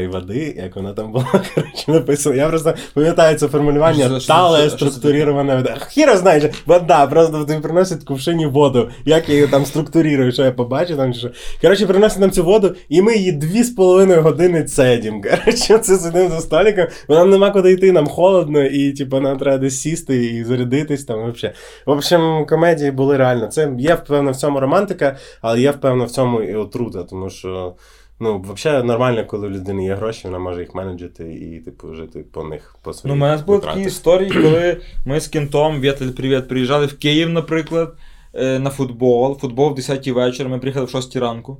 структурованої 0.00 0.08
води, 0.08 0.62
як 0.62 0.76
вона 0.76 0.92
там 0.92 1.12
була, 1.12 1.24
коротше, 1.54 1.84
написано. 1.88 2.36
Я 2.36 2.48
просто 2.48 2.74
пам'ятаю 2.94 3.38
це 3.38 3.48
формулювання 3.48 4.20
це 4.20 4.70
структурирована 4.70 5.56
вода. 5.56 5.76
Хіра 5.90 6.16
знаєш, 6.16 6.44
вода, 6.66 7.06
просто 7.06 7.44
тобі 7.44 7.60
приносять 7.60 8.04
кувшині 8.04 8.46
воду. 8.46 8.90
Як 9.04 9.28
я 9.28 9.34
її 9.34 9.46
там 9.46 9.66
структурую, 9.66 10.32
що 10.32 10.42
я 10.42 10.52
побачу 10.52 10.96
там 10.96 11.12
чи 11.14 11.18
що. 11.18 11.30
Коротше, 11.60 11.86
приносять 11.86 12.18
нам 12.18 12.30
цю 12.30 12.44
воду, 12.44 12.74
і 12.88 13.02
ми 13.02 13.16
її 13.16 13.32
дві 13.32 13.62
з 13.62 13.70
половиною 13.70 14.22
години 14.22 14.64
цедім. 14.64 15.22
Коротше, 15.22 15.78
це 15.78 15.96
сидимо 15.96 16.28
за 16.28 16.40
столиком, 16.40 16.86
бо 17.08 17.14
нам 17.14 17.30
нема 17.30 17.50
куди 17.50 17.72
йти, 17.72 17.92
нам 17.92 18.06
холодно, 18.06 18.64
і 18.64 18.92
типу, 18.92 19.20
нам 19.20 19.38
треба 19.38 19.58
десь 19.58 19.80
сісти 19.80 20.24
і 20.26 20.44
зарядитись 20.44 21.04
там. 21.04 21.20
Вообще. 21.20 21.52
В 21.86 21.90
общем, 21.90 22.46
комедії 22.48 22.90
були 22.90 23.16
реально. 23.16 23.46
Це 23.46 23.72
є, 23.78 23.94
впевнено, 23.94 24.30
в 24.30 24.36
цьому 24.36 24.60
романтика, 24.60 25.16
але 25.40 25.60
є, 25.60 25.70
впевнено, 25.70 26.04
в 26.04 26.10
цьому 26.10 26.42
і 26.42 26.54
отрута, 26.54 27.02
тому 27.02 27.30
що. 27.30 27.74
Ну, 28.22 28.44
взагалі 28.54 28.86
нормально, 28.86 29.24
коли 29.26 29.46
у 29.46 29.50
людини 29.50 29.84
є 29.84 29.94
гроші, 29.94 30.20
вона 30.24 30.38
може 30.38 30.60
їх 30.60 30.74
менеджити 30.74 31.34
і, 31.34 31.58
типу, 31.60 31.94
жити 31.94 32.24
по 32.32 32.44
них 32.44 32.76
по 32.82 32.92
Ну, 33.04 33.12
у 33.12 33.16
мене 33.16 33.42
були 33.42 33.58
такі 33.58 33.80
історії, 33.80 34.30
коли 34.30 34.80
ми 35.04 35.20
з 35.20 35.28
кінтом, 35.28 35.80
Вєтель, 35.80 36.10
привіт, 36.10 36.48
приїжджали 36.48 36.86
в 36.86 36.98
Київ, 36.98 37.28
наприклад, 37.28 37.94
е, 38.34 38.58
на 38.58 38.70
футбол. 38.70 39.38
Футбол 39.38 39.72
в 39.72 39.74
10 39.74 40.08
вечора, 40.08 40.48
ми 40.48 40.58
приїхали 40.58 40.86
в 40.86 40.90
6 40.90 41.16
ранку. 41.16 41.58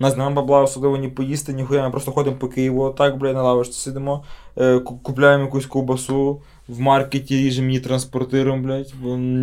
У 0.00 0.02
нас 0.02 0.16
нема 0.16 0.30
бабла 0.30 0.62
особливо 0.62 0.96
ні 0.96 1.08
поїсти, 1.08 1.52
ні 1.52 1.64
хуя, 1.64 1.84
ми 1.84 1.90
просто 1.90 2.12
ходимо 2.12 2.36
по 2.36 2.48
Києву, 2.48 2.82
отак, 2.82 3.18
блядь, 3.18 3.34
на 3.34 3.42
лавочці 3.42 3.78
сидимо, 3.78 4.24
е, 4.58 4.78
купляємо 4.78 5.44
якусь 5.44 5.66
ковбасу, 5.66 6.42
в 6.68 6.80
маркеті 6.80 7.36
ріжемо 7.36 7.68
її 7.68 7.80
транспортиром, 7.80 8.62
блядь, 8.62 8.94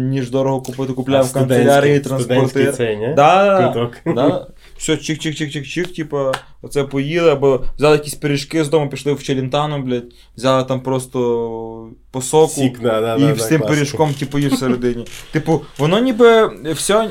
ніж 0.09 0.31
дорого 0.31 0.61
купити, 0.61 0.93
купляємо 0.93 1.27
в 1.27 1.33
канцелярії 1.33 1.99
транспортир. 1.99 2.97
ні? 2.99 3.13
Да, 3.15 3.57
Квиток. 3.57 3.97
да. 4.05 4.47
Все, 4.77 4.91
чик-чик-чик-чик-чик, 4.91 5.95
типа, 5.95 6.31
оце 6.61 6.83
поїли, 6.83 7.31
або 7.31 7.63
взяли 7.77 7.95
якісь 7.95 8.13
пиріжки 8.15 8.63
з 8.63 8.69
дому, 8.69 8.89
пішли 8.89 9.13
в 9.13 9.23
Челентано, 9.23 9.79
блядь, 9.81 10.03
взяли 10.37 10.63
там 10.63 10.81
просто 10.81 11.89
по 12.11 12.21
соку. 12.21 12.47
Сік, 12.53 12.79
да, 12.81 13.01
да, 13.01 13.15
і 13.15 13.19
да, 13.19 13.35
з 13.35 13.37
да, 13.37 13.47
тим 13.49 13.61
пиріжком, 13.61 14.13
типу, 14.13 14.39
їш 14.39 14.53
всередині. 14.53 15.05
Типу, 15.31 15.61
воно 15.77 15.99
ніби 15.99 16.47
все. 16.73 17.03
е, 17.03 17.09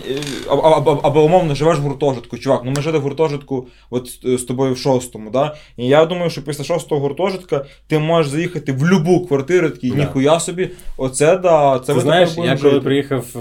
Або, 0.48 0.62
або, 0.62 1.00
або 1.02 1.22
умовно 1.24 1.54
живеш 1.54 1.78
в 1.78 1.80
гуртожитку, 1.82 2.38
чувак. 2.38 2.60
Ну 2.64 2.72
ми 2.76 2.82
жили 2.82 2.98
в 2.98 3.02
гуртожитку 3.02 3.66
от 3.90 4.06
з- 4.08 4.38
з 4.38 4.42
тобою 4.42 4.74
в 4.74 4.78
шостому, 4.78 5.30
да? 5.30 5.56
І 5.76 5.86
я 5.86 6.06
думаю, 6.06 6.30
що 6.30 6.42
після 6.44 6.64
шостого 6.64 7.00
гуртожитка 7.00 7.64
ти 7.86 7.98
можеш 7.98 8.32
заїхати 8.32 8.72
в 8.72 8.86
любу 8.88 9.26
квартиру, 9.26 9.70
такий, 9.70 9.90
Да. 9.90 9.96
ніхуя 9.96 10.40
собі, 10.40 10.70
оце 10.96 11.36
да, 11.36 11.78
це 11.86 11.94
Ти 11.94 12.00
знаєш, 12.00 12.30
я 12.36 12.56
коли 12.56 12.80
приїхав 12.80 13.24
в, 13.34 13.38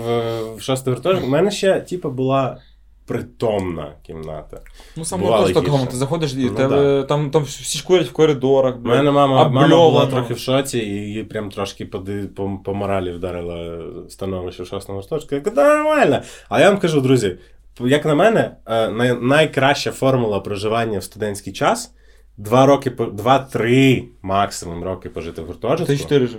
в 0.57 0.61
шостий 0.61 0.93
гуртожиток, 0.93 1.27
у 1.27 1.31
мене 1.31 1.51
ще, 1.51 1.79
типу, 1.81 2.09
була 2.09 2.57
притомна 3.05 3.93
кімната. 4.03 4.61
Ну 4.95 5.05
сам 5.05 5.19
бувало 5.19 5.45
гуртожиток, 5.45 5.73
гірше. 5.75 5.91
ти 5.91 5.97
заходиш, 5.97 6.33
і 6.33 6.37
Ну, 6.37 6.49
тебе 6.49 7.03
там, 7.03 7.31
там 7.31 7.43
всі 7.43 7.77
ж 7.77 7.85
курять 7.85 8.07
в 8.07 8.11
коридорах, 8.11 8.75
У 8.75 8.87
мене 8.87 9.11
мама, 9.11 9.49
мама 9.49 9.67
була 9.67 10.05
трохи 10.05 10.33
в 10.33 10.39
шоці, 10.39 10.77
і 10.77 10.85
її 10.85 11.23
прям 11.23 11.51
трошки 11.51 11.85
по, 11.85 12.03
по, 12.35 12.59
по 12.65 12.73
моралі 12.73 13.11
вдарила 13.11 13.83
становище 14.09 14.63
в 14.63 14.67
шостому 14.67 14.99
гуртожитку. 14.99 15.35
Я 15.35 15.41
кажу, 15.41 15.55
да, 15.55 15.75
нормально. 15.75 16.21
А 16.49 16.61
я 16.61 16.69
вам 16.69 16.79
кажу, 16.79 17.01
друзі, 17.01 17.37
як 17.79 18.05
на 18.05 18.15
мене, 18.15 18.55
е, 18.65 18.89
най, 18.89 19.21
найкраща 19.21 19.91
формула 19.91 20.39
проживання 20.39 20.99
в 20.99 21.03
студентський 21.03 21.53
час 21.53 21.91
два 22.37 22.65
роки, 22.65 22.89
два-три 22.89 24.09
максимум 24.21 24.83
роки 24.83 25.09
пожити 25.09 25.41
в 25.41 25.45
гуртожитку. 25.45 25.93
Ти 25.93 25.97
чотири 25.97 26.27
же. 26.27 26.37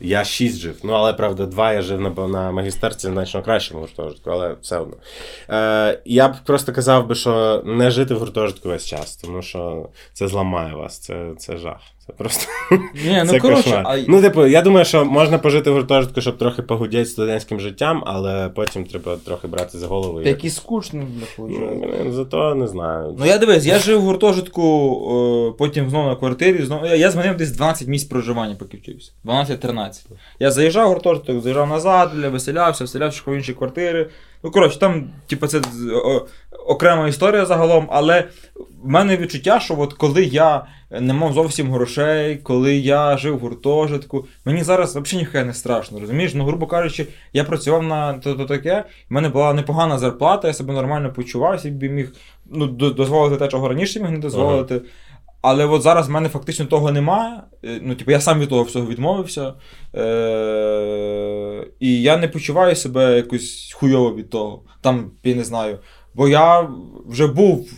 Я 0.00 0.24
шість 0.24 0.58
жив. 0.58 0.76
Ну, 0.82 0.92
але 0.92 1.12
правда, 1.12 1.46
два 1.46 1.72
я 1.72 1.82
жив 1.82 2.00
на, 2.00 2.10
на 2.28 2.52
магістерці 2.52 3.08
значно 3.08 3.42
кращому 3.42 3.80
гуртожитку, 3.80 4.30
але 4.30 4.56
все 4.62 4.78
одно. 4.78 4.96
Е, 5.50 6.00
я 6.04 6.28
б 6.28 6.34
просто 6.46 6.72
казав 6.72 7.06
би, 7.06 7.14
що 7.14 7.62
не 7.66 7.90
жити 7.90 8.14
в 8.14 8.18
гуртожитку 8.18 8.68
весь 8.68 8.86
час, 8.86 9.16
тому 9.16 9.42
що 9.42 9.88
це 10.12 10.28
зламає 10.28 10.74
вас, 10.74 10.98
це, 10.98 11.32
це 11.38 11.56
жах. 11.56 11.80
Це 12.10 12.16
просто 12.16 12.46
Ні, 13.04 13.22
ну 13.26 13.38
коротше, 13.38 13.82
а... 13.84 13.96
Ну, 14.08 14.22
типу, 14.22 14.46
я 14.46 14.62
думаю, 14.62 14.84
що 14.84 15.04
можна 15.04 15.38
пожити 15.38 15.70
в 15.70 15.74
гуртожитку, 15.74 16.20
щоб 16.20 16.38
трохи 16.38 16.62
погудіти 16.62 17.04
студентським 17.04 17.60
життям, 17.60 18.02
але 18.06 18.48
потім 18.48 18.84
треба 18.84 19.16
трохи 19.26 19.48
брати 19.48 19.78
за 19.78 19.86
голову. 19.86 20.20
і- 20.20 20.24
Та 20.24 20.28
який 20.30 20.50
скучний, 20.50 21.06
бля, 21.38 21.70
Ну, 22.04 22.12
зато 22.12 22.54
не 22.54 22.66
знаю. 22.68 23.16
Ну 23.18 23.26
я 23.26 23.38
дивись, 23.38 23.66
я 23.66 23.78
жив 23.78 24.00
в 24.00 24.04
гуртожитку, 24.04 24.62
е, 25.50 25.58
потім 25.58 25.90
знову 25.90 26.08
на 26.08 26.16
квартирі, 26.16 26.64
знову. 26.64 26.86
Я, 26.86 27.10
змінив 27.10 27.36
десь 27.36 27.50
12 27.50 27.88
місць 27.88 28.04
проживання, 28.04 28.56
поки 28.58 28.76
вчився. 28.76 29.12
12-13. 29.24 30.06
Я 30.40 30.50
заїжджав 30.50 30.86
в 30.86 30.92
гуртожиток, 30.92 31.42
заїжджав 31.42 31.68
назад, 31.68 32.10
веселявся, 32.14 32.84
вселявся 32.84 33.22
в 33.26 33.34
інші 33.34 33.52
квартири. 33.54 34.10
Ну, 34.42 34.50
коротше, 34.50 34.78
там, 34.78 35.10
типу, 35.26 35.46
це 35.46 35.60
окрема 36.66 37.08
історія 37.08 37.46
загалом, 37.46 37.88
але 37.90 38.28
в 38.82 38.88
мене 38.88 39.16
відчуття, 39.16 39.60
що 39.60 39.80
от 39.80 39.92
коли 39.92 40.24
я 40.24 40.64
не 41.00 41.14
мав 41.14 41.32
зовсім 41.32 41.72
грошей, 41.72 42.36
коли 42.36 42.76
я 42.76 43.16
жив 43.16 43.36
в 43.36 43.38
гуртожитку, 43.38 44.26
мені 44.44 44.62
зараз 44.62 44.96
взагалі 44.96 45.18
ніхай 45.18 45.44
не 45.44 45.54
страшно, 45.54 46.00
розумієш? 46.00 46.34
Ну, 46.34 46.44
грубо 46.44 46.66
кажучи, 46.66 47.06
я 47.32 47.44
працював 47.44 47.82
на 47.82 48.12
то, 48.12 48.34
то 48.34 48.44
таке, 48.44 48.84
в 49.10 49.12
мене 49.12 49.28
була 49.28 49.52
непогана 49.54 49.98
зарплата, 49.98 50.48
я 50.48 50.54
себе 50.54 50.74
нормально 50.74 51.12
почував, 51.12 51.60
собі 51.60 51.88
міг 51.88 52.12
ну, 52.50 52.66
дозволити 52.66 53.36
те, 53.36 53.48
чого 53.48 53.68
раніше 53.68 54.00
міг 54.00 54.10
не 54.10 54.18
дозволити. 54.18 54.80
Але 55.42 55.66
от 55.66 55.82
зараз 55.82 56.08
в 56.08 56.10
мене 56.10 56.28
фактично 56.28 56.66
того 56.66 56.92
немає. 56.92 57.40
Е, 57.64 57.80
Ну, 57.82 57.94
типу, 57.94 58.10
я 58.10 58.20
сам 58.20 58.40
від 58.40 58.48
того 58.48 58.62
всього 58.62 58.86
відмовився. 58.86 59.52
Е- 60.40 61.66
і 61.80 62.02
я 62.02 62.16
не 62.16 62.28
почуваю 62.28 62.76
себе 62.76 63.16
якось 63.16 63.72
хуйово 63.76 64.14
від 64.14 64.30
того. 64.30 64.62
Там, 64.80 65.10
я 65.24 65.34
не 65.34 65.44
знаю. 65.44 65.78
Бо 66.14 66.28
я 66.28 66.68
вже 67.06 67.26
був 67.26 67.68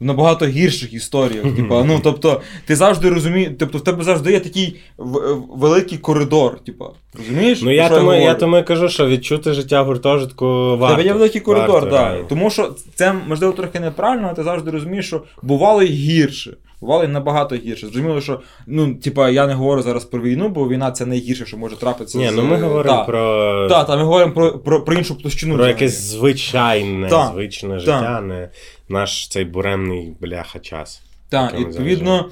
в 0.00 0.04
набагато 0.04 0.46
гірших 0.46 0.92
історіях. 0.92 1.42
Типу, 1.56 1.84
ну, 1.84 2.00
тобто, 2.04 2.40
ти 2.66 2.76
завжди 2.76 3.10
розумієш, 3.10 3.50
тобто 3.58 3.78
в 3.78 3.84
тебе 3.84 4.04
завжди 4.04 4.32
є 4.32 4.40
такий 4.40 4.80
в- 4.98 5.42
великий 5.56 5.98
коридор. 5.98 6.58
Типу, 6.64 6.84
розумієш? 7.18 7.62
Ну 7.62 7.70
я 7.70 7.88
тому, 7.88 8.12
я 8.12 8.20
говорю? 8.20 8.38
тому 8.40 8.64
кажу, 8.64 8.88
що 8.88 9.06
відчути 9.08 9.52
життя 9.52 9.82
в 9.82 9.86
гуртожитку 9.86 10.46
В 10.46 10.78
варто. 10.78 10.96
тебе 10.96 11.08
є 11.08 11.12
великий 11.12 11.40
коридор, 11.40 11.82
так. 11.82 11.92
реально. 11.92 12.26
Тому 12.28 12.50
що 12.50 12.74
це 12.94 13.12
можливо 13.28 13.52
трохи 13.52 13.80
неправильно, 13.80 14.26
але 14.26 14.34
ти 14.36 14.42
завжди 14.42 14.70
розумієш, 14.70 15.06
що 15.06 15.22
бувало 15.42 15.82
й 15.82 15.88
гірше. 15.92 16.56
Бувало 16.82 17.08
набагато 17.08 17.54
гірше. 17.56 17.86
Зрозуміло, 17.86 18.20
що 18.20 18.40
ну, 18.66 18.94
типа, 18.94 19.30
я 19.30 19.46
не 19.46 19.54
говорю 19.54 19.82
зараз 19.82 20.04
про 20.04 20.22
війну, 20.22 20.48
бо 20.48 20.68
війна 20.68 20.90
це 20.90 21.06
найгірше, 21.06 21.46
що 21.46 21.56
може 21.56 21.76
трапитися. 21.76 22.18
Ні, 22.18 22.28
з- 22.28 22.34
ну 22.36 22.42
ми 22.42 22.56
говоримо 22.56 22.96
та, 22.96 23.04
про, 23.04 23.66
та, 23.68 23.84
та, 23.84 23.96
ми 23.96 24.02
говоримо 24.04 24.32
про, 24.32 24.58
про, 24.58 24.84
про 24.84 24.94
іншу 24.94 25.18
площину. 25.18 25.54
про 25.56 25.66
якесь 25.66 26.00
звичайне, 26.00 27.08
звичне 27.32 27.78
життя, 27.78 28.20
не 28.20 28.48
наш 28.88 29.28
цей 29.28 29.44
буремний 29.44 30.12
бляха 30.20 30.58
час. 30.58 31.02
Так, 31.32 31.54
і 31.60 31.64
відповідно, 31.64 32.30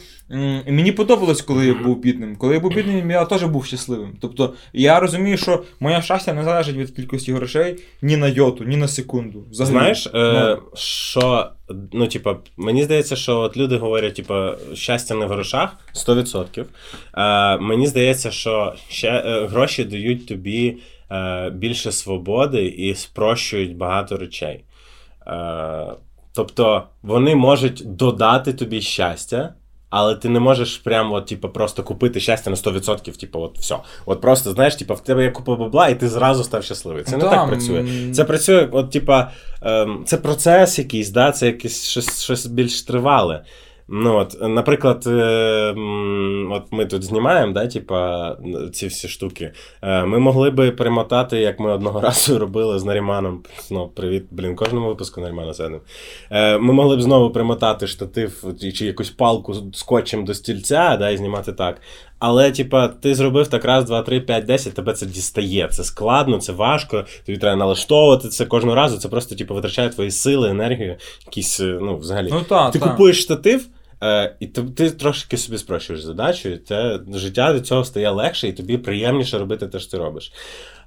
мені 0.66 0.92
подобалось, 0.92 1.42
коли 1.42 1.66
я 1.66 1.74
був 1.74 1.98
бідним. 1.98 2.36
Коли 2.36 2.54
я 2.54 2.60
був 2.60 2.74
бідним, 2.74 3.10
я 3.10 3.24
теж 3.24 3.44
був 3.44 3.66
щасливим. 3.66 4.16
Тобто, 4.20 4.54
я 4.72 5.00
розумію, 5.00 5.36
що 5.36 5.62
моє 5.80 6.02
щастя 6.02 6.32
не 6.32 6.44
залежить 6.44 6.76
від 6.76 6.90
кількості 6.90 7.32
грошей 7.32 7.76
ні 8.02 8.16
на 8.16 8.28
йоту, 8.28 8.64
ні 8.64 8.76
на 8.76 8.88
секунду. 8.88 9.44
Взагалі. 9.50 9.72
Знаєш, 9.72 10.06
е, 10.06 10.10
Ну. 10.14 10.62
що, 10.74 11.50
ну, 11.92 12.06
типа, 12.06 12.36
мені 12.56 12.84
здається, 12.84 13.16
що 13.16 13.38
от 13.38 13.56
люди 13.56 13.76
говорять, 13.76 14.14
типа, 14.14 14.56
щастя 14.74 15.14
не 15.14 15.26
в 15.26 15.28
грошах 15.28 15.76
100%. 15.92 16.66
Е, 17.14 17.58
мені 17.58 17.86
здається, 17.86 18.30
що 18.30 18.74
ще, 18.88 19.08
е, 19.08 19.46
гроші 19.46 19.84
дають 19.84 20.26
тобі 20.26 20.76
е, 21.12 21.50
більше 21.50 21.92
свободи 21.92 22.66
і 22.66 22.94
спрощують 22.94 23.76
багато 23.76 24.16
речей. 24.16 24.64
Е, 25.26 25.86
тобто, 26.34 26.82
вони 27.02 27.36
можуть 27.36 27.82
додати 27.96 28.52
тобі 28.52 28.80
щастя. 28.80 29.54
Але 29.90 30.14
ти 30.14 30.28
не 30.28 30.40
можеш 30.40 30.76
прямо 30.76 31.14
от, 31.14 31.26
типу, 31.26 31.48
просто 31.48 31.82
купити 31.82 32.20
щастя 32.20 32.50
на 32.50 32.56
100%, 32.56 33.20
типу, 33.20 33.40
от 33.40 33.58
все. 33.58 33.76
От 34.06 34.20
просто, 34.20 34.50
знаєш, 34.50 34.76
типу, 34.76 34.94
в 34.94 35.00
тебе 35.00 35.24
є 35.24 35.30
купа 35.30 35.56
бабла, 35.56 35.88
і 35.88 36.00
ти 36.00 36.08
зразу 36.08 36.44
став 36.44 36.64
щасливий. 36.64 37.04
Це 37.04 37.16
не 37.16 37.24
Да, 37.24 37.30
так 37.30 37.48
працює. 37.48 38.12
Це 38.12 38.24
працює, 38.24 38.68
от, 38.72 38.90
типа, 38.90 39.30
ем, 39.62 40.02
це 40.06 40.16
процес 40.16 40.78
якийсь, 40.78 41.10
да? 41.10 41.32
це 41.32 41.46
якесь 41.46 41.88
щось, 41.88 42.22
щось 42.22 42.46
більш 42.46 42.82
тривале. 42.82 43.44
Ну, 43.92 44.16
от, 44.16 44.36
наприклад, 44.40 45.04
е, 45.06 45.74
от 46.50 46.62
ми 46.70 46.86
тут 46.86 47.04
знімаємо, 47.04 47.52
да, 47.52 47.66
типа, 47.66 48.36
ці 48.72 48.86
всі 48.86 49.08
штуки. 49.08 49.52
Е, 49.82 50.04
ми 50.04 50.18
могли 50.18 50.50
би 50.50 50.70
перемотати, 50.70 51.38
як 51.38 51.60
ми 51.60 51.72
одного 51.72 52.00
разу 52.10 52.38
робили 52.38 52.78
з 52.78 52.84
Наріманом. 52.84 53.42
Ну, 53.70 53.88
привіт, 53.88 54.24
блін, 54.30 54.56
кожному 54.56 54.88
випуску 54.88 55.20
Нарімана 55.20 55.52
згадуємо. 55.52 55.84
Е, 56.30 56.58
ми 56.58 56.72
могли 56.72 56.96
б 56.96 57.02
знову 57.02 57.30
примотати 57.30 57.86
штатив 57.86 58.44
чи- 58.74 58.86
якусь 58.86 59.10
палку 59.10 59.54
скотчем 59.72 60.24
до 60.24 60.34
стільця, 60.34 60.96
да, 60.96 61.10
і 61.10 61.16
знімати 61.16 61.52
так. 61.52 61.80
Але, 62.18 62.50
типа, 62.50 62.88
ти 62.88 63.14
зробив 63.14 63.48
так 63.48 63.64
раз, 63.64 63.84
два, 63.84 64.02
три, 64.02 64.20
п'ять, 64.20 64.44
десять, 64.44 64.74
тебе 64.74 64.92
це 64.92 65.06
дістає. 65.06 65.68
Це 65.70 65.84
складно, 65.84 66.38
це 66.38 66.52
важко. 66.52 67.04
Тобі 67.26 67.38
треба 67.38 67.56
налаштовувати 67.56 68.28
це 68.28 68.46
кожного 68.46 68.76
разу. 68.76 68.98
Це 68.98 69.08
просто, 69.08 69.34
типу, 69.34 69.54
витрачає 69.54 69.88
твої 69.88 70.10
сили, 70.10 70.50
енергію, 70.50 70.96
якісь, 71.26 71.60
ну, 71.60 71.96
взагалі. 71.96 72.28
Ну 72.32 72.40
так, 72.48 72.72
ти 72.72 72.78
так. 72.78 72.90
купуєш 72.90 73.22
штатив, 73.22 73.66
е, 74.02 74.36
і 74.40 74.46
ти, 74.46 74.62
ти 74.62 74.90
трошки 74.90 75.36
собі 75.36 75.58
спрощуєш 75.58 76.02
задачу, 76.02 76.48
і 76.48 76.56
те 76.56 77.00
життя 77.14 77.52
від 77.52 77.66
цього 77.66 77.84
стає 77.84 78.10
легше, 78.10 78.48
і 78.48 78.52
тобі 78.52 78.78
приємніше 78.78 79.38
робити 79.38 79.66
те, 79.66 79.78
що 79.78 79.90
ти 79.90 79.98
робиш. 79.98 80.32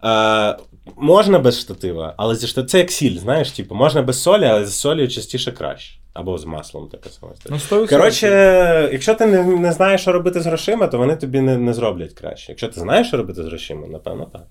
Е, 0.03 0.57
можна 0.97 1.39
без 1.39 1.59
штатива, 1.59 2.13
але 2.17 2.35
зі 2.35 2.47
штат... 2.47 2.69
це 2.69 2.77
як 2.77 2.91
сіль, 2.91 3.17
знаєш, 3.17 3.51
типу, 3.51 3.75
можна 3.75 4.01
без 4.01 4.21
солі, 4.21 4.45
але 4.45 4.65
з 4.65 4.79
солі 4.79 5.07
частіше 5.07 5.51
краще. 5.51 5.99
Або 6.13 6.37
з 6.37 6.45
маслом 6.45 6.87
таке 6.87 7.09
саме. 7.09 7.33
Ну, 7.49 7.87
Коротше, 7.87 8.89
якщо 8.91 9.15
ти 9.15 9.25
не, 9.25 9.43
не 9.43 9.71
знаєш, 9.71 10.01
що 10.01 10.11
робити 10.11 10.41
з 10.41 10.45
грошима, 10.45 10.87
то 10.87 10.97
вони 10.97 11.15
тобі 11.15 11.41
не, 11.41 11.57
не 11.57 11.73
зроблять 11.73 12.13
краще. 12.13 12.51
Якщо 12.51 12.67
ти 12.67 12.79
знаєш, 12.79 13.07
що 13.07 13.17
робити 13.17 13.43
з 13.43 13.45
грошима, 13.45 13.87
напевно, 13.87 14.25
так. 14.33 14.41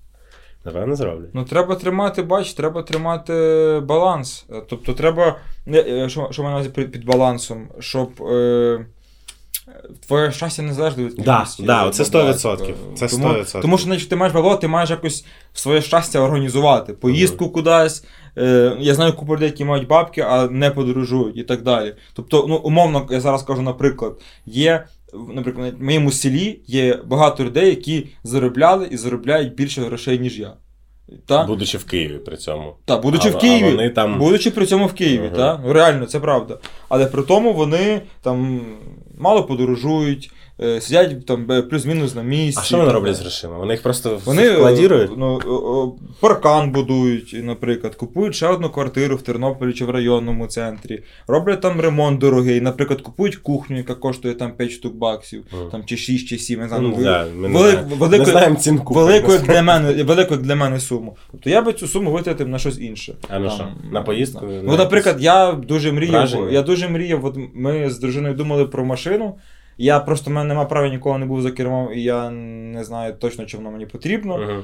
Напевно, 0.65 0.95
зроблять. 0.95 1.29
Ну, 1.33 1.45
треба 1.45 1.75
тримати, 1.75 2.21
бач, 2.21 2.53
треба 2.53 2.83
тримати 2.83 3.33
баланс. 3.83 4.45
Е, 4.49 4.61
Тобто 4.69 4.93
треба. 4.93 5.37
Не, 5.65 5.77
е, 5.79 6.09
Що, 6.09 6.27
що 6.31 6.43
маю 6.43 6.63
на 6.63 6.69
під, 6.69 6.91
під 6.91 7.05
балансом, 7.05 7.67
щоб. 7.79 8.21
Е, 8.21 8.85
Твоє 10.07 10.31
щастя 10.31 10.61
не 10.61 10.73
залежить 10.73 10.99
від 10.99 11.15
Да, 11.15 11.37
кількості. 11.37 11.63
да, 11.63 11.89
це 11.89 12.03
бабла, 12.03 12.31
100%, 12.31 12.57
типу. 12.57 12.79
це 12.95 13.07
Тому, 13.07 13.27
100%. 13.27 13.61
тому 13.61 13.77
що 13.77 13.85
значить, 13.85 14.09
ти 14.09 14.15
маєш 14.15 14.33
бабло, 14.33 14.55
ти 14.55 14.67
маєш 14.67 14.89
якось 14.89 15.25
своє 15.53 15.81
щастя 15.81 16.19
організувати. 16.19 16.93
Поїздку 16.93 17.49
кудись. 17.49 18.05
Е, 18.37 18.77
я 18.79 18.93
знаю 18.93 19.13
купу 19.13 19.35
людей, 19.35 19.47
які 19.47 19.65
мають 19.65 19.87
бабки, 19.87 20.21
а 20.21 20.47
не 20.47 20.71
подорожують 20.71 21.37
і 21.37 21.43
так 21.43 21.61
далі. 21.61 21.95
Тобто, 22.13 22.45
ну, 22.49 22.55
умовно, 22.55 23.07
я 23.11 23.21
зараз 23.21 23.43
кажу, 23.43 23.61
наприклад, 23.61 24.21
є. 24.45 24.83
Наприклад, 25.33 25.73
в 25.79 25.83
моєму 25.83 26.11
селі 26.11 26.59
є 26.67 26.99
багато 27.05 27.43
людей, 27.43 27.69
які 27.69 28.07
заробляли 28.23 28.87
і 28.91 28.97
заробляють 28.97 29.55
більше 29.55 29.81
грошей, 29.81 30.19
ніж 30.19 30.39
я. 30.39 30.53
Та? 31.25 31.43
Будучи 31.43 31.77
в 31.77 31.85
Києві 31.85 32.17
при 32.17 32.37
цьому. 32.37 32.73
Так, 32.85 33.01
будучи 33.01 33.29
А- 33.29 33.31
в 33.31 33.37
Києві, 33.39 33.67
а 33.67 33.71
вони 33.71 33.89
там- 33.89 34.19
будучи 34.19 34.51
при 34.51 34.65
цьому 34.65 34.85
в 34.85 34.93
Києві, 34.93 35.27
угу. 35.27 35.35
та? 35.35 35.61
Ну, 35.65 35.73
реально, 35.73 36.05
це 36.05 36.19
правда. 36.19 36.57
Але 36.89 37.05
при 37.05 37.23
тому 37.23 37.53
вони 37.53 38.01
там 38.21 38.61
мало 39.17 39.43
подорожують, 39.43 40.31
е, 40.61 40.81
сидять 40.81 41.25
там 41.25 41.45
бе- 41.45 41.61
плюс-мінус 41.61 42.15
на 42.15 42.23
місці. 42.23 42.59
А 42.63 42.65
що 42.65 42.77
вони 42.77 42.91
роблять 42.91 43.15
з 43.15 43.19
грошима? 43.21 43.57
Вони 43.57 43.73
їх 43.73 43.83
просто 43.83 44.21
Вони 44.25 44.47
е, 44.47 45.09
ну, 45.17 45.39
о, 45.45 45.95
паркан 46.19 46.71
будують, 46.71 47.35
наприклад, 47.43 47.95
купують 47.95 48.35
ще 48.35 48.47
одну 48.47 48.69
квартиру 48.69 49.15
в 49.15 49.21
Тернополі 49.21 49.73
чи 49.73 49.85
в 49.85 49.89
районному 49.89 50.47
центрі, 50.47 51.03
роблять 51.27 51.61
там 51.61 51.81
ремонт 51.81 52.19
дорогий, 52.19 52.61
наприклад, 52.61 53.01
купують 53.01 53.35
кухню, 53.35 53.77
яка 53.77 53.95
коштує 53.95 54.33
там 54.33 54.51
5 54.51 54.71
штук 54.71 54.95
баксів, 54.95 55.43
Мгм. 55.51 55.69
там 55.71 55.85
чи 55.85 55.97
6, 55.97 56.27
чи 56.27 56.37
7, 56.37 56.59
я 56.59 56.63
не 56.63 56.69
знаю. 56.69 56.83
Ну, 56.83 56.93
ну, 56.97 57.03
да, 57.03 57.25
ми 57.35 57.49
не 57.49 57.59
велик- 57.59 57.85
знаємо. 57.87 58.17
не 58.17 58.25
знаємо 58.25 58.55
цінку. 58.55 58.93
Велику 58.93 59.31
як 59.31 59.41
для 59.43 59.61
мене, 59.61 60.03
велику 60.03 60.33
як 60.33 60.43
для 60.43 60.55
мене 60.55 60.79
суму. 60.79 61.17
Тобто 61.31 61.49
я 61.49 61.61
би 61.61 61.73
цю 61.73 61.87
суму 61.87 62.11
витратив 62.11 62.47
на 62.49 62.59
щось 62.59 62.79
інше. 62.79 63.15
А 63.29 63.39
ну 63.39 63.47
Там, 63.47 63.55
що, 63.55 63.67
на 63.91 64.01
поїздку? 64.01 64.45
Ну, 64.45 64.71
На 64.71 64.77
наприклад, 64.77 65.15
я 65.19 65.51
дуже 65.51 65.91
мріяв. 65.91 66.11
враження? 66.11 66.51
Я 66.51 66.61
дуже 66.61 66.87
мріяв. 66.89 67.25
От 67.25 67.37
ми 67.53 67.89
з 67.89 67.99
дружиною 67.99 68.33
думали 68.33 68.65
про 68.65 68.85
машину. 68.85 69.35
Я 69.77 69.99
просто 69.99 70.29
в 70.31 70.33
мене 70.33 70.47
немає 70.47 70.67
права 70.67 70.87
ніколи 70.89 71.17
не 71.17 71.25
був 71.25 71.41
за 71.41 71.51
кермом, 71.51 71.89
і 71.93 72.03
я 72.03 72.29
не 72.29 72.83
знаю 72.83 73.13
точно, 73.13 73.45
чи 73.45 73.57
воно 73.57 73.71
мені 73.71 73.85
потрібно. 73.85 74.37
Мгм. 74.37 74.63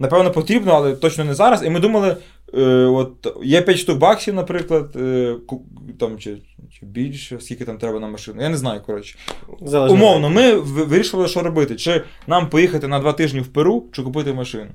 Напевно, 0.00 0.30
потрібно, 0.30 0.72
але 0.72 0.96
точно 0.96 1.24
не 1.24 1.34
зараз. 1.34 1.64
І 1.64 1.70
ми 1.70 1.80
думали, 1.80 2.16
е, 2.54 2.60
от 2.84 3.36
є 3.44 3.62
5 3.62 3.78
штук 3.78 3.98
баксів, 3.98 4.34
наприклад, 4.34 4.96
е, 4.96 5.34
ку- 5.46 5.64
там 6.00 6.18
чи, 6.18 6.36
чи 6.72 6.86
більше, 6.86 7.40
скільки 7.40 7.64
там 7.64 7.78
треба 7.78 8.00
на 8.00 8.08
машину. 8.08 8.42
Я 8.42 8.48
не 8.48 8.56
знаю, 8.56 8.80
коротше. 8.86 9.18
Залежно. 9.62 9.94
Умовно, 9.96 10.30
ми 10.30 10.54
вирішили, 10.60 11.28
що 11.28 11.40
робити. 11.42 11.76
Чи 11.76 12.02
нам 12.26 12.48
поїхати 12.50 12.88
на 12.88 12.98
два 13.00 13.12
тижні 13.12 13.40
в 13.40 13.46
Перу, 13.46 13.84
чи 13.92 14.02
купити 14.02 14.32
машину. 14.32 14.70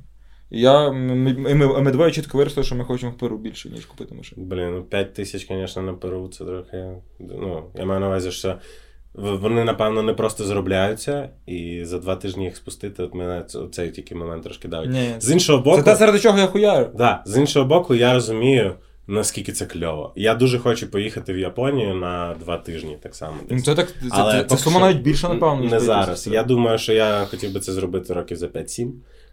І 0.51 0.61
Я, 0.61 0.91
ми, 0.91 1.15
ми, 1.15 1.53
ми, 1.55 1.81
ми 1.81 1.91
двоє 1.91 2.11
чітко 2.11 2.37
вирішили, 2.37 2.63
що 2.63 2.75
ми 2.75 2.83
хочемо 2.83 3.11
в 3.11 3.17
Перу 3.17 3.37
більше, 3.37 3.69
ніж 3.69 3.85
купити 3.85 4.15
машину. 4.15 4.45
Блін, 4.45 4.71
ну 4.71 4.83
5 4.83 5.13
тисяч, 5.13 5.47
звісно, 5.47 5.81
на 5.81 5.93
Перу 5.93 6.27
це 6.27 6.45
трохи. 6.45 6.85
Ну, 7.19 7.63
я 7.75 7.85
маю 7.85 7.99
на 7.99 8.07
увазі, 8.07 8.31
що 8.31 8.55
вони, 9.13 9.63
напевно, 9.63 10.03
не 10.03 10.13
просто 10.13 10.43
заробляються, 10.43 11.29
і 11.45 11.81
за 11.85 11.99
два 11.99 12.15
тижні 12.15 12.43
їх 12.43 12.55
спустити, 12.55 13.03
от 13.03 13.13
мене 13.13 13.45
цей 13.71 13.89
тільки 13.89 14.15
момент 14.15 14.43
трошки 14.43 14.67
давить. 14.67 14.89
Ні, 14.89 15.15
З 15.19 15.31
іншого 15.31 15.63
боку, 15.63 15.77
це 15.77 15.83
те, 15.83 15.95
заради 15.95 16.19
чого 16.19 16.39
я 16.39 16.47
хуярю. 16.47 16.89
да, 16.97 17.23
з 17.25 17.37
іншого 17.37 17.65
боку, 17.65 17.95
я 17.95 18.13
розумію, 18.13 18.73
наскільки 19.07 19.51
це 19.51 19.65
кльово. 19.65 20.13
Я 20.15 20.35
дуже 20.35 20.59
хочу 20.59 20.91
поїхати 20.91 21.33
в 21.33 21.37
Японію 21.37 21.95
на 21.95 22.35
два 22.39 22.57
тижні, 22.57 22.97
так 23.03 23.15
само. 23.15 23.37
Ну, 23.41 23.55
Десь. 23.55 23.65
Це 23.65 23.75
так, 23.75 23.93
Але 24.09 24.33
це, 24.33 24.43
це 24.43 24.57
сума 24.57 24.79
навіть 24.79 25.01
більше, 25.01 25.29
напевно, 25.29 25.69
Не 25.69 25.79
зараз. 25.79 26.27
Я 26.27 26.43
думаю, 26.43 26.77
що 26.77 26.93
я 26.93 27.25
хотів 27.25 27.53
би 27.53 27.59
це 27.59 27.73
зробити 27.73 28.13
років 28.13 28.37
за 28.37 28.47
5-7. 28.47 28.91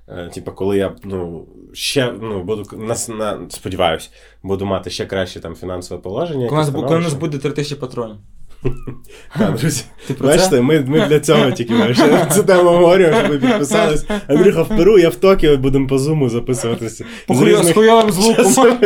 Е, 0.08 0.30
Типа, 0.34 0.50
коли 0.50 0.78
я 0.78 0.96
ну, 1.04 1.46
ще 1.72 2.14
ну, 2.20 2.42
буду 2.42 2.76
нас 2.76 3.08
на 3.08 3.40
сподіваюсь, 3.48 4.10
буду 4.42 4.66
мати 4.66 4.90
ще 4.90 5.06
краще 5.06 5.40
там 5.40 5.54
фінансове 5.54 6.00
положення. 6.00 6.48
Коли 6.48 6.60
у 6.60 6.64
нас, 6.64 6.74
коли 6.74 6.96
у 6.96 7.02
нас 7.02 7.14
буде 7.14 7.38
3000 7.38 7.76
патронів. 7.76 8.16
Так, 9.38 9.54
друзі, 9.54 9.84
бачите, 10.20 10.60
ми, 10.60 10.80
ми 10.80 11.06
для 11.06 11.20
цього 11.20 11.50
тільки 11.50 11.74
бачите, 11.74 12.26
цю 12.34 12.42
тему 12.42 12.70
говоримо, 12.70 13.18
щоб 13.18 13.30
ви 13.30 13.38
підписались. 13.38 14.06
Андрюха 14.28 14.62
в 14.62 14.68
Перу, 14.68 14.98
я 14.98 15.08
в 15.08 15.14
Токіо, 15.14 15.56
будемо 15.56 15.86
по 15.86 15.98
зуму 15.98 16.28
записуватися. 16.28 17.04
З 17.28 17.72
хуйовим 17.72 18.10
звуком. 18.10 18.78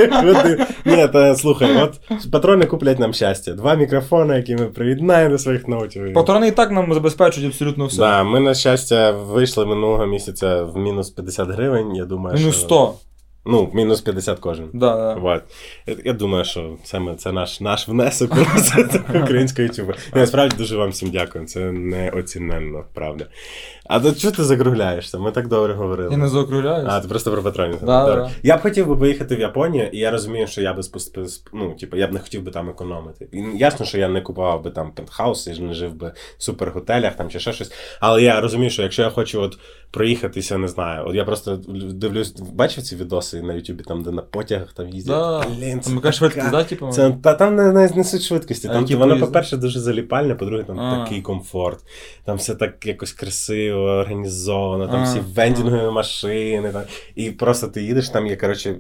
Ні, 0.85 1.09
та 1.13 1.37
слухай, 1.37 1.77
от 1.83 2.01
патрони 2.31 2.67
куплять 2.67 2.99
нам 2.99 3.13
щастя. 3.13 3.53
Два 3.53 3.75
мікрофони, 3.75 4.37
які 4.37 4.57
ми 4.57 4.67
приєднаємо 4.67 5.31
до 5.31 5.39
своїх 5.39 5.69
ноутів. 5.69 6.13
Патрони 6.15 6.49
і 6.49 6.51
так 6.51 6.71
нам 6.71 6.95
забезпечують 6.95 7.49
абсолютно 7.49 7.87
все. 7.87 7.99
Да, 7.99 8.25
ми, 8.25 8.41
на 8.41 8.55
щастя, 8.55 9.11
вийшли 9.11 9.67
минулого 9.67 10.07
місяця 10.07 10.63
в 10.63 10.77
мінус 10.77 11.11
50 11.11 11.49
гривень. 11.49 11.97
Я 11.97 12.05
думаю, 12.05 12.37
Мінус 12.39 12.57
що... 12.57 12.65
100. 12.65 12.95
Ну, 13.47 13.71
мінус 13.75 14.01
50 14.01 14.39
кожен. 14.39 14.71
Да, 14.73 14.97
да. 14.97 15.15
Вот. 15.15 15.43
Я, 16.05 16.13
думаю, 16.13 16.45
що 16.45 16.77
саме 16.85 17.15
це 17.15 17.33
наш, 17.33 17.61
наш 17.61 17.89
внесок 17.89 18.33
українського 19.23 19.63
ютубу. 19.69 19.93
Я 20.15 20.21
насправді 20.21 20.57
дуже 20.57 20.77
вам 20.77 20.91
всім 20.91 21.11
дякую. 21.11 21.45
Це 21.47 21.61
неоціненно, 21.73 22.85
правда. 22.95 23.27
А 23.87 24.01
то 24.01 24.13
чого 24.13 24.35
ти 24.35 24.45
закругляєшся? 24.45 25.19
Ми 25.19 25.31
так 25.33 25.49
добре 25.49 25.75
говорили. 25.75 26.09
Я 26.11 26.17
не 26.17 26.29
заокругляюсь. 26.29 26.89
А, 26.91 27.01
ти 27.01 27.09
просто 27.09 27.33
про 27.33 27.43
патронів. 27.43 27.79
Да, 27.81 28.07
да. 28.07 28.31
Я 28.43 28.57
б 28.57 28.61
хотів 28.61 28.87
би 28.87 28.97
поїхати 28.97 29.37
в 29.37 29.41
Японію, 29.41 29.89
і 29.93 29.99
я 29.99 30.11
розумію, 30.11 30.47
що 30.47 30.63
я 30.63 30.73
би 30.73 30.83
спусп... 30.83 31.19
сп- 31.19 31.49
ну, 31.53 31.75
типу, 31.75 31.97
я 31.97 32.07
б 32.07 32.13
не 32.13 32.21
хотів 32.21 32.43
би 32.43 32.51
там 32.51 32.69
економити. 32.71 33.29
І 33.33 33.45
ясно, 33.55 33.87
що 33.87 33.99
я 33.99 34.09
не 34.09 34.21
купував 34.21 34.63
би 34.63 34.71
там 34.71 34.93
пентхаус 34.93 35.47
і 35.47 35.63
не 35.63 35.75
жив 35.75 35.95
би 35.95 36.13
в 36.39 36.43
суперготелях 36.43 37.15
там 37.17 37.31
чи 37.31 37.41
ще 37.41 37.53
щось. 37.53 37.73
Але 38.01 38.23
я 38.23 38.41
розумію, 38.41 38.71
що 38.71 38.83
якщо 38.83 39.03
я 39.03 39.11
хочу 39.11 39.41
от 39.41 39.59
проїхатися, 39.95 40.59
не 40.59 40.69
знаю. 40.69 41.05
От 41.07 41.15
я 41.15 41.25
просто 41.25 41.57
дивлюсь, 41.93 42.33
бачив 42.41 42.85
ці 42.85 42.97
відоси 42.97 43.43
на 43.43 43.55
Ютубі, 43.55 43.83
там, 43.83 44.03
де 44.03 44.11
на 44.11 44.23
потягах 44.23 44.73
там 44.73 44.89
їздять. 44.89 45.17
Да. 45.17 45.45
Блін, 45.59 45.81
це 45.81 45.91
Там 45.91 46.13
швидкість, 46.13 46.51
да, 46.51 46.65
типу? 46.65 46.91
Це, 46.91 47.17
та 47.23 47.35
там 47.35 47.57
не, 47.57 47.73
не, 47.73 47.89
не 47.97 48.05
суть 48.05 48.23
швидкості. 48.23 48.69
Там 48.69 48.83
які 48.83 48.95
воно, 48.95 49.21
по-перше, 49.21 49.57
дуже 49.57 49.81
заліпальне, 49.81 50.35
по-друге, 50.35 50.63
там 50.63 50.81
А. 50.81 51.05
такий 51.05 51.23
комфорт. 51.23 51.79
Там 52.25 52.37
все 52.37 52.55
так 52.55 52.87
якось 52.87 53.13
красиво, 53.13 53.81
організовано, 53.81 54.87
там 54.87 55.01
А, 55.01 55.05
всі 55.05 55.21
вендінгові 55.21 55.91
машини. 55.91 56.73
Там. 56.73 56.83
І 57.15 57.31
просто 57.31 57.69
ти 57.69 57.83
їдеш, 57.83 58.09
там 58.09 58.27
є, 58.27 58.37
коротше, 58.37 58.71
е, 58.71 58.77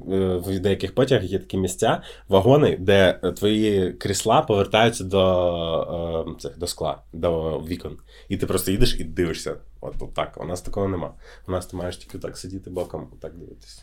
в 0.47 0.59
деяких 0.59 0.95
потягах 0.95 1.25
є 1.25 1.39
такі 1.39 1.57
місця, 1.57 2.03
вагони, 2.29 2.77
де 2.81 3.19
е, 3.23 3.33
твої 3.33 3.93
крісла 3.93 4.43
повертаються 4.43 5.05
до, 5.05 6.27
е, 6.29 6.41
цих, 6.41 6.59
до 6.59 6.67
скла, 6.67 6.99
до 7.12 7.59
вікон. 7.59 7.97
І 8.29 8.37
ти 8.37 8.47
просто 8.47 8.71
їдеш 8.71 8.97
і 9.01 9.05
дивишся. 9.05 9.57
От, 9.85 9.95
от 10.01 10.14
так. 10.14 10.39
У 10.41 10.45
нас 10.45 10.62
такого 10.62 10.89
нема. 10.89 11.14
У 11.49 11.53
нас 11.53 11.66
ти 11.66 11.76
маєш 11.76 11.97
тільки 11.97 12.18
так 12.18 12.39
сидіти 12.39 12.70
боком, 12.70 13.09
так 13.20 13.35
дивитися. 13.35 13.82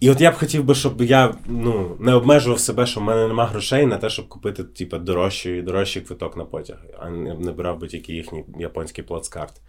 І 0.00 0.10
от 0.10 0.20
я 0.20 0.30
б 0.30 0.34
хотів 0.34 0.64
би, 0.64 0.74
щоб 0.74 1.02
я 1.02 1.34
ну, 1.46 1.96
не 2.00 2.14
обмежував 2.14 2.60
себе, 2.60 2.86
що 2.86 3.00
в 3.00 3.02
мене 3.02 3.28
нема 3.28 3.46
грошей 3.46 3.86
на 3.86 3.96
те, 3.96 4.10
щоб 4.10 4.28
купити 4.28 4.64
типу, 4.64 4.98
дорожчий, 4.98 5.62
дорожчий 5.62 6.02
квиток 6.02 6.36
на 6.36 6.44
потяг, 6.44 6.76
а 6.98 7.10
не, 7.10 7.52
брав 7.52 7.78
би 7.78 7.88
тільки 7.88 8.12
їхній 8.12 8.44
японський 8.58 9.04
плацкарт. 9.04 9.60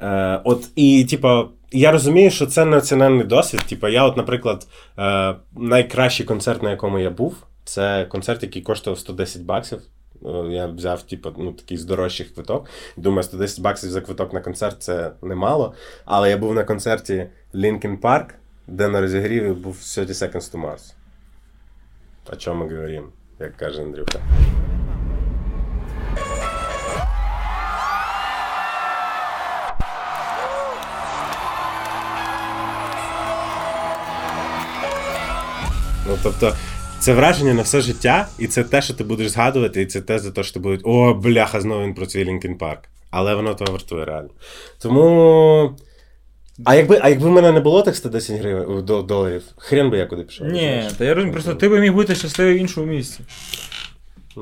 Е, 0.00 0.40
от 0.44 0.68
і, 0.76 1.04
типу, 1.04 1.44
я 1.72 1.92
розумію, 1.92 2.30
що 2.30 2.46
це 2.46 2.64
неоціненний 2.64 3.26
досвід. 3.26 3.60
Типу, 3.68 3.88
я, 3.88 4.04
от, 4.04 4.16
наприклад, 4.16 4.66
е, 4.98 5.34
найкращий 5.56 6.26
концерт, 6.26 6.62
на 6.62 6.70
якому 6.70 6.98
я 6.98 7.10
був, 7.10 7.36
це 7.64 8.04
концерт, 8.04 8.42
який 8.42 8.62
коштував 8.62 8.98
110 8.98 9.42
баксів. 9.42 9.82
Е, 10.26 10.28
Я 10.50 10.66
взяв, 10.66 11.02
типу, 11.02 11.32
ну, 11.38 11.52
такий 11.52 11.76
з 11.76 11.84
дорожчих 11.84 12.34
квиток. 12.34 12.68
Думаю, 12.96 13.22
110 13.22 13.60
баксів 13.60 13.90
за 13.90 14.00
квиток 14.00 14.32
на 14.32 14.40
концерт 14.40 14.82
це 14.82 15.12
немало. 15.22 15.74
Але 16.04 16.30
я 16.30 16.36
був 16.36 16.54
на 16.54 16.64
концерті 16.64 17.26
Linkin 17.54 18.00
Park, 18.00 18.26
де 18.66 18.88
на 18.88 19.00
розігріві 19.00 19.52
був 19.52 19.76
30 19.94 20.08
Seconds 20.08 20.54
to 20.54 20.60
Mars. 20.66 20.94
О 22.32 22.36
чому 22.36 22.64
ми 22.64 22.70
говоримо, 22.70 23.08
як 23.40 23.56
каже 23.56 23.82
Андрюха. 23.82 24.20
Ну, 36.06 36.18
тобто, 36.22 36.54
це 37.06 37.14
враження 37.14 37.54
на 37.54 37.62
все 37.62 37.80
життя, 37.80 38.28
і 38.38 38.46
це 38.46 38.62
те, 38.64 38.82
що 38.82 38.94
ти 38.94 39.04
будеш 39.04 39.28
згадувати, 39.28 39.82
і 39.82 39.86
це 39.86 40.00
те, 40.00 40.18
за 40.18 40.30
те, 40.30 40.42
що 40.42 40.54
ти 40.54 40.60
будеш. 40.60 40.80
О, 40.84 41.14
бляха, 41.14 41.60
знову 41.60 41.82
він 41.84 41.94
про 41.94 42.06
цей 42.06 42.24
Лінкін 42.24 42.58
Парк. 42.58 42.80
Але 43.10 43.34
воно 43.34 43.54
того 43.54 43.72
вартує 43.72 44.04
реально. 44.04 44.28
Тому. 44.82 45.70
А 46.64 46.74
якби, 46.74 46.98
а 47.02 47.08
якби 47.08 47.28
в 47.28 47.32
мене 47.32 47.52
не 47.52 47.60
було 47.60 47.82
тих 47.82 47.96
110 47.96 48.40
гривень 48.40 48.84
до, 48.84 49.02
доларів, 49.02 49.42
хрен 49.56 49.90
би 49.90 49.98
я 49.98 50.06
куди 50.06 50.22
пішов. 50.22 50.46
Ні, 50.46 50.82
та 50.98 51.04
я 51.04 51.14
розумію, 51.14 51.32
просто 51.32 51.54
ти 51.54 51.68
би 51.68 51.80
міг 51.80 51.92
бути 51.94 52.14
щасливий 52.14 52.54
в 52.54 52.58
іншому 52.58 52.86
місці. 52.86 53.20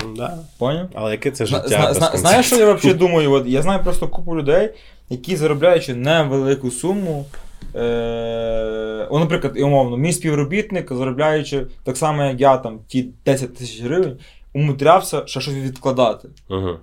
М, 0.02 0.14
Да. 0.16 0.38
Поняв? 0.58 0.88
Але 0.94 1.10
яке 1.10 1.30
це 1.30 1.46
життя? 1.46 1.68
зна- 1.68 1.94
зна- 1.94 2.10
Знаєш, 2.14 2.46
що 2.46 2.56
я 2.56 2.72
взагалі 2.72 2.98
думаю? 2.98 3.32
От 3.32 3.46
я 3.46 3.62
знаю 3.62 3.80
просто 3.84 4.08
купу 4.08 4.36
людей, 4.36 4.70
які 5.10 5.36
заробляючи 5.36 5.94
невелику 5.94 6.70
суму. 6.70 7.26
Е- 7.74 9.06
о, 9.10 9.18
наприклад, 9.20 9.52
і 9.56 9.62
умовно, 9.62 9.96
мій 9.96 10.12
співробітник, 10.12 10.92
заробляючи 10.92 11.66
так 11.84 11.96
само, 11.96 12.24
як 12.24 12.40
я, 12.40 12.56
там, 12.56 12.80
ті 12.88 13.08
10 13.26 13.54
тисяч 13.56 13.82
гривень, 13.82 14.18
умудрявся 14.52 15.22
ще 15.26 15.40
щось 15.40 15.54
відкладати. 15.54 16.28
Мгм. 16.48 16.76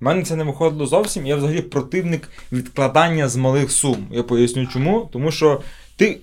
У 0.00 0.04
мене 0.04 0.22
це 0.22 0.36
не 0.36 0.44
виходило 0.44 0.86
зовсім. 0.86 1.26
Я 1.26 1.36
взагалі 1.36 1.60
противник 1.60 2.30
відкладання 2.52 3.28
з 3.28 3.36
малих 3.36 3.70
сум. 3.70 4.06
Я 4.10 4.22
поясню 4.22 4.66
чому. 4.66 5.08
Тому 5.12 5.30
що 5.30 5.60
ти 5.96 6.18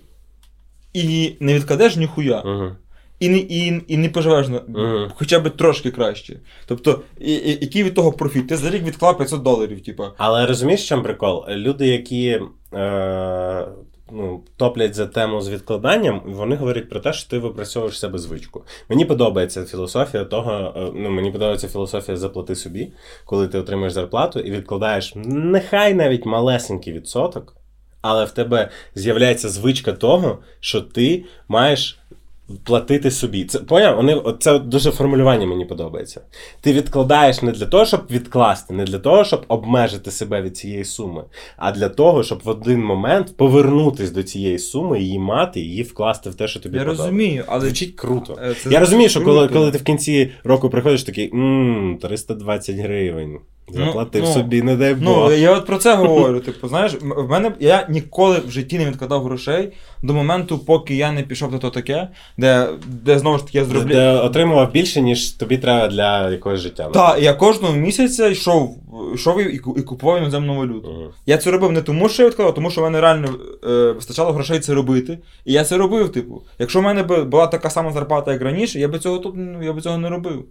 і 0.94 1.36
не 1.40 1.54
відкладеш 1.54 1.96
ніхуя, 1.96 2.44
Мгм. 2.46 2.76
і 3.20 3.30
не, 3.30 3.38
і, 3.38 3.82
і 3.88 3.98
не 3.98 4.10
поживеш 4.10 4.48
на, 4.48 4.62
Мгм. 4.68 5.12
хоча 5.16 5.40
б 5.40 5.50
трошки 5.50 5.92
краще. 5.92 6.40
Тобто, 6.66 7.02
і, 7.20 7.34
і, 7.34 7.50
який 7.62 7.84
від 7.84 7.94
того 7.94 8.12
профіт? 8.12 8.48
Ти 8.48 8.58
за 8.58 8.70
рік 8.70 8.84
відклав 8.84 9.18
500 9.18 9.42
доларів, 9.44 9.84
типа. 9.84 10.12
Але 10.18 10.46
розумієш, 10.46 10.84
в 10.84 10.88
чому 10.88 11.04
прикол? 11.04 11.46
Люди, 11.50 11.88
які 11.88 12.40
е, 12.74 13.68
ну, 14.12 14.43
топлять 14.57 14.95
за 14.95 15.05
тему 15.05 15.41
з 15.41 15.49
відкладанням, 15.49 16.22
вони 16.26 16.55
говорять 16.55 16.89
про 16.89 16.99
те, 16.99 17.14
що 17.14 17.30
ти 17.30 17.38
випрацьовуєш 17.38 17.99
себе 17.99 18.20
звичку. 18.20 18.64
Мені 18.89 19.05
подобається 19.05 19.66
філософія 19.66 20.26
того, 20.26 20.74
е, 20.78 20.91
ну 20.95 21.09
мені 21.09 21.32
подобається 21.32 21.68
філософія 21.68 22.18
заплати 22.18 22.55
собі, 22.55 22.93
коли 23.26 23.47
ти 23.47 23.59
отримаєш 23.59 23.93
зарплату 23.93 24.39
і 24.39 24.51
відкладаєш 24.51 25.14
нехай 25.16 25.93
навіть 25.93 26.26
малесенький 26.26 26.93
відсоток, 26.93 27.55
але 28.01 28.26
в 28.26 28.32
тебе 28.32 28.70
з'являється 28.95 29.49
звичка 29.49 29.93
того, 29.93 30.39
що 30.59 30.82
ти 30.82 31.26
маєш. 31.47 32.01
Платити 32.64 33.12
собі. 33.12 33.45
Це 33.45 33.60
поняв? 33.60 33.95
Вони 33.95 34.22
це 34.39 34.60
дуже 34.60 34.91
формулювання 34.91 35.45
мені 35.45 35.66
подобається. 35.66 36.22
Ти 36.62 36.74
відкладаєш 36.74 37.41
не 37.41 37.52
для 37.52 37.66
того, 37.66 37.86
щоб 37.86 38.02
відкласти, 38.12 38.74
не 38.74 38.84
для 38.84 38.99
того, 38.99 39.24
щоб 39.24 39.45
обмежити 39.47 40.12
себе 40.12 40.41
від 40.41 40.58
цієї 40.58 40.86
суми, 40.86 41.24
а 41.58 41.72
для 41.72 41.89
того, 41.89 42.24
щоб 42.24 42.41
в 42.43 42.49
один 42.49 42.84
момент 42.84 43.38
повернутись 43.38 44.12
до 44.12 44.24
цієї 44.24 44.60
суми, 44.60 44.99
її 44.99 45.20
мати, 45.20 45.60
її 45.60 45.84
вкласти 45.84 46.30
в 46.30 46.36
те, 46.36 46.47
що 46.47 46.60
тобі 46.60 46.76
Я 46.78 46.82
подобається. 46.84 47.04
розумію, 47.06 47.43
але 47.47 47.66
Звучить 47.66 47.95
круто. 47.95 48.39
Е, 48.43 48.54
це 48.64 48.70
Я 48.70 48.80
розумію, 48.80 49.10
що 49.10 49.22
коли, 49.22 49.47
коли 49.47 49.72
ти 49.72 49.78
в 49.78 49.84
кінці 49.84 50.32
року 50.43 50.70
приходиш 50.70 51.04
такий 51.04 51.34
мм, 51.34 51.97
320 52.02 52.76
гривень. 52.76 53.39
Заплатив 53.74 54.22
Ну, 54.24 54.28
ну, 54.28 54.34
собі, 54.34 54.62
не 54.62 54.76
дай 54.76 54.93
Бог. 54.93 55.30
Ну, 55.30 55.36
я 55.36 55.51
от 55.51 55.66
про 55.66 55.78
це 55.78 55.95
говорю. 55.95 56.39
Типу, 56.39 56.68
знаєш, 56.68 56.93
в 57.01 57.30
мене 57.30 57.51
я 57.59 57.88
ніколи 57.89 58.41
в 58.47 58.51
житті 58.51 58.78
не 58.78 58.86
відкладав 58.86 59.24
грошей 59.24 59.72
до 60.03 60.14
моменту, 60.14 60.59
поки 60.59 60.95
я 60.95 61.12
не 61.12 61.24
пішов 61.24 61.51
до 61.51 61.57
того 61.57 61.72
таке, 61.72 62.07
де, 62.38 62.70
де 62.88 63.20
знову 63.20 63.38
ж 63.38 63.45
таки 63.45 63.57
я 63.57 63.66
зроблю. 63.66 63.93
де 63.93 64.12
отримував 64.12 64.72
більше, 64.72 65.01
ніж 65.01 65.30
тобі 65.30 65.57
треба 65.57 65.88
для 65.88 66.30
якогось 66.30 66.59
життя. 66.59 66.89
Так, 66.93 67.22
я 67.22 67.34
кожного 67.34 67.74
місяця 67.74 68.28
йшов, 68.28 68.78
йшов 69.16 69.41
і, 69.41 69.55
і 69.55 69.59
купував 69.59 70.18
іноземну 70.18 70.55
валюту. 70.55 70.91
Мгм. 70.91 71.09
Я 71.26 71.38
це 71.38 71.51
робив 71.51 71.72
не 71.72 71.82
тому, 71.82 72.09
що 72.09 72.24
я 72.24 72.30
відкладав, 72.30 72.51
а 72.51 72.55
тому 72.55 72.72
що 72.72 72.82
в 72.82 72.84
мене 72.84 73.01
реально 73.01 73.30
е, 73.68 73.91
вистачало 73.91 74.32
грошей 74.32 74.59
це 74.59 74.74
робити. 74.74 75.20
І 75.45 75.53
я 75.53 75.64
це 75.64 75.78
робив, 75.78 76.12
типу. 76.12 76.43
Якщо 76.59 76.80
в 76.80 76.84
мене 76.84 77.03
була 77.03 77.47
така 77.47 77.70
сама 77.70 77.91
зарплата, 77.91 78.32
як 78.32 78.41
раніше, 78.41 78.80
я 78.80 78.88
би 78.88 78.99
цього 78.99 79.18
тут 79.18 79.34
ну, 79.38 79.64
я 79.64 79.74
би 79.74 79.82
цього 79.82 79.97
не 79.97 80.09
робив. 80.09 80.45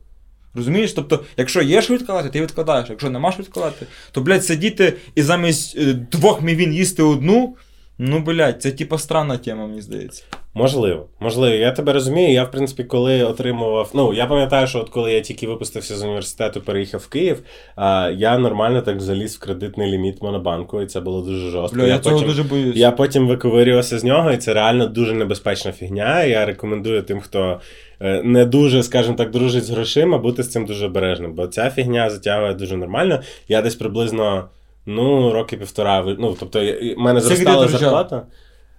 Розумієш? 0.55 0.92
Тобто, 0.92 1.20
якщо 1.36 1.62
є 1.62 1.82
що 1.82 1.94
відкладати, 1.94 2.28
ти 2.28 2.40
відкладаєш. 2.40 2.90
Якщо 2.90 3.11
нема 3.11 3.32
що 3.32 3.42
відкладати, 3.42 3.86
то, 4.12 4.20
блядь, 4.20 4.44
сидіти 4.44 4.92
і 5.14 5.22
замість 5.22 5.78
е, 5.78 5.92
двох 5.92 6.42
мівін 6.42 6.74
їсти 6.74 7.03
одну. 7.03 7.57
Ну, 8.03 8.20
блядь, 8.20 8.62
це 8.62 8.70
типа 8.70 8.98
странна 8.98 9.36
тема, 9.36 9.66
мені 9.66 9.80
здається. 9.80 10.24
Можливо, 10.55 11.07
можливо, 11.20 11.55
я 11.55 11.72
тебе 11.72 11.92
розумію. 11.92 12.32
Я, 12.32 12.44
в 12.44 12.51
принципі, 12.51 12.84
коли 12.84 13.24
отримував. 13.24 13.90
Ну, 13.94 14.12
я 14.12 14.26
пам'ятаю, 14.26 14.66
що 14.66 14.78
от 14.78 14.88
коли 14.88 15.12
я 15.12 15.20
тільки 15.20 15.46
випустився 15.46 15.96
з 15.96 16.03
університету, 16.03 16.61
переїхав 16.61 17.01
в 17.01 17.09
Київ, 17.09 17.42
а, 17.76 18.11
я 18.16 18.38
нормально 18.38 18.82
так 18.82 19.01
заліз 19.01 19.36
в 19.36 19.40
кредитний 19.40 19.92
ліміт 19.92 20.22
Монобанку, 20.22 20.82
і 20.82 20.86
це 20.86 21.01
було 21.01 21.22
дуже 21.22 21.51
жорстко. 21.51 21.80
Бля, 21.80 21.86
я, 21.86 21.98
цього 21.98 22.14
потім, 22.14 22.28
дуже 22.28 22.42
боюсь. 22.42 22.76
я 22.76 22.90
потім 22.90 23.28
виковирювався 23.28 23.98
з 23.98 24.05
нього, 24.05 24.32
і 24.32 24.36
це 24.36 24.55
реально 24.55 24.86
дуже 24.86 25.14
небезпечна 25.14 25.72
фігня. 25.72 26.24
Я 26.24 26.46
рекомендую 26.46 27.03
тим, 27.03 27.20
хто 27.20 27.61
не 28.24 28.44
дуже, 28.44 28.82
скажімо 28.82 29.16
так, 29.16 29.30
дружить 29.30 29.64
з 29.64 29.70
грошима, 29.70 30.18
бути 30.18 30.42
з 30.42 30.51
цим 30.51 30.66
дуже 30.66 30.86
обережним, 30.86 31.32
бо 31.34 31.46
ця 31.46 31.70
фігня 31.70 32.11
затягує 32.11 32.55
дуже 32.55 32.76
нормально. 32.76 33.22
Я 33.48 33.62
десь 33.62 33.74
приблизно. 33.74 34.48
Ну, 34.86 35.32
роки 35.32 35.57
півтора. 35.57 36.05
Ну, 36.18 36.36
тобто, 36.40 36.61
в 36.61 36.94
мене 36.98 37.20
зростала 37.20 37.68
зарплата. 37.68 38.26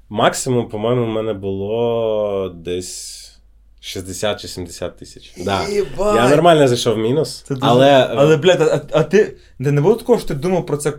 Максимум, 0.09 0.69
по-моєму, 0.69 1.05
в 1.05 1.09
мене 1.09 1.33
було 1.33 2.49
десь 2.55 3.17
60 3.79 4.41
чи 4.41 4.47
70 4.47 4.97
тисяч. 4.97 5.33
Да. 5.45 5.61
Я 6.15 6.29
нормально 6.29 6.67
зайшов 6.67 6.95
в 6.95 6.97
мінус, 6.97 7.41
Це 7.47 7.53
дуже- 7.55 7.67
але. 7.67 8.07
Але, 8.15 8.37
блядь, 8.37 8.61
а, 8.61 8.81
а 8.91 9.03
ти. 9.03 9.37
Де 9.59 9.71
не 9.71 9.81
було 9.81 9.95
такого, 9.95 10.19
що 10.19 10.27
ти 10.27 10.33
думав 10.33 10.65
про 10.65 10.77
це 10.77 10.93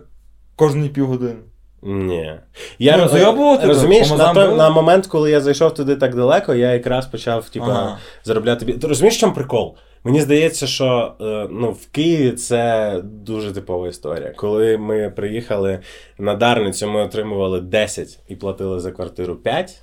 кожні 0.55 0.89
півгодини? 0.89 1.39
Ні. 1.85 2.33
Я 2.79 2.97
Ну, 2.97 3.03
роз- 3.03 3.67
розумієш, 3.67 4.09
на, 4.09 4.33
той, 4.33 4.55
на 4.55 4.69
момент, 4.69 5.07
коли 5.07 5.31
я 5.31 5.41
зайшов 5.41 5.73
туди 5.73 5.95
так 5.95 6.15
далеко, 6.15 6.55
я 6.55 6.73
якраз 6.73 7.05
почав 7.05 7.49
типа, 7.49 7.65
Ага. 7.65 7.97
заробляти. 8.23 8.65
Ти 8.65 8.87
розумієш, 8.87 9.17
в 9.17 9.19
чому 9.19 9.33
прикол? 9.33 9.75
Мені 10.03 10.21
здається, 10.21 10.67
що 10.67 11.13
е, 11.21 11.47
ну, 11.51 11.71
в 11.71 11.87
Києві 11.91 12.31
це 12.31 12.93
дуже 13.03 13.51
типова 13.51 13.87
історія. 13.87 14.33
Коли 14.35 14.77
ми 14.77 15.09
приїхали 15.09 15.79
на 16.17 16.35
Дарницю, 16.35 16.87
ми 16.87 17.01
отримували 17.01 17.61
10 17.61 18.19
і 18.27 18.35
платили 18.35 18.79
за 18.79 18.91
квартиру 18.91 19.35
5, 19.35 19.81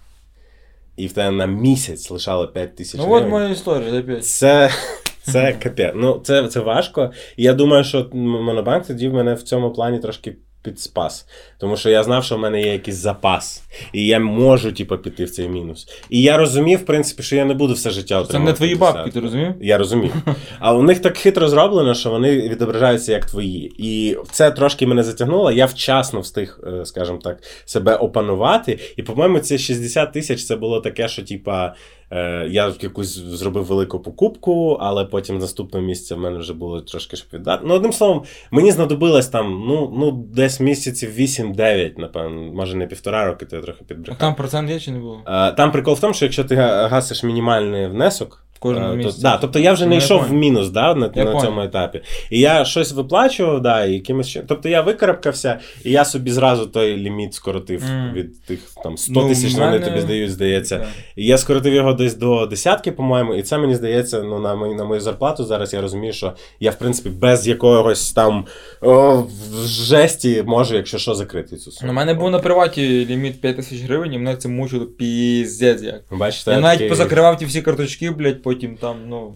і 0.96 1.07
в 1.07 1.12
тебе 1.12 1.30
на 1.30 1.46
місяць 1.46 2.11
лишало 2.11 2.48
5 2.48 2.76
тисяч 2.76 3.01
Ну 3.01 3.12
от 3.12 3.28
моя 3.28 3.48
історія, 3.48 4.01
опять. 4.01 4.26
Це, 4.26 4.70
це 5.22 5.53
капець. 5.62 5.92
Ну, 5.94 6.20
це, 6.24 6.48
це 6.48 6.61
важко. 6.61 7.11
І 7.36 7.42
я 7.42 7.53
думаю, 7.53 7.84
що 7.84 8.09
Монобанк 8.12 8.86
тоді 8.86 9.09
в 9.09 9.14
мене 9.14 9.34
в 9.34 9.42
цьому 9.42 9.72
плані 9.72 9.98
трошки 9.98 10.36
підспас. 10.63 11.27
Тому 11.59 11.77
що 11.77 11.91
я 11.91 12.03
знав, 12.03 12.25
що 12.25 12.37
в 12.37 12.39
мене 12.39 12.61
є 12.61 12.73
якийсь 12.73 12.97
запас. 12.97 13.63
І 13.93 14.07
я 14.07 14.19
можу, 14.21 14.73
типу, 14.73 14.99
піти 14.99 15.25
в 15.25 15.31
цей 15.31 15.49
мінус. 15.49 15.89
І 16.11 16.23
я 16.23 16.37
розумів, 16.37 16.79
в 16.79 16.85
принципі, 16.85 17.23
що 17.23 17.37
я 17.37 17.45
не 17.45 17.55
буду 17.55 17.75
все 17.75 17.91
життя 17.91 18.25
Це 18.25 18.39
не 18.39 18.53
твої 18.53 18.77
50. 18.77 18.95
бабки, 18.95 19.11
ти 19.11 19.21
розумів? 19.21 19.55
Я 19.61 19.79
розумію. 19.79 20.13
А 20.59 20.75
у 20.75 20.83
них 20.83 20.99
так 20.99 21.17
хитро 21.17 21.49
зроблено, 21.49 21.95
що 21.95 22.11
вони 22.11 22.41
відображаються 22.41 23.13
як 23.13 23.27
твої. 23.27 23.73
І 23.79 24.17
це 24.31 24.51
трошки 24.51 24.87
мене 24.87 25.03
затягнуло. 25.03 25.53
Я 25.53 25.67
вчасно 25.67 26.21
встиг, 26.21 26.61
е, 26.67 26.87
скажімо 26.87 27.19
так, 27.19 27.43
себе 27.65 27.97
опанувати. 27.97 28.79
І, 28.97 29.03
по-моєму, 29.03 29.39
ці 29.39 29.59
60 29.59 30.13
тисяч 30.13 30.45
це 30.45 30.57
було 30.57 30.81
таке, 30.81 31.09
що, 31.09 31.23
типа, 31.23 31.75
е, 32.11 32.47
я 32.49 32.75
якусь 32.81 33.17
зробив 33.17 33.65
велику 33.65 34.01
покупку, 34.01 34.77
але 34.81 35.05
потім 35.05 35.39
наступного 35.39 35.87
місяця 35.87 36.15
в 36.15 36.19
мене 36.19 36.39
вже 36.39 36.55
було 36.55 36.81
трошки 36.81 37.17
щоб 37.17 37.29
віддати. 37.33 37.63
Ну, 37.67 37.75
одним 37.75 37.93
словом, 37.93 38.23
мені 38.51 38.73
знадобилось 38.73 39.29
там, 39.29 39.65
ну, 39.69 39.95
ну 39.99 40.13
десь 40.13 40.61
місяців 40.61 41.11
8-9, 41.19 41.99
напевно, 41.99 42.53
може 42.53 42.77
не 42.77 42.87
півтора 42.87 43.25
роки, 43.25 43.47
то 43.47 43.57
я 43.57 43.63
трохи 43.63 43.85
А 44.09 44.15
там 44.15 44.35
процент 44.35 44.71
є 44.71 44.81
чи 44.81 44.91
не 44.91 44.99
було? 44.99 45.23
Е, 45.27 45.53
Там 45.53 45.73
прикол 45.73 45.95
в 45.95 46.01
тому, 46.01 46.15
що 46.15 46.25
якщо 46.25 46.45
ти 46.45 46.55
гасиш 46.55 47.23
мінімальний 47.23 47.87
внесок, 47.87 48.45
В 48.61 48.63
кожному 48.63 49.01
е, 49.01 49.05
то, 49.05 49.11
да, 49.23 49.37
тобто 49.37 49.59
я 49.59 49.73
вже 49.73 49.85
Ну, 49.85 49.91
не 49.91 49.97
йшов 49.97 50.23
в 50.29 50.33
мінус 50.33 50.69
да, 50.71 50.95
на, 50.95 51.11
Я 51.15 51.25
на 51.25 51.31
понял. 51.33 51.45
цьому 51.45 51.61
етапі. 51.63 52.01
І 52.31 52.41
я 52.41 52.65
щось 52.65 52.93
виплачував, 52.93 53.61
да, 53.63 53.85
і 53.85 53.93
якимось. 53.93 54.39
Тобто 54.49 54.69
я 54.69 54.81
викарабкався, 54.81 55.59
і 55.85 55.91
я 55.91 56.05
собі 56.05 56.31
зразу 56.31 56.67
той 56.67 56.97
ліміт 56.97 57.35
скоротив 57.35 57.83
Мгм. 57.85 58.13
від 58.15 58.43
тих 58.43 58.59
там 58.85 58.97
100 58.97 59.13
Ну, 59.23 59.29
тисяч, 59.29 59.55
в 59.55 59.59
вони 59.59 59.79
тобі 59.81 60.01
здають, 60.01 60.31
здається. 60.33 60.79
Так. 60.79 60.89
І 61.17 61.27
я 61.27 61.39
скоротив 61.39 61.75
його 61.75 61.93
десь 61.93 62.15
до 62.17 62.47
десятки, 62.47 62.93
по-моєму, 62.93 63.35
і 63.35 63.43
це 63.43 63.59
мені 63.59 63.75
здається, 63.75 64.23
ну 64.23 64.39
на 64.41 64.55
мою, 64.55 64.75
на 64.75 64.85
мою 64.85 65.01
зарплату 65.01 65.45
зараз 65.45 65.73
я 65.75 65.81
розумію, 65.81 66.13
що 66.13 66.33
я, 66.61 66.71
в 66.71 66.79
принципі, 66.79 67.09
без 67.11 67.49
якогось 67.49 68.13
там 68.13 68.45
о, 68.81 69.17
в 69.63 69.67
жесті 69.67 70.43
можу, 70.47 70.77
якщо 70.77 70.99
що, 70.99 71.15
закрити 71.15 71.57
цю 71.57 71.87
У 71.89 71.93
мене 71.93 72.15
був 72.15 72.31
на 72.31 72.39
приваті 72.39 73.07
ліміт 73.07 73.41
5 73.41 73.57
тисяч 73.57 73.81
гривень, 73.83 74.13
і 74.15 74.19
мене 74.19 74.37
це 74.37 74.49
мучило 74.49 74.87
піздець 74.87 75.83
як. 75.83 76.01
Бачите, 76.11 76.51
Я 76.51 76.61
навіть 76.61 76.73
такий- 76.79 76.89
позакривав 76.89 77.37
ті 77.39 77.45
всі 77.45 77.63
карточки, 77.63 78.11
блядь, 78.11 78.43
потім 78.51 78.76
там, 78.76 78.96
ну, 79.09 79.34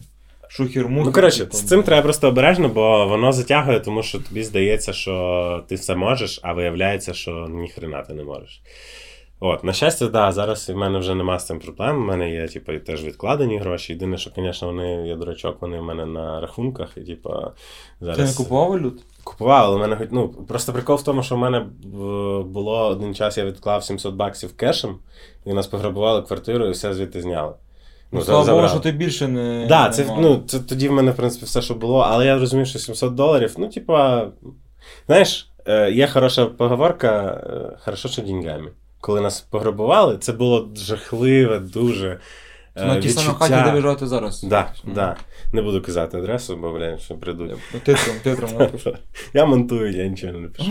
шухер 0.48 0.88
мух. 0.88 1.06
Ну, 1.06 1.12
коротше, 1.12 1.48
з 1.50 1.62
цим 1.62 1.82
треба 1.82 2.02
просто 2.02 2.28
обережно, 2.28 2.68
бо 2.68 3.06
воно 3.06 3.32
затягує, 3.32 3.80
тому 3.80 4.02
що 4.02 4.18
тобі 4.18 4.44
здається, 4.44 4.92
що 4.92 5.64
ти 5.68 5.74
все 5.74 5.94
можеш, 5.94 6.40
а 6.42 6.52
виявляється, 6.52 7.14
що 7.14 7.48
ніхрена 7.50 8.02
ти 8.02 8.14
не 8.14 8.24
можеш. 8.24 8.62
От, 9.40 9.64
на 9.64 9.72
щастя, 9.72 10.08
да, 10.08 10.32
зараз 10.32 10.70
в 10.70 10.76
мене 10.76 10.98
вже 10.98 11.14
нема 11.14 11.38
з 11.38 11.46
цим 11.46 11.58
проблем. 11.58 11.96
У 11.96 12.04
мене 12.04 12.30
є, 12.30 12.48
типу, 12.48 12.78
теж 12.78 13.04
відкладені 13.04 13.58
гроші. 13.58 13.92
Єдине, 13.92 14.18
що, 14.18 14.30
звісно, 14.36 14.68
вони, 14.68 15.08
я 15.08 15.16
дурачок, 15.16 15.56
вони 15.60 15.78
в 15.78 15.82
мене 15.82 16.06
на 16.06 16.40
рахунках, 16.40 16.88
і 16.96 17.00
типу, 17.00 17.30
зараз. 18.00 18.16
Ти 18.16 18.24
не 18.24 18.34
купував 18.34 18.70
валют? 18.70 19.02
Купував, 19.24 19.64
але 19.64 19.76
в 19.76 19.80
мене 19.80 20.08
ну, 20.10 20.28
просто 20.28 20.72
прикол 20.72 20.96
в 20.96 21.04
тому, 21.04 21.22
що 21.22 21.34
в 21.34 21.38
мене 21.38 21.58
е, 21.58 21.66
було 22.42 22.86
один 22.86 23.14
час, 23.14 23.38
я 23.38 23.44
відклав 23.44 23.84
700 23.84 24.14
баксів 24.14 24.56
кешем, 24.56 24.98
і 25.44 25.52
нас 25.52 25.66
пограбували 25.66 26.22
квартиру 26.22 26.66
і 26.66 26.70
все 26.70 26.94
звідти 26.94 27.20
зняли. 27.20 27.52
Ну, 28.12 28.20
за- 28.20 28.26
слава 28.26 28.52
Богу, 28.52 28.68
що 28.68 28.78
ти 28.78 28.92
більше 28.92 29.28
не. 29.28 29.66
Да, 29.68 29.88
це, 29.88 30.06
ну, 30.18 30.42
це 30.46 30.58
тоді 30.58 30.88
в 30.88 30.92
мене, 30.92 31.10
в 31.10 31.16
принципі, 31.16 31.44
все, 31.46 31.62
що 31.62 31.74
було, 31.74 31.98
але 31.98 32.26
я 32.26 32.38
розумів, 32.38 32.66
що 32.66 32.78
700 32.78 33.14
доларів, 33.14 33.54
ну, 33.58 33.68
типа, 33.68 34.26
знаєш, 35.06 35.50
е, 35.66 35.90
є 35.90 36.06
хороша 36.06 36.46
поговорка, 36.46 37.40
е, 37.46 37.78
хорошо, 37.84 38.08
що 38.08 38.22
деньгами. 38.22 38.70
Коли 39.00 39.20
нас 39.20 39.40
пограбували, 39.40 40.18
це 40.18 40.32
було 40.32 40.68
жахливе, 40.76 41.58
дуже. 41.58 42.18
Це 42.76 42.84
на 42.84 42.96
е, 42.96 43.00
тій 43.00 43.08
самій 43.08 43.34
хаті, 43.38 43.54
де 43.64 43.72
ви 43.72 43.80
живете 43.80 44.06
зараз. 44.06 44.42
Да, 44.42 44.58
mm. 44.86 44.94
да. 44.94 45.16
Не 45.54 45.62
буду 45.62 45.82
казати 45.82 46.18
адресу, 46.18 46.56
бо, 46.56 46.72
блядь, 46.72 47.00
що 47.00 47.14
прийдуть. 47.14 47.50
Я- 47.50 47.80
Титром, 47.80 48.16
титром 48.22 48.50
напишу. 48.58 48.94
Я 49.34 49.44
монтую, 49.44 49.92
я 49.92 50.06
нічого 50.06 50.32
не 50.32 50.38
напишу. 50.38 50.70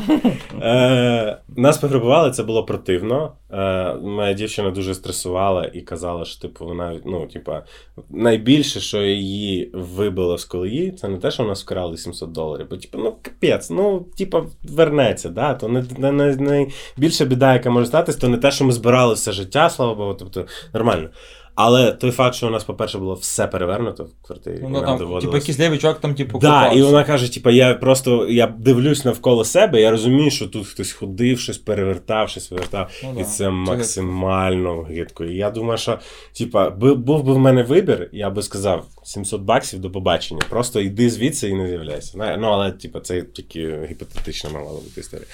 Е, 0.61 1.38
нас 1.57 1.77
пограбували, 1.77 2.31
це 2.31 2.43
було 2.43 2.65
противно. 2.65 3.34
Е, 3.51 3.93
моя 3.93 4.34
дівчина 4.34 4.71
дуже 4.71 4.93
стресувала 4.93 5.65
і 5.73 5.81
казала, 5.81 6.25
що 6.25 6.41
типу, 6.41 6.65
вона, 6.65 6.95
ну, 7.05 7.27
типа, 7.27 7.63
найбільше, 8.09 8.79
що 8.79 9.01
її 9.01 9.71
вибило 9.73 10.38
з 10.38 10.45
колії, 10.45 10.91
це 10.91 11.07
не 11.07 11.17
те, 11.17 11.31
що 11.31 11.43
нас 11.43 11.63
вкрали 11.63 11.97
700 11.97 12.31
доларів. 12.31 12.67
Бо, 12.69 12.77
типу, 12.77 12.97
ну 12.97 13.15
капець, 13.21 13.69
ну, 13.69 14.05
типа, 14.17 14.45
вернеться. 14.63 15.29
Да? 15.29 15.53
То 15.53 15.67
не, 15.67 15.86
не, 15.97 16.11
не, 16.11 16.36
найбільша 16.36 17.25
біда, 17.25 17.53
яка 17.53 17.69
може 17.69 17.86
статись, 17.86 18.15
то 18.15 18.27
не 18.27 18.38
те, 18.38 18.51
що 18.51 18.65
ми 18.65 18.71
збирали 18.71 19.13
все 19.13 19.31
життя, 19.31 19.69
слава 19.69 19.95
Богу, 19.95 20.13
тобто 20.13 20.45
нормально. 20.73 21.09
Але 21.56 21.91
той 21.91 22.12
факт, 22.12 22.36
що 22.36 22.47
у 22.47 22.49
нас, 22.49 22.64
по-перше, 22.64 22.97
було 22.97 23.14
все 23.14 23.47
перевернуто 23.47 24.04
в 24.04 24.28
квартирі. 24.28 24.60
Ну, 24.62 24.70
і 24.70 24.72
нам 24.72 24.86
там, 24.86 24.97
доводилось- 24.97 25.22
типу, 25.22 25.38
якийсь 25.38 25.60
лівий 25.60 25.80
чувак 25.80 25.99
там, 25.99 26.16
типу, 26.16 26.39
Да, 26.39 26.47
копався. 26.47 26.80
і 26.80 26.82
вона 26.82 27.04
каже: 27.04 27.34
типа, 27.34 27.51
я 27.51 27.74
просто 27.74 28.30
я 28.30 28.47
дивлюсь 28.47 29.06
навколо 29.06 29.45
себе, 29.45 29.82
я 29.82 29.91
розумію, 29.91 30.32
що 30.32 30.47
тут 30.47 30.68
хтось 30.68 30.91
ходив, 30.91 31.39
щось 31.39 31.58
перевертав, 31.58 32.30
щось 32.30 32.51
вивертав. 32.51 32.89
Ну, 33.04 33.14
і 33.16 33.18
да. 33.18 33.24
це 33.24 33.49
максимально 33.49 34.82
гидко. 34.82 35.26
І 35.26 35.36
я 35.36 35.49
думаю, 35.49 35.78
що 35.78 35.99
типа, 36.38 36.70
бу- 36.70 36.95
був 36.95 37.24
би 37.24 37.34
в 37.34 37.39
мене 37.39 37.64
вибір, 37.64 38.10
я 38.12 38.30
би 38.30 38.41
сказав 38.41 38.86
700 39.04 39.41
баксів 39.41 39.80
до 39.80 39.91
побачення. 39.91 40.41
Просто 40.49 40.82
йди 40.82 41.10
звідси 41.10 41.49
і 41.49 41.54
не 41.54 41.68
з'являйся. 41.68 42.38
Ну, 42.39 42.47
але 42.47 42.72
типа, 42.72 42.99
це 42.99 43.22
тільки 43.22 43.88
гіпотетична 43.89 44.49
мала 44.49 44.72
бути 44.72 45.01
історія. 45.01 45.28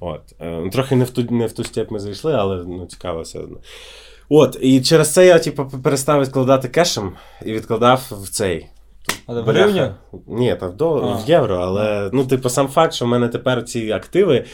От. 0.00 0.20
Е, 0.40 0.60
ну, 0.64 0.70
Трохи 0.70 0.96
не 0.96 1.04
в 1.04 1.10
ту 1.10 1.22
не 1.30 1.46
в 1.46 1.52
ту 1.52 1.64
степ 1.64 1.90
ми 1.90 1.98
зайшли, 1.98 2.34
але 2.34 2.56
ну, 2.56 2.86
цікаво 2.86 3.22
все 3.22 3.38
одно. 3.38 3.56
От, 4.28 4.58
і 4.60 4.80
через 4.80 5.12
це 5.12 5.26
я, 5.26 5.38
типу, 5.38 5.66
перестав 5.82 6.22
відкладати 6.22 6.68
кешем 6.68 7.12
і 7.44 7.52
відкладав 7.52 8.02
в 8.10 8.28
цей. 8.28 8.66
А 9.26 9.32
в 9.32 9.44
гривні? 9.44 9.82
Ні, 10.26 10.56
та 10.60 10.66
в, 10.66 10.76
до... 10.76 10.94
А. 10.94 11.14
в 11.14 11.28
євро, 11.28 11.56
але 11.56 12.10
ну, 12.12 12.24
типу, 12.24 12.48
сам 12.48 12.68
факт, 12.68 12.94
що 12.94 13.04
в 13.04 13.08
мене 13.08 13.28
тепер 13.28 13.64
ці 13.64 13.90
активи, 13.90 14.44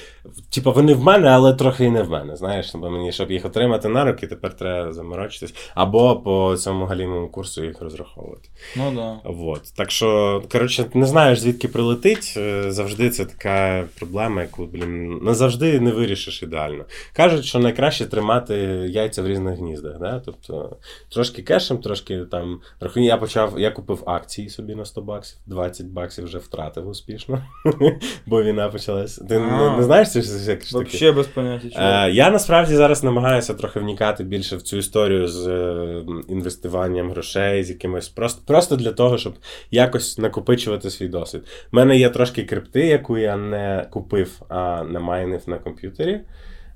типу, 0.54 0.72
вони 0.72 0.94
в 0.94 1.02
мене, 1.02 1.28
але 1.28 1.54
трохи 1.54 1.84
і 1.84 1.90
не 1.90 2.02
в 2.02 2.10
мене. 2.10 2.36
Знаєш, 2.36 2.74
бо 2.74 2.90
мені, 2.90 3.12
щоб 3.12 3.30
їх 3.30 3.44
отримати 3.44 3.88
на 3.88 4.04
руки, 4.04 4.26
тепер 4.26 4.56
треба 4.56 4.92
заморочитись. 4.92 5.54
Або 5.74 6.16
по 6.16 6.56
цьому 6.56 6.84
галімому 6.84 7.28
курсу 7.28 7.64
їх 7.64 7.82
розраховувати. 7.82 8.48
Ну 8.76 8.92
да. 8.94 9.30
Вот. 9.30 9.62
Так 9.76 9.90
що, 9.90 10.42
коротше, 10.52 10.84
не 10.94 11.06
знаєш, 11.06 11.40
звідки 11.40 11.68
прилетить. 11.68 12.34
Е, 12.36 12.72
Завжди 12.72 13.10
це 13.10 13.24
така 13.24 13.84
проблема, 13.98 14.42
яку, 14.42 14.66
блін, 14.66 15.18
не 15.22 15.34
завжди 15.34 15.80
не 15.80 15.90
вирішиш 15.90 16.42
ідеально. 16.42 16.84
Кажуть, 17.12 17.44
що 17.44 17.58
найкраще 17.58 18.06
тримати 18.06 18.54
яйця 18.88 19.22
в 19.22 19.26
різних 19.26 19.58
гніздах. 19.58 19.98
Да? 19.98 20.22
Тобто 20.24 20.76
трошки 21.08 21.42
кешем, 21.42 21.78
трошки 21.78 22.18
там. 22.18 22.60
рахунок. 22.80 23.08
Я 23.08 23.16
почав, 23.16 23.54
я 23.58 23.70
купив 23.70 24.02
акції 24.06 24.41
собі 24.48 24.74
на 24.74 24.84
100 24.84 25.02
баксів, 25.02 25.38
20 25.46 25.86
баксів 25.86 26.24
вже 26.24 26.38
втратив 26.38 26.88
успішно, 26.88 27.42
бо 28.26 28.42
війна 28.42 28.68
почалась. 28.68 29.16
Ти 29.16 29.38
не, 29.38 29.76
не 29.76 29.82
знаєш, 29.82 30.12
це 30.12 30.22
ж 30.22 30.46
таке? 30.46 30.66
Вообще 30.72 31.12
без 31.12 31.26
поняття. 31.26 31.70
чувак. 31.70 32.08
Е, 32.08 32.10
я 32.10 32.30
насправді 32.30 32.74
зараз 32.74 33.04
намагаюся 33.04 33.54
трохи 33.54 33.80
вникати 33.80 34.24
більше 34.24 34.56
в 34.56 34.62
цю 34.62 34.76
історію 34.76 35.28
з 35.28 35.46
е, 35.46 36.04
інвестуванням 36.28 37.10
грошей, 37.10 37.64
з 37.64 37.70
якимось 37.70 38.08
просто, 38.08 38.42
просто 38.46 38.76
для 38.76 38.92
того, 38.92 39.18
щоб 39.18 39.34
якось 39.70 40.18
накопичувати 40.18 40.90
свій 40.90 41.08
досвід. 41.08 41.42
У 41.72 41.76
мене 41.76 41.98
є 41.98 42.08
трошки 42.08 42.44
крипти, 42.44 42.86
яку 42.86 43.18
я 43.18 43.36
не 43.36 43.86
купив, 43.90 44.42
а 44.48 44.84
не 44.84 44.98
майнив 44.98 45.42
на 45.46 45.58
комп'ютері. 45.58 46.20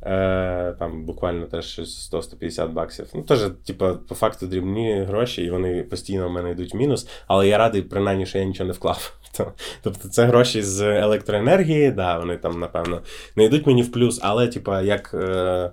Е, 0.03 0.75
там 0.79 1.05
буквально 1.05 1.47
теж 1.47 1.65
щось 1.65 2.13
100-150 2.13 2.69
баксів. 2.69 3.07
Ну, 3.15 3.23
теж, 3.23 3.41
типу, 3.67 3.87
по 4.09 4.15
факту 4.15 4.47
дрібні 4.47 5.05
гроші, 5.09 5.43
і 5.43 5.51
вони 5.51 5.83
постійно 5.83 6.29
в 6.29 6.33
мене 6.33 6.51
йдуть 6.51 6.75
в 6.75 6.77
мінус, 6.77 7.09
але 7.27 7.49
я 7.49 7.59
радий, 7.59 7.83
принаймні, 7.83 8.27
що 8.27 8.39
я 8.39 8.45
нічого 8.45 8.67
не 8.67 8.73
вклав. 8.73 9.13
Тобто 9.83 10.09
це 10.09 10.25
гроші 10.25 10.63
з 10.63 10.81
електроенергії, 10.81 11.91
да, 11.91 12.19
вони 12.19 12.37
там, 12.37 12.61
напевно, 12.61 13.03
не 13.37 13.45
йдуть 13.45 13.67
мені 13.67 13.83
в 13.83 13.93
плюс, 13.93 14.21
але, 14.23 14.49
типу, 14.49 14.81
як. 14.81 15.15
Е, 15.15 15.71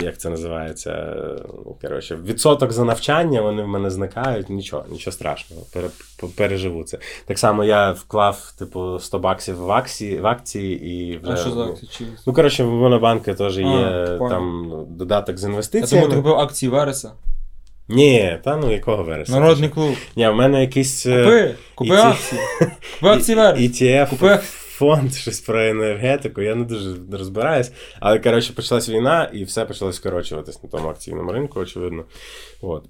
як 0.00 0.18
це 0.18 0.30
називається? 0.30 0.90
Е, 0.90 1.36
Коротше, 1.82 2.18
відсоток 2.24 2.72
за 2.72 2.84
навчання, 2.84 3.42
вони 3.42 3.62
в 3.62 3.68
мене 3.68 3.90
зникають, 3.90 4.50
нічого, 4.50 4.84
нічого 4.90 5.12
страшного, 5.12 5.62
переживу 6.36 6.84
це. 6.84 6.98
Так 7.26 7.38
само 7.38 7.64
я 7.64 7.92
вклав, 7.92 8.52
типу, 8.58 8.98
100 8.98 9.18
баксів 9.18 9.56
в 9.56 9.72
акції, 9.72 10.18
в 10.18 10.26
акції 10.26 10.86
і 10.86 11.18
вже. 11.18 11.32
А 11.32 11.36
що 11.36 11.50
за 11.50 11.56
ну, 11.56 11.72
акції? 11.72 11.90
Чи... 11.98 12.04
Ну, 12.26 12.32
коротше, 12.32 12.64
в 12.64 12.70
Монобанку 12.70 13.34
теж 13.34 13.58
є 13.58 13.66
А, 13.66 14.18
там 14.30 14.72
додаток 14.88 15.38
з 15.38 15.44
інвестиціями. 15.44 16.08
ти 16.08 16.16
купив 16.16 16.34
акції 16.34 16.70
Вереса. 16.70 17.12
Ні, 17.88 18.38
та 18.44 18.56
ну 18.56 18.72
якого 18.72 19.02
вересня? 19.02 19.40
Народний 19.40 19.68
клуб. 19.68 19.94
Ні, 20.16 20.28
в 20.28 20.34
мене 20.34 20.60
якийсь. 20.60 21.06
е, 21.06 21.24
Купи, 21.24 21.54
купи 21.74 22.00
акції. 22.00 22.40
Купи 23.00 23.08
акції 23.12 23.36
верес. 23.36 23.60
ETF 23.60 24.10
Купи. 24.10 24.38
Фонд, 24.76 25.14
щось 25.14 25.40
про 25.40 25.62
енергетику, 25.62 26.42
я 26.42 26.54
не 26.54 26.64
дуже 26.64 26.96
розбираюсь. 27.12 27.72
Але, 28.00 28.18
коротше, 28.18 28.52
почалась 28.52 28.88
війна 28.88 29.30
і 29.32 29.44
все 29.44 29.64
почало 29.64 29.92
скорочуватись 29.92 30.62
на 30.62 30.68
тому 30.68 30.88
акційному 30.88 31.32
ринку, 31.32 31.60
очевидно. 31.60 32.04
От. 32.60 32.84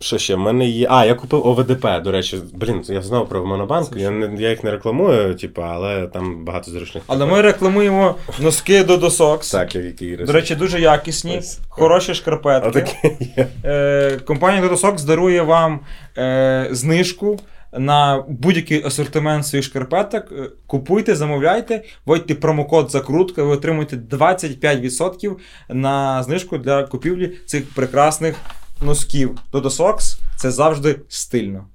Що 0.00 0.18
ще? 0.18 0.34
В 0.34 0.38
мене 0.38 0.68
є. 0.68 0.86
А, 0.90 1.04
я 1.04 1.14
купив 1.14 1.46
ОВДП, 1.46 1.86
до 2.04 2.12
речі. 2.12 2.38
Блін, 2.54 2.82
я 2.88 3.02
знав 3.02 3.28
про 3.28 3.46
Монобанк. 3.46 3.96
Я, 3.96 4.10
не, 4.10 4.42
я 4.42 4.50
їх 4.50 4.64
не 4.64 4.70
рекламую, 4.70 5.34
типу, 5.34 5.62
але 5.62 6.06
там 6.06 6.44
багато 6.44 6.70
зручних. 6.70 7.04
Але 7.06 7.26
ми 7.26 7.42
рекламуємо 7.42 8.14
носки 8.40 8.84
до 8.84 9.10
Сокс. 9.10 9.50
Так, 9.50 9.74
які 9.74 10.16
До 10.16 10.32
речі, 10.32 10.54
дуже 10.54 10.80
якісні, 10.80 11.38
Ось. 11.38 11.58
хороші 11.68 12.14
шкарпетки. 12.14 13.16
Е, 13.64 14.20
компанія 14.24 14.62
Socks 14.62 15.04
дарує 15.04 15.42
вам 15.42 15.80
е, 16.18 16.68
знижку 16.70 17.38
на 17.78 18.24
будь-який 18.28 18.84
асортимент 18.84 19.46
своїх 19.46 19.64
шкарпеток. 19.64 20.32
Е, 20.32 20.50
Купуйте, 20.66 21.14
замовляйте, 21.14 21.84
вводьте 22.06 22.34
промокод 22.34 22.90
закрутка, 22.90 23.42
ви 23.42 23.52
отримуєте 23.52 23.96
25% 23.96 25.36
на 25.68 26.22
знижку 26.22 26.58
для 26.58 26.82
купівлі 26.82 27.32
цих 27.46 27.74
прекрасних 27.74 28.36
носків. 28.82 29.38
Dodo 29.52 29.70
Socks– 29.70 30.18
це 30.36 30.50
завжди 30.50 31.00
стильно. 31.08 31.66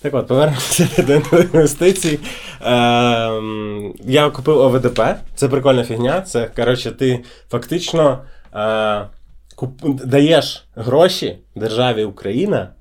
Так 0.00 0.14
от, 0.14 0.26
повернемося 0.26 0.88
до 1.06 1.38
інвестицій. 1.38 2.18
Ем, 2.60 3.94
я 4.04 4.30
купив 4.30 4.58
ОВДП, 4.58 5.00
це 5.34 5.48
прикольна 5.48 5.84
фігня. 5.84 6.20
Це, 6.20 6.50
коротше, 6.56 6.90
ти 6.92 7.24
фактично 7.50 8.24
е, 8.54 9.06
куп, 9.54 9.82
даєш 10.04 10.64
гроші 10.74 11.38
державі 11.56 12.04
Україна 12.04 12.74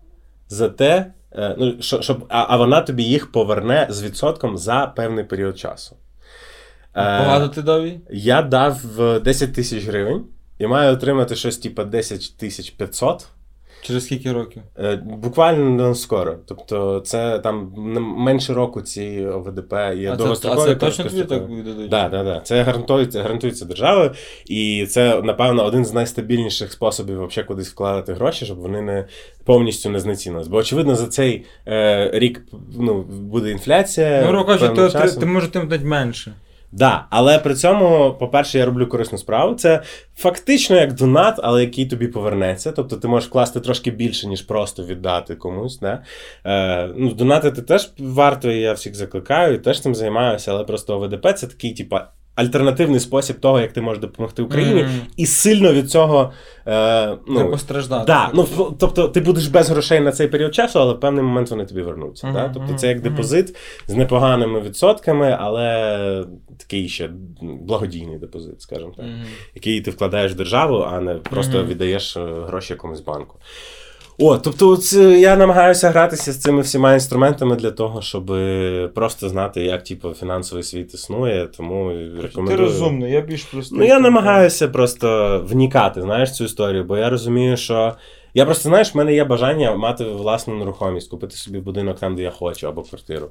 за 0.48 0.70
те, 0.70 1.14
е, 1.32 1.56
ну, 1.58 1.76
щоб, 1.82 2.26
а, 2.30 2.58
вона 2.58 2.82
тобі 2.82 3.04
їх 3.04 3.32
поверне 3.32 3.88
з 3.90 4.04
відсотком 4.04 4.58
за 4.58 4.94
певний 4.96 5.24
період 5.24 5.60
часу. 5.60 5.96
Е, 6.96 7.02
Багато 7.02 7.48
ти 7.48 7.62
дав 7.62 7.86
їй? 7.86 8.00
Я 8.10 8.42
дав 8.42 9.02
е, 9.02 9.20
10 9.20 9.54
тисяч 9.54 9.86
гривень 9.86 10.24
і 10.60 10.68
маю 10.68 10.94
отримати 10.94 11.36
щось 11.36 11.58
типу 11.58 11.84
10 11.84 12.38
тисяч 12.38 12.70
500. 12.70 13.28
Через 13.82 14.06
скільки 14.06 14.32
років? 14.32 14.62
Е, 14.80 14.96
Буквально 15.06 15.96
скоро. 15.96 16.36
Тобто, 16.48 17.00
це 17.06 17.40
там 17.40 17.74
менше 18.18 18.54
року 18.54 18.82
ці 18.82 19.26
ОВДП 19.26 19.74
є 19.96 20.12
а, 20.12 20.36
це, 20.36 20.50
а 20.50 20.56
це 20.56 20.76
точно 20.76 21.06
тобі 21.06 21.24
так 21.24 21.50
видадуть? 21.50 21.90
Да, 21.90 22.10
да, 22.10 22.24
да. 22.24 22.42
Це 22.44 22.64
гарантується, 22.64 23.22
гарантується 23.22 23.66
державою, 23.66 24.12
і 24.46 24.86
це, 24.90 25.22
напевно, 25.22 25.66
один 25.66 25.86
з 25.86 25.94
найстабільніших 25.94 26.72
способів 26.72 27.18
вообще 27.18 27.44
кудись 27.44 27.70
вкладати 27.70 28.14
гроші, 28.14 28.46
щоб 28.46 28.58
вони 28.58 28.82
не 28.82 29.06
повністю 29.46 29.90
не 29.90 30.00
знецінились. 30.00 30.48
Бо, 30.48 30.58
очевидно, 30.58 30.96
за 30.96 31.08
цей 31.08 31.46
е, 31.68 32.10
рік 32.14 32.42
ну, 32.80 33.02
буде 33.04 33.52
інфляція. 33.52 34.32
Ну, 34.32 34.46
певним 34.46 34.76
ти, 34.76 35.00
ти, 35.00 35.20
ти 35.20 35.26
може 35.26 35.48
тим 35.48 35.68
дати 35.68 35.86
менше. 35.86 36.34
Да, 36.72 37.06
але 37.10 37.40
при 37.40 37.56
цьому, 37.56 38.16
по-перше, 38.20 38.58
я 38.58 38.66
роблю 38.66 38.88
корисну 38.88 39.18
справу. 39.18 39.56
Це 39.56 39.82
фактично 40.16 40.76
як 40.76 40.94
донат, 40.94 41.40
але 41.44 41.62
який 41.62 41.86
тобі 41.86 42.08
повернеться. 42.08 42.72
Тобто 42.72 42.98
ти 42.98 43.08
можеш 43.08 43.30
вкласти 43.30 43.60
трошки 43.60 43.92
більше, 43.92 44.28
ніж 44.28 44.42
просто 44.42 44.84
віддати 44.84 45.36
комусь. 45.36 45.80
Да? 45.80 46.04
Е, 46.46 46.90
ну, 46.98 47.14
донатити 47.14 47.62
теж 47.62 47.92
варто, 48.00 48.52
і 48.52 48.60
я 48.60 48.74
всіх 48.74 48.96
закликаю, 48.96 49.54
і 49.54 49.58
теж 49.58 49.82
цим 49.82 49.96
займаюся, 49.96 50.52
але 50.52 50.64
просто 50.64 51.00
ОВДП 51.00 51.34
це 51.34 51.48
такий, 51.48 51.74
типа. 51.74 52.08
Альтернативний 52.42 53.00
спосіб 53.00 53.40
того, 53.40 53.60
як 53.60 53.72
ти 53.74 53.82
можеш 53.82 54.02
допомогти 54.02 54.42
Україні, 54.42 54.84
Мгм. 54.84 54.92
і 55.18 55.26
сильно 55.26 55.74
від 55.74 55.92
цього 55.92 56.32
е, 56.68 57.08
Не 57.08 57.18
ну, 57.28 57.52
постраждати. 57.52 58.06
Да, 58.06 58.32
ну, 58.34 58.48
тобто 58.80 59.08
ти 59.08 59.22
будеш 59.22 59.48
без 59.48 59.70
грошей 59.70 60.00
на 60.00 60.12
цей 60.12 60.28
період 60.28 60.56
часу, 60.56 60.80
але 60.80 60.94
в 60.94 61.00
певний 61.00 61.24
момент 61.24 61.50
вони 61.52 61.66
тобі 61.66 61.82
вернуться. 61.82 62.28
Мгм, 62.28 62.36
Да? 62.36 62.50
Тобто 62.54 62.74
це 62.74 62.88
як 62.88 63.02
депозит 63.02 63.56
з 63.88 63.94
непоганими 63.94 64.62
відсотками, 64.62 65.38
але 65.40 66.26
такий 66.58 66.90
ще 66.90 67.10
благодійний 67.42 68.18
депозит, 68.18 68.62
скажімо 68.62 68.94
так, 68.98 69.06
Мгм. 69.06 69.26
який 69.56 69.82
ти 69.82 69.92
вкладаєш 69.92 70.32
в 70.32 70.36
державу, 70.36 70.86
а 70.92 71.00
не 71.02 71.14
просто 71.14 71.64
віддаєш 71.64 72.18
е, 72.18 72.26
гроші 72.48 72.74
якомусь 72.74 73.02
банку. 73.02 73.36
О, 74.20 74.38
тобто, 74.38 74.70
от, 74.70 74.94
е, 74.94 75.20
я 75.20 75.36
намагаюся 75.36 75.90
гратися 75.90 76.34
з 76.34 76.42
цими 76.42 76.62
всіма 76.62 76.94
інструментами 76.94 77.56
для 77.56 77.72
того, 77.72 78.02
щоб 78.02 78.26
просто 78.94 79.30
знати, 79.30 79.64
як 79.64 79.84
типу, 79.84 80.14
фінансовий 80.14 80.64
світ 80.64 80.94
існує, 80.94 81.48
тому 81.58 81.92
Ти 82.48 82.56
розумний, 82.56 83.12
я 83.12 83.22
більш 83.22 83.44
простий. 83.44 83.78
Ну, 83.80 83.86
я 83.86 84.00
намагаюся 84.00 84.68
просто 84.68 85.40
вникати, 85.50 86.02
знаєш, 86.02 86.32
цю 86.32 86.44
історію, 86.44 86.84
бо 86.84 86.98
я 86.98 87.10
розумію, 87.10 87.58
що. 87.58 87.94
Я 88.34 88.46
просто, 88.46 88.70
знаєш, 88.70 88.96
в 88.96 88.98
мене 88.98 89.14
є 89.14 89.24
бажання 89.24 89.76
мати 89.76 90.04
власну 90.04 90.56
нерухомість, 90.56 91.10
купити 91.10 91.36
собі 91.36 91.60
будинок 91.60 92.00
там, 92.00 92.16
де 92.16 92.22
я 92.22 92.32
хочу, 92.32 92.68
або 92.68 92.82
квартиру. 92.82 93.30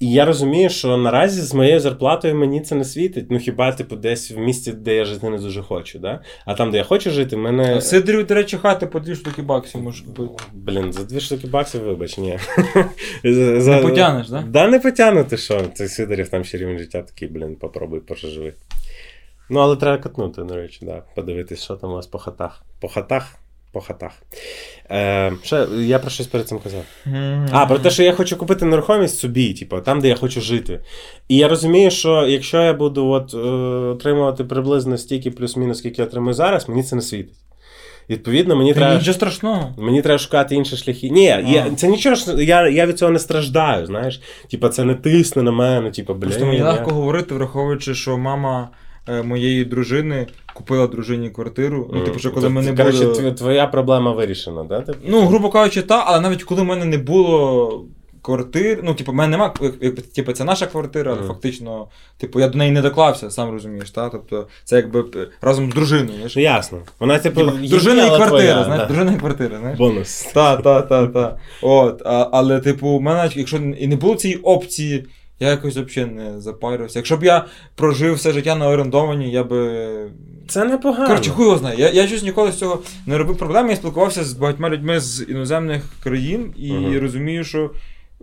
І 0.00 0.12
я 0.12 0.24
розумію, 0.24 0.70
що 0.70 0.96
наразі 0.96 1.42
з 1.42 1.54
моєю 1.54 1.80
зарплатою 1.80 2.34
мені 2.34 2.60
це 2.60 2.74
не 2.74 2.84
світить. 2.84 3.26
Ну 3.30 3.38
хіба, 3.38 3.72
типу, 3.72 3.96
десь 3.96 4.30
в 4.30 4.38
місті, 4.38 4.72
де 4.72 4.94
я 4.94 5.04
жити 5.04 5.30
не 5.30 5.38
дуже 5.38 5.62
хочу, 5.62 5.98
да? 5.98 6.20
А 6.44 6.54
там, 6.54 6.70
де 6.70 6.78
я 6.78 6.84
хочу 6.84 7.10
жити, 7.10 7.36
мене. 7.36 7.76
А 7.76 7.80
Сидорів, 7.80 8.26
до 8.26 8.34
речі, 8.34 8.56
хати 8.56 8.86
по 8.86 9.00
дві 9.00 9.14
штуки 9.14 9.42
баксів 9.42 9.82
можеш 9.82 10.00
купити. 10.00 10.44
Блін, 10.52 10.92
за 10.92 11.04
дві 11.04 11.20
штуки 11.20 11.46
баксів, 11.46 11.82
вибач, 11.82 12.18
ні. 12.18 12.38
Не 13.24 13.80
потягнеш, 13.82 14.28
да? 14.28 14.44
Да, 14.48 14.68
не 14.68 14.80
потягну, 14.80 15.24
ти 15.24 15.36
що? 15.36 15.60
Цей 15.74 15.88
Сидорів 15.88 16.28
там 16.28 16.44
ще 16.44 16.58
рівень 16.58 16.78
життя 16.78 17.02
такий, 17.02 17.28
блін, 17.28 17.56
попробуй 17.56 18.00
поживи. 18.00 18.54
Ну, 19.50 19.60
але 19.60 19.76
треба 19.76 20.02
катнути, 20.02 20.42
до 20.42 20.56
речі, 20.56 20.78
да. 20.82 21.02
Подивитись, 21.14 21.62
що 21.62 21.76
там 21.76 21.90
у 21.90 21.94
вас 21.94 22.06
по 22.06 22.18
хатах. 22.18 22.62
По 22.80 22.88
хатах? 22.88 23.38
По 23.74 23.80
хатах. 23.80 24.12
Е, 24.90 25.32
ще, 25.42 25.66
я 25.78 25.98
про 25.98 26.10
щось 26.10 26.26
перед 26.26 26.48
цим 26.48 26.58
казав. 26.58 26.82
А, 27.50 27.66
про 27.66 27.78
те, 27.78 27.90
що 27.90 28.02
я 28.02 28.12
хочу 28.12 28.36
купити 28.36 28.64
нерухомість 28.64 29.18
собі, 29.18 29.54
типу, 29.54 29.80
там, 29.80 30.00
де 30.00 30.08
я 30.08 30.14
хочу 30.14 30.40
жити. 30.40 30.80
І 31.28 31.36
я 31.36 31.48
розумію, 31.48 31.90
що 31.90 32.26
якщо 32.26 32.62
я 32.62 32.72
буду 32.72 33.06
от, 33.06 33.34
е, 33.34 33.38
отримувати 33.88 34.44
приблизно 34.44 34.98
стільки 34.98 35.30
плюс-мінус, 35.30 35.78
скільки 35.78 36.02
я 36.02 36.08
отримую 36.08 36.34
зараз, 36.34 36.68
мені 36.68 36.82
це 36.82 36.96
не 36.96 37.02
світить. 37.02 37.36
Відповідно, 38.10 38.56
мені 38.56 38.74
Та 38.74 38.80
треба. 38.80 38.94
Нічого 38.94 39.14
страшного. 39.14 39.74
Мені 39.78 40.02
треба 40.02 40.18
шукати 40.18 40.54
інші 40.54 40.76
шляхи. 40.76 41.10
Ні, 41.10 41.24
я, 41.24 41.70
це 41.76 41.88
нічого 41.88 42.14
ж, 42.14 42.44
я, 42.44 42.68
я 42.68 42.86
від 42.86 42.98
цього 42.98 43.10
не 43.10 43.18
страждаю, 43.18 43.86
знаєш. 43.86 44.20
Типа, 44.50 44.68
це 44.68 44.84
не 44.84 44.94
тисне 44.94 45.42
на 45.42 45.50
мене, 45.50 45.90
типа, 45.90 46.14
блін. 46.14 46.22
Просто 46.22 46.46
мені 46.46 46.58
я- 46.58 46.64
легко 46.64 46.90
говорити, 46.90 47.34
враховуючи, 47.34 47.94
що 47.94 48.18
мама 48.18 48.68
е, 49.08 49.22
моєї 49.22 49.64
дружини 49.64 50.26
купила 50.54 50.86
дружині 50.86 51.30
квартиру. 51.30 51.90
Ну, 51.94 52.04
типу, 52.04 52.18
що 52.18 52.30
коли 52.32 52.48
мене 52.48 52.76
коротше, 52.76 53.00
було. 53.00 53.14
тв- 53.14 53.34
твоя 53.34 53.66
проблема 53.66 54.12
вирішена, 54.12 54.64
да? 54.64 54.80
Ти? 54.80 54.94
Ну, 55.06 55.26
грубо 55.26 55.50
кажучи, 55.50 55.82
та, 55.82 56.04
але 56.06 56.20
навіть 56.20 56.42
коли 56.44 56.62
в 56.62 56.64
мене 56.64 56.84
не 56.84 56.98
було 56.98 57.84
квартир, 58.22 58.80
ну, 58.84 58.94
типу, 58.94 59.12
в 59.12 59.14
мене 59.14 59.30
нема, 59.30 59.54
типу, 60.14 60.32
це 60.32 60.44
наша 60.44 60.66
квартира, 60.66 61.16
але 61.18 61.28
фактично, 61.28 61.86
типу, 62.18 62.40
я 62.40 62.48
до 62.48 62.58
неї 62.58 62.70
не 62.72 62.82
доклався, 62.82 63.30
сам 63.30 63.50
розумієш, 63.50 63.90
та? 63.90 64.08
Тобто, 64.08 64.46
це 64.64 64.76
якби 64.76 65.04
е, 65.16 65.28
разом 65.40 65.70
з 65.70 65.74
дружиною. 65.74 66.12
знаєш. 66.14 66.36
Ну 66.36 66.42
ясно. 66.42 66.78
Вона, 67.00 67.18
типу, 67.18 67.40
Типу, 67.40 67.56
дружина 67.66 68.02
і 68.02 68.06
квартира, 68.06 68.28
твоя, 68.28 68.64
знаєш, 68.64 68.82
да. 68.82 68.86
дружина 68.86 69.12
і 69.12 69.16
квартира, 69.18 69.58
знаєш. 69.58 69.78
Бонус. 69.78 70.22
Та, 70.34 70.56
та, 70.56 70.82
та, 70.82 71.06
та. 71.06 71.36
От, 71.62 72.02
а, 72.04 72.28
але, 72.32 72.60
типу, 72.60 72.88
у 72.88 73.00
мене, 73.00 73.30
якщо 73.34 73.56
і 73.56 73.86
не 73.86 73.96
було 73.96 74.14
цієї 74.14 74.40
опції, 74.40 75.04
я 75.44 75.50
якось 75.50 75.76
взагалі 75.76 76.10
не 76.12 76.40
запарювався. 76.40 76.98
Якщо 76.98 77.16
б 77.16 77.24
я 77.24 77.44
прожив 77.74 78.14
все 78.14 78.32
життя 78.32 78.54
на 78.56 78.68
орендовані, 78.68 79.30
я 79.30 79.44
би. 79.44 80.10
Це 80.48 80.64
непогано. 80.64 81.06
Коротше, 81.08 81.30
хуй 81.30 81.44
його 81.44 81.58
знає. 81.58 81.76
Я, 81.78 81.90
я 81.90 82.06
щось 82.06 82.22
ніколи 82.22 82.52
з 82.52 82.58
цього 82.58 82.82
не 83.06 83.18
робив 83.18 83.38
проблем. 83.38 83.70
Я 83.70 83.76
спілкувався 83.76 84.24
з 84.24 84.32
багатьма 84.32 84.70
людьми 84.70 85.00
з 85.00 85.26
іноземних 85.28 85.82
країн 86.02 86.52
і 86.56 86.72
Мгм. 86.72 86.98
розумію, 86.98 87.44
що 87.44 87.70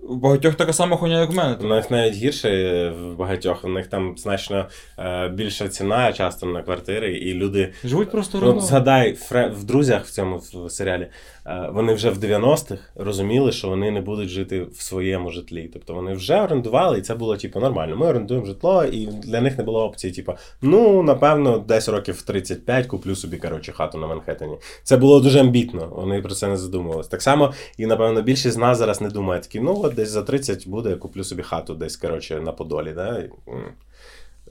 у 0.10 0.16
багатьох 0.16 0.56
така 0.56 0.74
сама 0.74 0.98
хуйня, 0.98 1.22
як 1.22 1.30
в 1.32 1.36
мене. 1.36 1.58
У 1.62 1.68
них 1.68 1.92
навіть 1.92 2.14
гірше 2.16 2.50
е, 2.50 2.90
в 2.90 3.16
багатьох, 3.18 3.66
у 3.66 3.68
них 3.70 3.88
там 3.88 4.16
значно 4.18 4.66
е, 5.00 5.30
більша 5.30 5.68
ціна 5.70 6.14
часто 6.14 6.46
на 6.46 6.62
квартири, 6.64 7.12
і 7.14 7.34
люди 7.34 7.74
Живуть 7.84 8.12
просто 8.12 8.40
Ну, 8.42 8.60
згадай, 8.60 9.14
фре- 9.32 9.54
в 9.56 9.64
друзях 9.64 10.06
в 10.06 10.12
цьому 10.12 10.42
в 10.54 10.70
серіалі 10.70 11.08
вони 11.46 11.94
вже 11.94 12.10
в 12.10 12.18
90-х 12.18 12.82
розуміли, 12.96 13.52
що 13.52 13.68
вони 13.70 13.92
не 13.92 14.02
будуть 14.02 14.30
жити 14.30 14.62
в 14.64 14.82
своєму 14.82 15.32
житлі. 15.32 15.70
Тобто 15.74 15.94
вони 15.94 16.14
вже 16.14 16.42
орендували, 16.42 17.00
і 17.00 17.02
це 17.02 17.16
було 17.16 17.38
типу 17.38 17.60
нормально. 17.60 17.96
Ми 17.96 18.08
орендуємо 18.08 18.46
житло, 18.46 18.84
і 18.84 19.06
для 19.06 19.42
них 19.42 19.58
не 19.58 19.64
було 19.64 19.86
опції, 19.86 20.14
типу, 20.14 20.34
ну 20.62 21.04
напевно, 21.04 21.60
десь 21.60 21.90
років 21.90 22.16
в 22.16 22.22
35 22.22 22.86
куплю 22.86 23.16
собі 23.16 23.38
коротше 23.38 23.72
хату 23.72 23.98
на 23.98 24.08
Манхеттені. 24.08 24.58
Це 24.84 24.98
було 24.98 25.20
дуже 25.20 25.40
амбітно. 25.40 25.90
Вони 25.92 26.22
про 26.22 26.36
це 26.36 26.48
не 26.48 26.58
задумувалися. 26.58 27.10
Так 27.10 27.22
само, 27.22 27.54
і 27.78 27.86
напевно 27.86 28.22
більшість 28.22 28.56
з 28.56 28.58
нас 28.58 28.78
зараз 28.78 29.02
не 29.02 29.10
думає 29.10 29.42
такі, 29.42 29.60
ну 29.60 29.82
от 29.84 29.94
десь 29.94 30.10
за 30.10 30.22
30 30.24 30.68
буде, 30.68 30.96
куплю 30.96 31.24
собі 31.24 31.44
хату 31.44 31.74
десь 31.74 31.98
коротше 31.98 32.42
на 32.42 32.52
Подолі. 32.52 32.92
Да? 32.96 33.24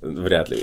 Вряд 0.02 0.50
ли. 0.50 0.56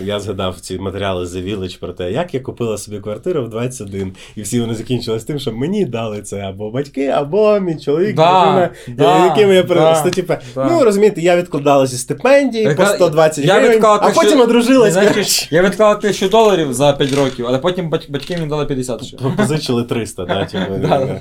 Я 0.00 0.20
згадав 0.20 0.60
ці 0.60 0.78
матеріали 0.78 1.24
The 1.24 1.44
Village 1.44 1.80
про 1.80 1.92
те, 1.92 2.12
як 2.12 2.34
я 2.34 2.40
купила 2.40 2.78
собі 2.78 2.98
квартиру 2.98 3.44
в 3.44 3.50
21, 3.50 4.12
і 4.36 4.42
всі 4.42 4.60
вони 4.60 4.74
закінчились 4.74 5.24
тим, 5.24 5.38
що 5.38 5.52
мені 5.52 5.84
дали 5.84 6.22
це 6.22 6.40
або 6.40 6.70
батьки, 6.70 7.06
або 7.06 7.60
мій 7.60 7.78
чоловік, 7.78 8.16
Да, 8.16 8.70
да, 8.88 9.26
якими 9.26 9.54
я 9.54 9.62
да, 9.62 10.02
типу, 10.10 10.34
да. 10.54 10.64
ну 10.64 10.84
розумієте, 10.84 11.20
я 11.20 11.36
відкладала 11.36 11.86
зі 11.86 11.98
стипендії 11.98 12.74
по 12.74 12.86
120 12.86 13.44
я 13.44 13.54
гривень, 13.54 13.72
відклала 13.72 13.98
а 14.02 14.06
те, 14.06 14.12
що- 14.12 14.22
потім 14.22 14.40
одружилась. 14.40 14.92
Знаєш. 14.92 15.52
Я 15.52 15.62
відклав 15.62 16.00
тисячу 16.00 16.28
доларів 16.28 16.74
за 16.74 16.92
5 16.92 17.12
років, 17.12 17.46
але 17.48 17.58
потім 17.58 17.90
батьки 17.90 18.36
мені 18.36 18.48
дали 18.48 18.66
50 18.66 19.04
ще. 19.04 19.16
Позичили 19.36 19.84
300, 19.84 20.24
да, 20.24 20.44
типу, 20.44 20.74
Да, 20.78 20.88
да. 20.88 21.20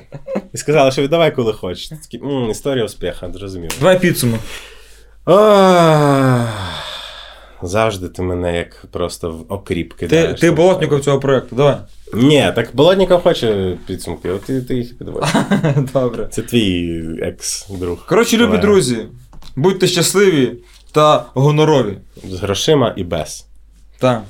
і 0.53 0.57
сказали, 0.57 0.91
що 0.91 1.01
віддавай, 1.01 1.36
коли 1.36 1.53
хочеш. 1.53 1.89
Такі, 1.89 2.22
історія 2.51 2.86
успіха, 2.86 3.32
зрозуміло. 3.34 3.72
Давай 3.80 3.99
підсумок. 3.99 4.39
Завжди 7.64 8.10
ти 8.10 8.22
мене 8.22 8.57
як 8.57 8.86
просто 8.91 9.32
в 9.32 9.53
окріп 9.53 9.93
Ти, 9.93 9.99
кидаєш. 9.99 10.39
ти 10.39 10.51
болотников 10.51 11.01
цього 11.01 11.20
проєкту, 11.20 11.55
давай. 11.55 11.76
Ні, 12.14 12.51
так 12.55 12.70
Болотніков 12.74 13.22
хоче 13.24 13.78
підсумки, 13.88 14.30
от 14.30 14.41
ти, 14.41 14.62
ти 14.62 14.76
їх 14.76 14.97
підводиш. 14.97 15.30
Добре. 15.93 16.28
Це 16.32 16.41
твій 16.41 17.03
екс-друг. 17.22 18.05
Коротше, 18.05 18.38
любі 18.38 18.45
Колега. 18.45 18.62
друзі, 18.62 18.97
будьте 19.55 19.88
щасливі 19.88 20.53
та 20.91 21.26
гонорові. 21.34 21.97
З 22.30 22.39
грошима 22.39 22.93
і 22.97 23.03
без. 23.03 23.45
Так. 23.99 24.22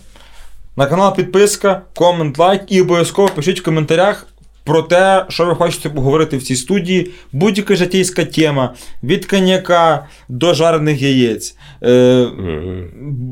На 0.76 0.86
канал 0.86 1.16
підписка, 1.16 1.82
комент, 1.96 2.38
лайк 2.38 2.62
і 2.68 2.82
обов'язково 2.82 3.30
пишіть 3.30 3.60
в 3.60 3.64
коментарях 3.64 4.28
про 4.70 4.82
те, 4.82 5.26
що 5.30 5.46
ви 5.46 5.56
хочете 5.56 5.90
поговорити 5.90 6.38
в 6.38 6.44
цій 6.44 6.56
студії. 6.56 7.12
Будь-яка 7.32 7.76
житейська 7.76 8.26
тема, 8.26 8.74
від 9.04 9.26
коньяка 9.26 10.08
до 10.28 10.54
жарених 10.54 11.02
яєць. 11.02 11.56
Е, 11.84 12.28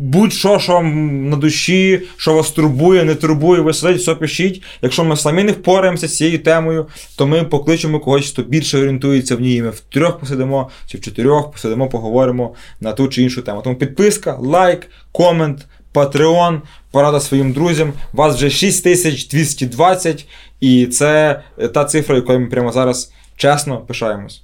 будь-що, 0.01 0.59
що 0.59 0.73
вам 0.73 1.29
на 1.29 1.35
душі, 1.35 2.01
що 2.17 2.33
вас 2.33 2.51
турбує, 2.51 3.03
не 3.03 3.15
турбує, 3.15 3.61
ви 3.61 3.73
сидите, 3.73 3.99
все 3.99 4.15
пишіть. 4.15 4.63
Якщо 4.81 5.03
ми 5.03 5.17
самі 5.17 5.43
не 5.43 5.51
впораємося 5.51 6.07
з 6.07 6.17
цією 6.17 6.39
темою, 6.39 6.87
то 7.17 7.27
ми 7.27 7.43
покличемо 7.43 7.99
когось, 7.99 8.31
хто 8.31 8.41
більше 8.41 8.77
орієнтується 8.77 9.35
в 9.35 9.41
ній. 9.41 9.61
Ми 9.61 9.69
в 9.69 9.79
трьох 9.79 10.19
посидимо 10.19 10.69
чи 10.87 10.97
в 10.97 11.01
чотирьох 11.01 11.51
посидимо, 11.51 11.89
поговоримо 11.89 12.53
на 12.81 12.93
ту 12.93 13.07
чи 13.07 13.21
іншу 13.21 13.41
тему. 13.41 13.61
Тому 13.63 13.75
підписка, 13.75 14.37
лайк, 14.39 14.89
комент, 15.11 15.65
Patreon, 15.97 16.61
порада 16.91 17.19
своїм 17.19 17.53
друзям. 17.53 17.93
Вас 18.13 18.35
вже 18.35 18.49
6220, 18.49 20.25
і 20.59 20.87
це 20.87 21.41
та 21.73 21.85
цифра, 21.85 22.15
якою 22.15 22.39
ми 22.39 22.45
прямо 22.45 22.71
зараз 22.71 23.13
чесно 23.35 23.77
пишаємось. 23.77 24.43